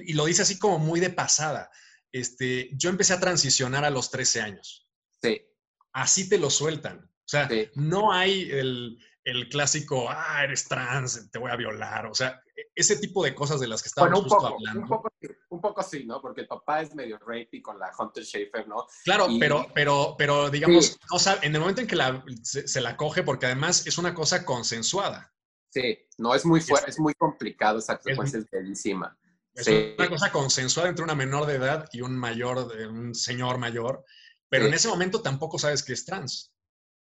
y 0.05 0.15
lo 0.15 0.25
dice 0.25 0.43
así 0.43 0.59
como 0.59 0.81
muy 0.81 0.99
de 0.99 1.11
pasada, 1.11 1.71
este, 2.11 2.71
yo 2.77 2.91
empecé 2.91 3.13
a 3.13 3.21
transicionar 3.21 3.85
a 3.85 3.91
los 3.91 4.11
13 4.11 4.41
años. 4.41 4.84
Así 5.95 6.29
te 6.29 6.39
lo 6.39 6.51
sueltan. 6.51 7.09
O 7.25 7.29
sea, 7.29 7.49
no 7.75 8.13
hay 8.13 8.51
el, 8.51 8.99
clásico, 9.49 10.07
ah, 10.11 10.45
eres 10.45 10.69
trans, 10.69 11.31
te 11.31 11.39
voy 11.39 11.51
a 11.51 11.57
violar. 11.57 12.07
O 12.07 12.15
sea, 12.15 12.43
e, 12.55 12.63
ese 12.75 12.97
tipo 12.97 13.25
de 13.25 13.35
cosas 13.35 13.61
de 13.61 13.69
las 13.69 13.81
que 13.81 13.89
estábamos 13.89 14.25
un 14.25 14.29
poco, 14.29 14.47
hablando. 14.47 14.81
Un 14.81 14.89
poco, 14.89 15.09
un 15.49 15.61
poco 15.61 15.83
sí, 15.83 16.05
¿no? 16.05 16.21
Porque 16.21 16.43
el 16.43 16.49
papá 16.49 16.83
es 16.83 16.95
medio 16.95 17.17
rapey 17.19 17.63
con 17.63 17.79
la 17.79 17.91
Hunter 17.97 18.25
Schaefer, 18.25 18.69
¿no? 18.69 18.87
Claro, 19.05 19.29
pero, 19.39 19.69
pero, 19.73 20.17
pero 20.19 20.51
digamos, 20.51 20.99
en 21.43 21.55
el 21.55 21.61
momento 21.61 21.81
en 21.81 21.87
que 21.87 21.97
se, 22.43 22.81
la 22.81 22.97
coge, 22.97 23.23
porque 23.23 23.47
además 23.47 23.87
es 23.87 23.97
una 23.97 24.13
cosa 24.13 24.45
consensuada. 24.45 25.33
Sí, 25.71 25.99
no 26.19 26.35
es 26.35 26.45
muy 26.45 26.61
fuerte, 26.61 26.91
es, 26.91 27.01
muy 27.01 27.15
complicado 27.15 27.79
esa 27.79 27.99
secuencia 28.03 28.39
es 28.39 28.51
bellísima. 28.51 29.17
Es 29.55 29.69
una 29.97 30.09
cosa 30.09 30.33
consensuada 30.33 30.89
entre 30.89 31.05
una 31.05 31.15
menor 31.15 31.47
de 31.47 31.55
edad 31.55 31.89
y 31.93 32.01
un 32.01 32.19
mayor, 32.19 32.69
un 32.89 33.15
señor 33.15 33.59
mayor. 33.59 34.05
Pero 34.55 34.69
en 34.69 34.75
ese 34.75 34.89
momento 34.89 35.21
tampoco 35.21 35.59
sabes 35.59 35.83
que 35.83 35.93
es 35.93 36.05
trans. 36.05 36.55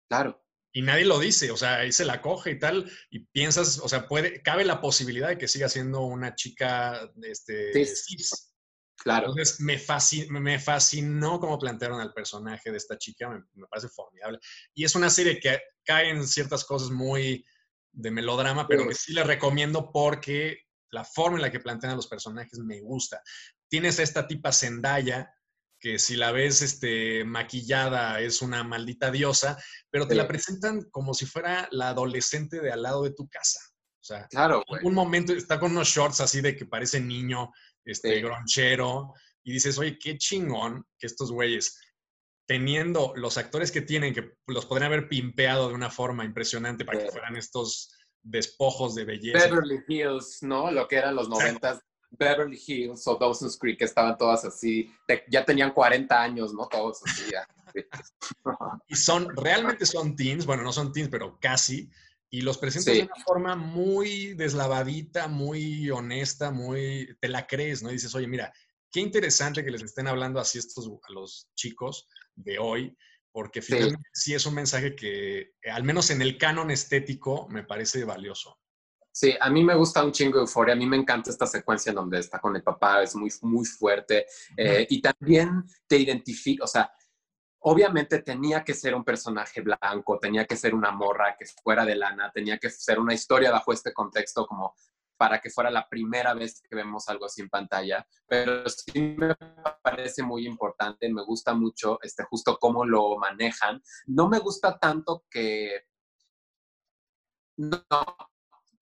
Claro. 0.08 0.44
Y 0.74 0.84
nadie 0.84 1.06
lo 1.06 1.20
dice, 1.20 1.52
o 1.52 1.58
sea, 1.58 1.80
ahí 1.80 1.92
se 1.92 2.06
la 2.06 2.22
coge 2.22 2.52
y 2.52 2.60
tal, 2.60 2.90
y 3.10 3.20
piensas, 3.26 3.80
o 3.80 3.90
sea, 3.90 4.08
puede, 4.08 4.42
cabe 4.42 4.64
la 4.64 4.80
posibilidad 4.80 5.28
de 5.28 5.38
que 5.38 5.48
siga 5.48 5.68
siendo 5.68 6.02
una 6.02 6.34
chica 6.36 7.12
este, 7.24 7.74
cis. 7.86 8.54
Claro. 8.96 9.30
Entonces, 9.30 9.60
me, 9.60 9.78
fascinó, 9.80 10.40
me 10.40 10.60
fascinó 10.60 11.40
cómo 11.40 11.58
plantearon 11.58 12.00
al 12.00 12.14
personaje 12.14 12.72
de 12.72 12.78
esta 12.78 12.98
chica, 12.98 13.30
me, 13.30 13.68
parece 13.68 13.90
formidable. 13.90 14.40
Y 14.74 14.86
es 14.86 14.96
una 14.96 15.10
serie 15.10 15.40
que 15.40 15.60
cae 15.84 16.10
en 16.10 16.26
ciertas 16.26 16.64
cosas 16.64 16.92
muy 16.92 17.44
de 17.92 18.12
melodrama, 18.12 18.68
pero 18.68 18.88
que 18.88 18.96
sí 18.96 19.14
le 19.14 19.24
recomiendo 19.24 19.92
porque 19.92 20.68
la 20.92 21.04
forma 21.04 21.38
en 21.38 21.42
la 21.42 21.52
que 21.52 21.60
plantean 21.60 21.94
a 21.94 21.96
los 21.96 22.08
personajes 22.08 22.60
me 22.60 22.80
gusta. 22.80 23.22
Tienes 23.68 24.00
a 24.00 24.04
esta 24.04 24.28
tipa 24.28 24.52
Zendaya, 24.52 25.34
que 25.82 25.98
si 25.98 26.16
la 26.16 26.32
ves 26.32 26.62
este, 26.62 27.26
maquillada 27.26 28.22
es 28.22 28.44
una 28.44 28.64
maldita 28.64 29.10
diosa, 29.10 29.58
pero 29.90 30.08
te 30.08 30.14
la 30.14 30.28
presentan 30.28 30.84
como 30.92 31.16
si 31.16 31.26
fuera 31.26 31.68
la 31.72 31.90
adolescente 31.90 32.62
de 32.62 32.72
al 32.72 32.84
lado 32.84 33.04
de 33.04 33.14
tu 33.14 33.28
casa. 33.28 33.60
O 34.00 34.04
sea, 34.04 34.28
claro, 34.28 34.64
un 34.84 34.94
momento 34.94 35.34
está 35.34 35.60
con 35.60 35.72
unos 35.72 35.90
shorts 35.90 36.22
así 36.22 36.40
de 36.40 36.56
que 36.56 36.68
parece 36.68 37.02
niño, 37.02 37.52
este, 37.84 38.22
gronchero, 38.22 39.14
y 39.44 39.54
dices, 39.54 39.78
oye, 39.80 39.98
qué 39.98 40.18
chingón 40.20 40.86
que 41.00 41.08
estos 41.08 41.32
güeyes, 41.32 41.80
teniendo 42.48 43.14
los 43.16 43.38
actores 43.38 43.72
que 43.72 43.82
tienen, 43.82 44.14
que 44.14 44.34
los 44.48 44.68
podrían 44.68 44.92
haber 44.92 45.10
pimpeado 45.10 45.68
de 45.68 45.74
una 45.74 45.90
forma 45.90 46.26
impresionante 46.26 46.86
para 46.86 47.00
que 47.00 47.12
fueran 47.12 47.36
estos 47.36 47.92
despojos 48.22 48.94
de 48.94 49.06
belleza. 49.06 49.48
Beverly 49.48 49.84
Hills, 49.88 50.40
¿no? 50.42 50.70
Lo 50.70 50.88
que 50.88 50.98
eran 50.98 51.16
los 51.16 51.28
noventas 51.28 51.82
Beverly 52.12 52.62
Hills 52.66 53.08
o 53.08 53.16
Dawson's 53.16 53.58
Creek 53.58 53.82
estaban 53.82 54.18
todas 54.18 54.46
así, 54.46 54.92
ya 55.30 55.46
tenían 55.46 55.74
40 55.74 56.22
años, 56.22 56.54
¿no? 56.54 56.68
Todos 56.68 57.02
así. 57.06 57.32
y 58.88 58.96
son, 58.96 59.36
realmente 59.36 59.86
son 59.86 60.16
teens, 60.16 60.46
bueno, 60.46 60.64
no 60.64 60.74
son 60.74 60.92
teens, 60.92 61.10
pero 61.10 61.40
casi, 61.40 61.90
y 62.30 62.42
los 62.42 62.58
presentan 62.58 62.94
de 62.94 63.04
una 63.04 63.24
forma 63.26 63.56
muy 63.56 64.34
deslavadita, 64.36 65.28
muy 65.28 65.90
honesta, 65.90 66.52
muy, 66.52 67.16
te 67.20 67.28
la 67.28 67.46
crees, 67.46 67.84
¿no? 67.84 67.90
Y 67.90 67.94
dices, 67.94 68.16
oye, 68.16 68.28
mira, 68.28 68.54
qué 68.90 69.02
interesante 69.02 69.64
que 69.64 69.72
les 69.72 69.82
estén 69.82 70.08
hablando 70.08 70.40
así 70.40 70.58
estos, 70.58 70.88
a 70.88 71.12
los 71.12 71.50
chicos 71.56 72.08
de 72.36 72.58
hoy, 72.58 72.96
porque 73.34 73.62
finalmente 73.62 74.10
sí 74.14 74.34
es 74.34 74.46
un 74.46 74.56
mensaje 74.56 74.96
que, 74.96 75.54
al 75.72 75.84
menos 75.84 76.10
en 76.10 76.22
el 76.22 76.38
canon 76.38 76.72
estético, 76.72 77.48
me 77.50 77.64
parece 77.64 78.06
valioso. 78.06 78.61
Sí, 79.12 79.36
a 79.40 79.50
mí 79.50 79.64
me 79.64 79.76
gusta 79.76 80.04
un 80.04 80.12
chingo 80.12 80.38
de 80.38 80.42
euforia. 80.42 80.74
A 80.74 80.78
mí 80.78 80.86
me 80.86 80.98
encanta 80.98 81.30
esta 81.30 81.46
secuencia 81.46 81.90
en 81.90 81.96
donde 81.96 82.20
está 82.20 82.40
con 82.40 82.56
el 82.56 82.64
papá, 82.64 83.04
es 83.04 83.16
muy, 83.16 83.30
muy 83.42 83.66
fuerte. 83.66 84.26
Eh, 84.56 84.88
y 84.90 85.02
también 85.02 85.64
te 85.88 85.98
identifica, 85.98 86.64
o 86.64 86.68
sea, 86.68 86.92
obviamente 87.60 88.22
tenía 88.22 88.64
que 88.64 88.74
ser 88.74 88.96
un 88.96 89.04
personaje 89.04 89.62
blanco, 89.62 90.18
tenía 90.20 90.46
que 90.46 90.56
ser 90.56 90.74
una 90.74 90.92
morra 90.92 91.36
que 91.38 91.46
fuera 91.46 91.86
de 91.86 91.96
lana, 91.96 92.32
tenía 92.34 92.58
que 92.58 92.70
ser 92.70 93.00
una 93.00 93.14
historia 93.14 93.52
bajo 93.52 93.74
este 93.74 93.94
contexto 93.94 94.48
como 94.48 94.74
para 95.18 95.40
que 95.40 95.52
fuera 95.52 95.70
la 95.70 95.88
primera 95.88 96.34
vez 96.34 96.62
que 96.62 96.76
vemos 96.76 97.08
algo 97.08 97.26
así 97.26 97.42
en 97.42 97.50
pantalla, 97.50 98.08
pero 98.26 98.68
sí 98.68 99.16
me 99.16 99.36
parece 99.84 100.24
muy 100.24 100.48
importante, 100.48 101.08
me 101.14 101.24
gusta 101.24 101.54
mucho 101.54 102.00
este, 102.02 102.24
justo 102.24 102.58
cómo 102.60 102.86
lo 102.86 103.18
manejan. 103.18 103.84
No 104.08 104.28
me 104.28 104.40
gusta 104.40 104.80
tanto 104.80 105.26
que... 105.30 105.86
No, 107.58 107.86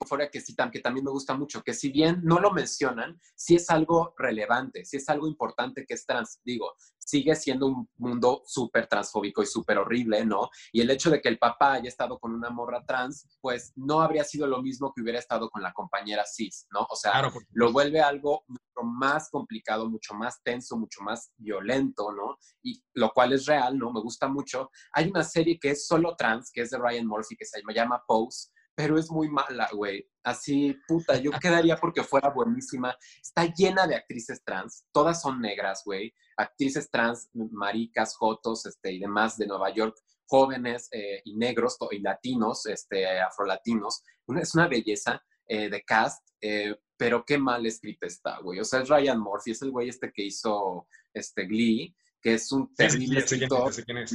fuera 0.07 0.29
que 0.29 0.41
sí, 0.41 0.55
que 0.71 0.79
también 0.79 1.05
me 1.05 1.11
gusta 1.11 1.35
mucho, 1.35 1.61
que 1.61 1.73
si 1.73 1.91
bien 1.91 2.21
no 2.23 2.39
lo 2.39 2.51
mencionan, 2.51 3.19
sí 3.35 3.55
es 3.55 3.69
algo 3.69 4.13
relevante, 4.17 4.85
sí 4.85 4.97
es 4.97 5.09
algo 5.09 5.27
importante 5.27 5.85
que 5.85 5.93
es 5.93 6.05
trans, 6.05 6.39
digo, 6.43 6.73
sigue 6.97 7.35
siendo 7.35 7.65
un 7.67 7.89
mundo 7.97 8.43
súper 8.45 8.87
transfóbico 8.87 9.41
y 9.41 9.47
súper 9.47 9.79
horrible, 9.79 10.25
¿no? 10.25 10.49
Y 10.71 10.81
el 10.81 10.91
hecho 10.91 11.09
de 11.09 11.21
que 11.21 11.29
el 11.29 11.39
papá 11.39 11.73
haya 11.73 11.89
estado 11.89 12.19
con 12.19 12.33
una 12.33 12.49
morra 12.49 12.85
trans, 12.85 13.27
pues 13.41 13.73
no 13.75 14.01
habría 14.01 14.23
sido 14.23 14.47
lo 14.47 14.61
mismo 14.61 14.93
que 14.93 15.01
hubiera 15.01 15.19
estado 15.19 15.49
con 15.49 15.63
la 15.63 15.73
compañera 15.73 16.23
cis, 16.25 16.67
¿no? 16.71 16.85
O 16.89 16.95
sea, 16.95 17.31
lo 17.51 17.71
vuelve 17.71 17.99
algo 17.99 18.43
mucho 18.47 18.83
más 18.83 19.29
complicado, 19.29 19.89
mucho 19.89 20.13
más 20.13 20.41
tenso, 20.43 20.77
mucho 20.77 21.01
más 21.01 21.31
violento, 21.37 22.11
¿no? 22.11 22.37
Y 22.61 22.83
lo 22.93 23.11
cual 23.11 23.33
es 23.33 23.45
real, 23.47 23.77
¿no? 23.77 23.91
Me 23.91 24.01
gusta 24.01 24.27
mucho. 24.27 24.69
Hay 24.93 25.09
una 25.09 25.23
serie 25.23 25.57
que 25.59 25.71
es 25.71 25.87
solo 25.87 26.15
trans, 26.15 26.51
que 26.51 26.61
es 26.61 26.69
de 26.69 26.77
Ryan 26.77 27.07
Murphy, 27.07 27.35
que 27.35 27.45
se 27.45 27.61
llama 27.73 28.03
Pose, 28.07 28.49
pero 28.79 28.97
es 28.97 29.11
muy 29.11 29.27
mala, 29.27 29.67
güey. 29.73 30.09
Así, 30.23 30.73
puta, 30.87 31.17
yo 31.17 31.31
quedaría 31.31 31.75
porque 31.75 32.01
fuera 32.01 32.29
buenísima. 32.29 32.97
Está 33.21 33.43
llena 33.53 33.85
de 33.85 33.95
actrices 33.95 34.41
trans, 34.41 34.85
todas 34.93 35.21
son 35.21 35.41
negras, 35.41 35.81
güey. 35.83 36.13
Actrices 36.37 36.89
trans, 36.89 37.29
maricas, 37.33 38.15
jotos, 38.15 38.65
este, 38.65 38.93
y 38.93 38.99
demás 38.99 39.37
de 39.37 39.47
Nueva 39.47 39.69
York, 39.71 39.97
jóvenes 40.27 40.87
eh, 40.93 41.21
y 41.25 41.35
negros 41.35 41.77
y 41.91 41.99
latinos, 41.99 42.67
este, 42.67 43.19
afrolatinos. 43.19 44.01
es 44.41 44.55
una 44.55 44.69
belleza 44.69 45.21
eh, 45.45 45.69
de 45.69 45.83
cast, 45.83 46.25
eh, 46.39 46.73
pero 46.95 47.25
qué 47.25 47.37
mal 47.37 47.65
escrita 47.65 48.07
está, 48.07 48.39
güey. 48.39 48.61
O 48.61 48.63
sea, 48.63 48.79
es 48.79 48.87
Ryan 48.87 49.19
Murphy, 49.19 49.51
es 49.51 49.61
el 49.61 49.71
güey 49.71 49.89
este 49.89 50.09
que 50.13 50.23
hizo 50.23 50.87
este, 51.13 51.47
Glee, 51.47 51.93
que 52.21 52.33
es 52.33 52.51
un 52.51 52.73
terrible 52.73 53.25
sí, 53.25 53.39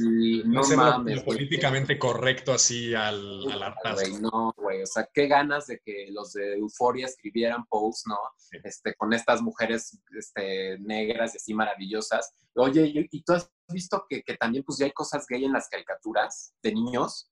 y 0.03 0.43
no, 0.45 0.61
mames, 0.75 1.23
políticamente 1.23 1.97
correcto 1.97 2.53
así 2.53 2.93
al, 2.93 3.51
al 3.51 4.21
No, 4.21 4.53
güey, 4.57 4.83
o 4.83 4.85
sea, 4.85 5.09
qué 5.11 5.27
ganas 5.27 5.67
de 5.67 5.79
que 5.79 6.07
los 6.11 6.33
de 6.33 6.57
Euforia 6.57 7.07
escribieran 7.07 7.65
posts, 7.65 8.03
¿no? 8.07 8.17
Este, 8.63 8.93
con 8.95 9.13
estas 9.13 9.41
mujeres 9.41 9.99
este, 10.17 10.77
negras 10.79 11.33
y 11.33 11.37
así 11.37 11.53
maravillosas. 11.53 12.31
Oye, 12.53 13.07
¿y, 13.11 13.23
tú 13.23 13.33
has 13.33 13.51
visto 13.69 14.05
que, 14.07 14.21
que, 14.21 14.37
también 14.37 14.63
pues 14.63 14.77
ya 14.77 14.85
hay 14.85 14.91
cosas 14.91 15.25
gay 15.27 15.43
en 15.43 15.53
las 15.53 15.67
caricaturas 15.67 16.53
de 16.61 16.73
niños? 16.73 17.31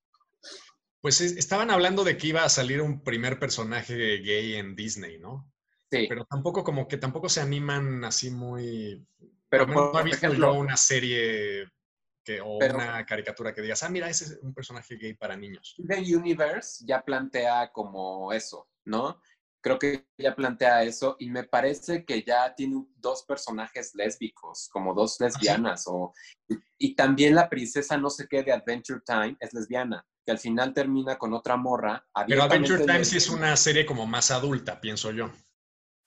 Pues 1.02 1.22
estaban 1.22 1.70
hablando 1.70 2.04
de 2.04 2.18
que 2.18 2.28
iba 2.28 2.44
a 2.44 2.50
salir 2.50 2.82
un 2.82 3.04
primer 3.04 3.38
personaje 3.38 4.18
gay 4.20 4.56
en 4.56 4.76
Disney, 4.76 5.20
¿no? 5.20 5.52
Sí. 5.92 6.08
Pero 6.10 6.26
tampoco 6.26 6.64
como 6.64 6.88
que 6.88 6.98
tampoco 6.98 7.30
se 7.30 7.42
animan 7.42 8.04
así 8.04 8.32
muy 8.32 9.06
pero 9.54 9.68
no, 9.68 10.00
he 10.00 10.04
visto 10.04 10.34
yo 10.34 10.54
una 10.54 10.76
serie 10.76 11.70
que, 12.26 12.42
o 12.42 12.58
una 12.58 13.06
caricatura 13.06 13.54
que 13.54 13.62
digas, 13.62 13.84
ah, 13.84 13.90
mira, 13.90 14.10
ese 14.10 14.26
es 14.26 14.40
un 14.42 14.54
personaje 14.54 14.96
gay 14.96 15.14
para 15.14 15.38
niños. 15.38 15.76
The 15.88 16.00
Universe 16.16 16.84
ya 16.88 17.04
plantea 17.04 17.72
como 17.72 18.34
eso, 18.34 18.68
¿no? 18.86 19.22
Creo 19.62 19.78
que 19.78 20.08
ya 20.18 20.36
plantea 20.36 20.84
eso 20.84 21.16
y 21.20 21.30
me 21.30 21.44
parece 21.44 22.04
que 22.04 22.24
ya 22.24 22.54
tiene 22.56 22.84
dos 22.98 23.24
personajes 23.24 23.94
lésbicos, 23.94 24.70
como 24.72 24.96
dos 24.96 25.22
¿Ah, 25.22 25.26
lesbianas. 25.26 25.84
o, 25.88 26.14
y, 26.80 26.96
también 26.96 27.36
la 27.36 27.48
princesa 27.48 27.96
no 27.96 28.10
sé 28.10 28.28
qué 28.28 28.42
de 28.42 28.52
Adventure 28.52 29.02
Time 29.06 29.38
es 29.40 29.54
lesbiana, 29.54 30.04
que 30.26 30.32
al 30.32 30.40
final 30.40 30.74
termina 30.74 31.18
con 31.20 31.32
otra 31.34 31.58
morra. 31.58 32.04
Pero 32.28 32.42
Adventure 32.44 32.86
Time 32.86 33.06
sí 33.06 33.18
es 33.18 33.30
una 33.30 33.56
serie 33.56 33.86
como 33.86 34.08
más 34.08 34.32
adulta, 34.32 34.82
pienso 34.82 35.12
yo. 35.12 35.32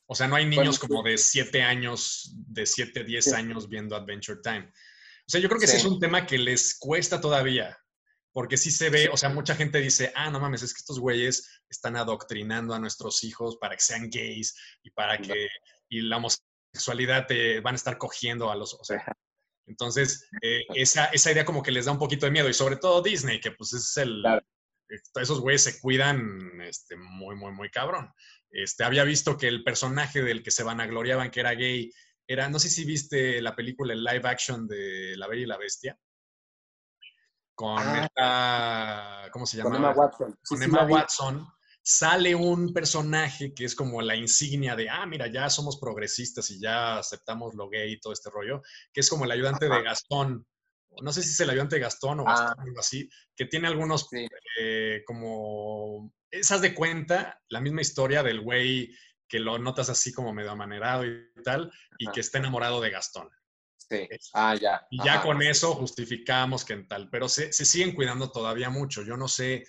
O 0.06 0.14
sea, 0.14 0.28
no 0.28 0.36
hay 0.36 0.46
niños 0.46 0.78
como 0.78 1.02
de 1.02 1.18
7 1.18 1.62
años, 1.62 2.32
de 2.48 2.64
7, 2.64 3.04
10 3.04 3.32
años 3.32 3.68
viendo 3.68 3.96
Adventure 3.96 4.40
Time. 4.42 4.70
O 4.70 5.28
sea, 5.28 5.40
yo 5.40 5.48
creo 5.48 5.58
que 5.58 5.66
ese 5.66 5.78
es 5.78 5.84
un 5.84 5.98
tema 5.98 6.26
que 6.26 6.38
les 6.38 6.78
cuesta 6.78 7.20
todavía, 7.20 7.76
porque 8.32 8.56
sí 8.56 8.70
se 8.70 8.90
ve, 8.90 9.08
o 9.12 9.16
sea, 9.16 9.28
mucha 9.28 9.56
gente 9.56 9.80
dice, 9.80 10.12
ah, 10.14 10.30
no 10.30 10.38
mames, 10.38 10.62
es 10.62 10.72
que 10.72 10.78
estos 10.78 11.00
güeyes 11.00 11.62
están 11.68 11.96
adoctrinando 11.96 12.74
a 12.74 12.78
nuestros 12.78 13.24
hijos 13.24 13.56
para 13.56 13.74
que 13.74 13.82
sean 13.82 14.08
gays 14.08 14.54
y 14.84 14.90
para 14.90 15.18
que, 15.18 15.48
y 15.88 16.02
la 16.02 16.18
homosexualidad 16.18 17.26
te 17.26 17.60
van 17.60 17.74
a 17.74 17.76
estar 17.76 17.98
cogiendo 17.98 18.50
a 18.50 18.54
los, 18.54 18.74
o 18.74 18.84
sea, 18.84 19.04
entonces, 19.66 20.28
eh, 20.42 20.64
esa, 20.74 21.06
esa 21.06 21.32
idea 21.32 21.44
como 21.44 21.62
que 21.62 21.72
les 21.72 21.86
da 21.86 21.92
un 21.92 21.98
poquito 21.98 22.26
de 22.26 22.32
miedo, 22.32 22.48
y 22.48 22.54
sobre 22.54 22.76
todo 22.76 23.02
Disney, 23.02 23.40
que 23.40 23.50
pues 23.50 23.72
es 23.72 23.96
el, 23.96 24.22
esos 25.20 25.40
güeyes 25.40 25.64
se 25.64 25.80
cuidan 25.80 26.60
este, 26.60 26.96
muy, 26.96 27.34
muy, 27.34 27.52
muy 27.52 27.70
cabrón. 27.70 28.12
Este, 28.56 28.84
había 28.84 29.04
visto 29.04 29.36
que 29.36 29.48
el 29.48 29.62
personaje 29.62 30.22
del 30.22 30.42
que 30.42 30.50
se 30.50 30.62
vanagloriaban 30.62 31.30
que 31.30 31.40
era 31.40 31.52
gay 31.52 31.92
era, 32.26 32.48
no 32.48 32.58
sé 32.58 32.70
si 32.70 32.86
viste 32.86 33.42
la 33.42 33.54
película 33.54 33.92
el 33.92 34.02
live 34.02 34.26
action 34.26 34.66
de 34.66 35.14
La 35.16 35.28
Bella 35.28 35.42
y 35.42 35.46
la 35.46 35.58
Bestia. 35.58 35.98
Con 37.54 37.78
ah. 37.78 38.04
esta, 38.04 39.30
¿cómo 39.30 39.44
se 39.44 39.58
llama? 39.58 39.70
Con 39.70 39.76
Emma 39.76 39.92
Watson. 39.92 40.38
Con 40.42 40.62
Emma 40.62 40.84
Watson 40.84 41.46
sale 41.82 42.34
un 42.34 42.72
personaje 42.72 43.52
que 43.52 43.66
es 43.66 43.74
como 43.74 44.00
la 44.00 44.16
insignia 44.16 44.74
de, 44.74 44.88
ah, 44.88 45.04
mira, 45.04 45.26
ya 45.26 45.50
somos 45.50 45.78
progresistas 45.78 46.50
y 46.50 46.58
ya 46.58 46.98
aceptamos 46.98 47.54
lo 47.54 47.68
gay 47.68 47.92
y 47.92 48.00
todo 48.00 48.14
este 48.14 48.30
rollo, 48.30 48.62
que 48.90 49.00
es 49.00 49.10
como 49.10 49.26
el 49.26 49.32
ayudante 49.32 49.68
de 49.68 49.82
Gastón. 49.82 50.46
No 51.02 51.12
sé 51.12 51.22
si 51.22 51.30
es 51.30 51.40
el 51.40 51.50
ayudante 51.50 51.76
de 51.76 51.82
Gastón 51.82 52.20
o 52.20 52.24
ah. 52.26 52.54
algo 52.58 52.80
así, 52.80 53.08
que 53.36 53.46
tiene 53.46 53.68
algunos 53.68 54.08
eh, 54.58 55.02
como 55.06 56.12
esas 56.30 56.60
de 56.60 56.74
cuenta 56.74 57.40
la 57.48 57.60
misma 57.60 57.80
historia 57.80 58.22
del 58.22 58.40
güey 58.40 58.94
que 59.28 59.40
lo 59.40 59.58
notas 59.58 59.88
así 59.88 60.12
como 60.12 60.32
medio 60.32 60.52
amanerado 60.52 61.04
y 61.04 61.28
tal, 61.44 61.72
y 61.98 62.10
que 62.10 62.20
está 62.20 62.38
enamorado 62.38 62.80
de 62.80 62.90
Gastón. 62.90 63.28
Sí. 63.76 64.08
Ah, 64.34 64.54
ya. 64.54 64.86
Y 64.90 65.04
ya 65.04 65.22
con 65.22 65.42
eso 65.42 65.74
justificamos 65.74 66.64
que 66.64 66.72
en 66.72 66.88
tal, 66.88 67.08
pero 67.10 67.28
se, 67.28 67.52
siguen 67.52 67.94
cuidando 67.94 68.30
todavía 68.30 68.70
mucho. 68.70 69.02
Yo 69.02 69.16
no 69.16 69.28
sé, 69.28 69.64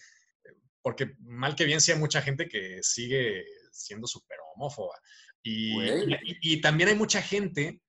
porque 0.82 1.16
mal 1.20 1.56
que 1.56 1.66
bien 1.66 1.82
sí 1.82 1.92
hay 1.92 2.00
mucha 2.00 2.22
gente 2.22 2.48
que 2.48 2.80
sigue 2.82 3.46
siendo 3.72 4.08
súper 4.08 4.38
homófoba. 4.54 5.00
Y, 5.44 5.78
y, 6.42 6.62
también 6.62 6.90
hay 6.90 6.96
mucha 6.96 7.22
gente 7.22 7.82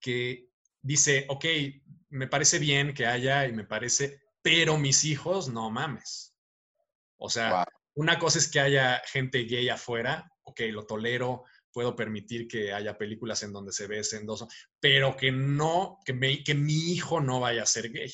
que 0.00 0.48
dice, 0.82 1.26
ok, 1.28 1.44
me 2.14 2.28
parece 2.28 2.60
bien 2.60 2.94
que 2.94 3.06
haya 3.06 3.46
y 3.46 3.52
me 3.52 3.64
parece, 3.64 4.20
pero 4.40 4.78
mis 4.78 5.04
hijos, 5.04 5.48
no 5.48 5.68
mames. 5.68 6.32
O 7.16 7.28
sea, 7.28 7.66
una 7.94 8.20
cosa 8.20 8.38
es 8.38 8.48
que 8.48 8.60
haya 8.60 9.02
gente 9.06 9.44
gay 9.44 9.68
afuera, 9.68 10.30
ok, 10.44 10.60
lo 10.70 10.86
tolero, 10.86 11.42
puedo 11.72 11.96
permitir 11.96 12.46
que 12.46 12.72
haya 12.72 12.96
películas 12.96 13.42
en 13.42 13.52
donde 13.52 13.72
se 13.72 13.88
besen 13.88 14.26
dos, 14.26 14.46
pero 14.78 15.16
que 15.16 15.32
no, 15.32 15.98
que, 16.04 16.44
que 16.44 16.54
mi 16.54 16.92
hijo 16.92 17.20
no 17.20 17.40
vaya 17.40 17.64
a 17.64 17.66
ser 17.66 17.90
gay. 17.90 18.12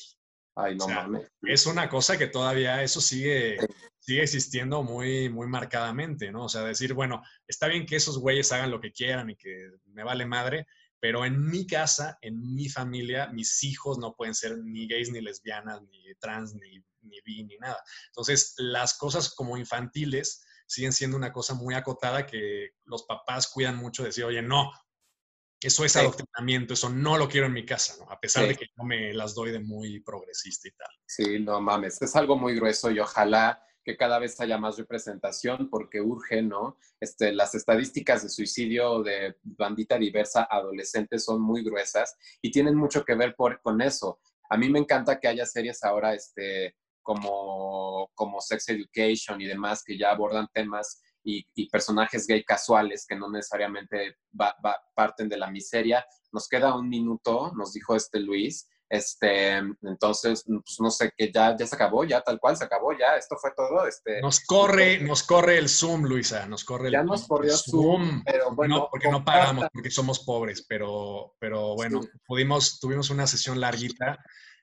Ay, 0.55 0.75
no 0.75 0.87
mames. 0.87 1.31
Es 1.43 1.67
una 1.67 1.87
cosa 1.87 2.17
que 2.17 2.27
todavía 2.27 2.81
eso 2.81 3.01
sigue, 3.01 3.59
sigue 3.99 4.23
existiendo 4.23 4.81
muy, 4.81 5.29
muy 5.29 5.45
marcadamente, 5.47 6.31
¿no? 6.31 6.45
O 6.45 6.49
sea, 6.49 6.63
decir, 6.63 6.95
bueno, 6.95 7.21
está 7.47 7.67
bien 7.67 7.85
que 7.85 7.97
esos 7.97 8.17
güeyes 8.17 8.51
hagan 8.51 8.71
lo 8.71 8.81
que 8.81 8.91
quieran 8.91 9.29
y 9.29 9.35
que 9.35 9.69
me 9.93 10.03
vale 10.03 10.25
madre, 10.25 10.65
pero 11.01 11.25
en 11.25 11.43
mi 11.43 11.67
casa, 11.67 12.17
en 12.21 12.55
mi 12.55 12.69
familia, 12.69 13.27
mis 13.27 13.63
hijos 13.63 13.97
no 13.97 14.15
pueden 14.15 14.35
ser 14.35 14.57
ni 14.59 14.87
gays, 14.87 15.11
ni 15.11 15.19
lesbianas, 15.19 15.81
ni 15.81 16.13
trans, 16.19 16.53
ni 16.55 16.81
ni 17.03 17.19
vi, 17.25 17.43
ni 17.43 17.57
nada. 17.57 17.83
Entonces, 18.07 18.53
las 18.57 18.97
cosas 18.97 19.33
como 19.33 19.57
infantiles 19.57 20.45
siguen 20.65 20.93
siendo 20.93 21.17
una 21.17 21.31
cosa 21.31 21.53
muy 21.53 21.75
acotada 21.75 22.25
que 22.25 22.71
los 22.85 23.03
papás 23.03 23.47
cuidan 23.47 23.77
mucho 23.77 24.03
de 24.03 24.09
decir, 24.09 24.23
oye, 24.23 24.41
no, 24.41 24.71
eso 25.59 25.85
es 25.85 25.95
adoctrinamiento, 25.95 26.73
eso 26.73 26.89
no 26.89 27.17
lo 27.17 27.27
quiero 27.27 27.47
en 27.47 27.53
mi 27.53 27.65
casa, 27.65 27.95
¿no? 27.99 28.11
A 28.11 28.19
pesar 28.19 28.47
de 28.47 28.55
que 28.55 28.65
no 28.75 28.83
me 28.83 29.13
las 29.13 29.35
doy 29.35 29.51
de 29.51 29.59
muy 29.59 29.99
progresista 29.99 30.67
y 30.67 30.71
tal. 30.71 30.89
Sí, 31.05 31.39
no 31.39 31.61
mames, 31.61 32.01
es 32.01 32.15
algo 32.15 32.35
muy 32.35 32.55
grueso 32.55 32.89
y 32.89 32.99
ojalá 32.99 33.61
que 33.83 33.97
cada 33.97 34.19
vez 34.19 34.39
haya 34.39 34.57
más 34.57 34.77
representación 34.77 35.69
porque 35.69 36.01
urge, 36.01 36.41
¿no? 36.41 36.77
Este, 36.99 37.33
las 37.33 37.55
estadísticas 37.55 38.23
de 38.23 38.29
suicidio 38.29 39.01
de 39.01 39.35
bandita 39.43 39.97
diversa 39.97 40.47
adolescentes 40.49 41.25
son 41.25 41.41
muy 41.41 41.63
gruesas 41.63 42.15
y 42.41 42.51
tienen 42.51 42.75
mucho 42.75 43.03
que 43.03 43.15
ver 43.15 43.35
por, 43.35 43.61
con 43.61 43.81
eso. 43.81 44.19
A 44.49 44.57
mí 44.57 44.69
me 44.69 44.79
encanta 44.79 45.19
que 45.19 45.27
haya 45.27 45.45
series 45.45 45.83
ahora 45.83 46.13
este, 46.13 46.75
como, 47.01 48.11
como 48.13 48.41
Sex 48.41 48.69
Education 48.69 49.41
y 49.41 49.45
demás, 49.45 49.83
que 49.83 49.97
ya 49.97 50.11
abordan 50.11 50.47
temas 50.53 51.01
y, 51.23 51.69
personajes 51.69 52.27
gay 52.27 52.43
casuales 52.43 53.05
que 53.07 53.15
no 53.15 53.29
necesariamente 53.29 54.17
parten 54.95 55.29
de 55.29 55.37
la 55.37 55.49
miseria. 55.49 56.05
Nos 56.31 56.47
queda 56.47 56.75
un 56.75 56.89
minuto, 56.89 57.51
nos 57.55 57.73
dijo 57.73 57.95
este 57.95 58.19
Luis. 58.19 58.67
Este, 58.93 59.55
entonces, 59.83 60.43
pues 60.45 60.77
no 60.81 60.91
sé, 60.91 61.13
que 61.15 61.31
ya, 61.31 61.55
ya 61.57 61.65
se 61.65 61.75
acabó, 61.75 62.03
ya 62.03 62.19
tal 62.19 62.39
cual 62.41 62.57
se 62.57 62.65
acabó, 62.65 62.91
ya, 62.91 63.15
esto 63.15 63.37
fue 63.39 63.51
todo. 63.55 63.87
Este, 63.87 64.19
nos 64.21 64.41
corre, 64.41 64.99
nos 64.99 65.23
corre 65.23 65.57
el 65.57 65.69
Zoom, 65.69 66.03
Luisa, 66.03 66.45
nos 66.45 66.65
corre 66.65 66.87
el 66.87 66.93
Ya 66.93 67.03
nos 67.03 67.25
corrió 67.25 67.55
Zoom, 67.55 68.21
pero 68.25 68.53
bueno. 68.53 68.77
No, 68.77 68.87
porque 68.91 69.09
no 69.09 69.23
pagamos, 69.23 69.67
porque 69.73 69.89
somos 69.89 70.19
pobres, 70.25 70.65
pero, 70.67 71.35
pero 71.39 71.75
bueno, 71.75 72.01
pudimos, 72.27 72.79
tuvimos 72.81 73.09
una 73.09 73.27
sesión 73.27 73.61
larguita 73.61 74.19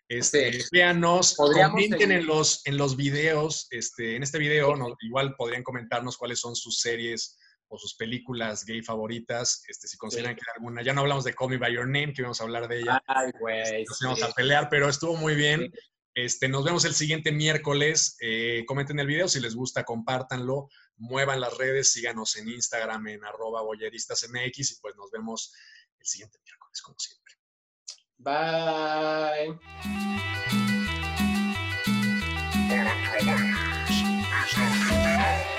este, 0.09 0.65
Véanos, 0.73 1.37
comenten 1.37 2.13
en 2.13 2.27
los, 2.27 2.63
en 2.67 2.79
los 2.79 2.97
videos, 2.97 3.67
este, 3.71 4.17
en 4.17 4.23
este 4.23 4.39
video, 4.39 4.75
igual 5.03 5.37
podrían 5.37 5.63
comentarnos 5.63 6.17
cuáles 6.17 6.41
son 6.41 6.57
sus 6.57 6.81
series 6.81 7.37
o 7.69 7.79
sus 7.79 7.95
películas 7.95 8.65
gay 8.65 8.83
favoritas, 8.83 9.63
este, 9.69 9.89
si 9.89 9.97
consideran 9.97 10.35
que 10.35 10.43
alguna, 10.57 10.83
ya 10.83 10.95
no 10.95 11.03
hablamos 11.03 11.25
de 11.25 11.35
Call 11.35 11.51
Me 11.51 11.59
By 11.59 11.75
Your 11.75 11.87
Name, 11.87 12.13
que 12.13 12.23
íbamos 12.23 12.41
a 12.41 12.45
hablar 12.45 12.67
de 12.69 12.81
ella, 12.81 13.03
Ay, 13.07 13.31
güey, 13.39 13.85
nos 13.85 14.01
vamos 14.01 14.23
a 14.23 14.33
pelear, 14.33 14.69
pero 14.71 14.89
estuvo 14.89 15.17
muy 15.17 15.35
bien. 15.35 15.73
Este, 16.15 16.49
nos 16.49 16.65
vemos 16.65 16.85
el 16.85 16.95
siguiente 16.95 17.31
miércoles. 17.31 18.17
Eh, 18.21 18.65
comenten 18.67 18.99
el 18.99 19.07
video, 19.07 19.29
si 19.29 19.39
les 19.39 19.55
gusta, 19.55 19.85
compártanlo, 19.85 20.69
muevan 20.97 21.41
las 21.41 21.57
redes, 21.57 21.93
síganos 21.93 22.37
en 22.37 22.49
Instagram 22.49 23.07
en 23.07 23.25
arroba 23.25 23.63
boyeristasmx 23.63 24.73
y 24.73 24.81
pues 24.81 24.97
nos 24.97 25.11
vemos 25.13 25.55
el 26.01 26.07
siguiente 26.07 26.39
miércoles, 26.45 26.83
como 26.83 26.99
siempre. 26.99 27.35
Bye. 28.19 29.59
Para 34.81 35.58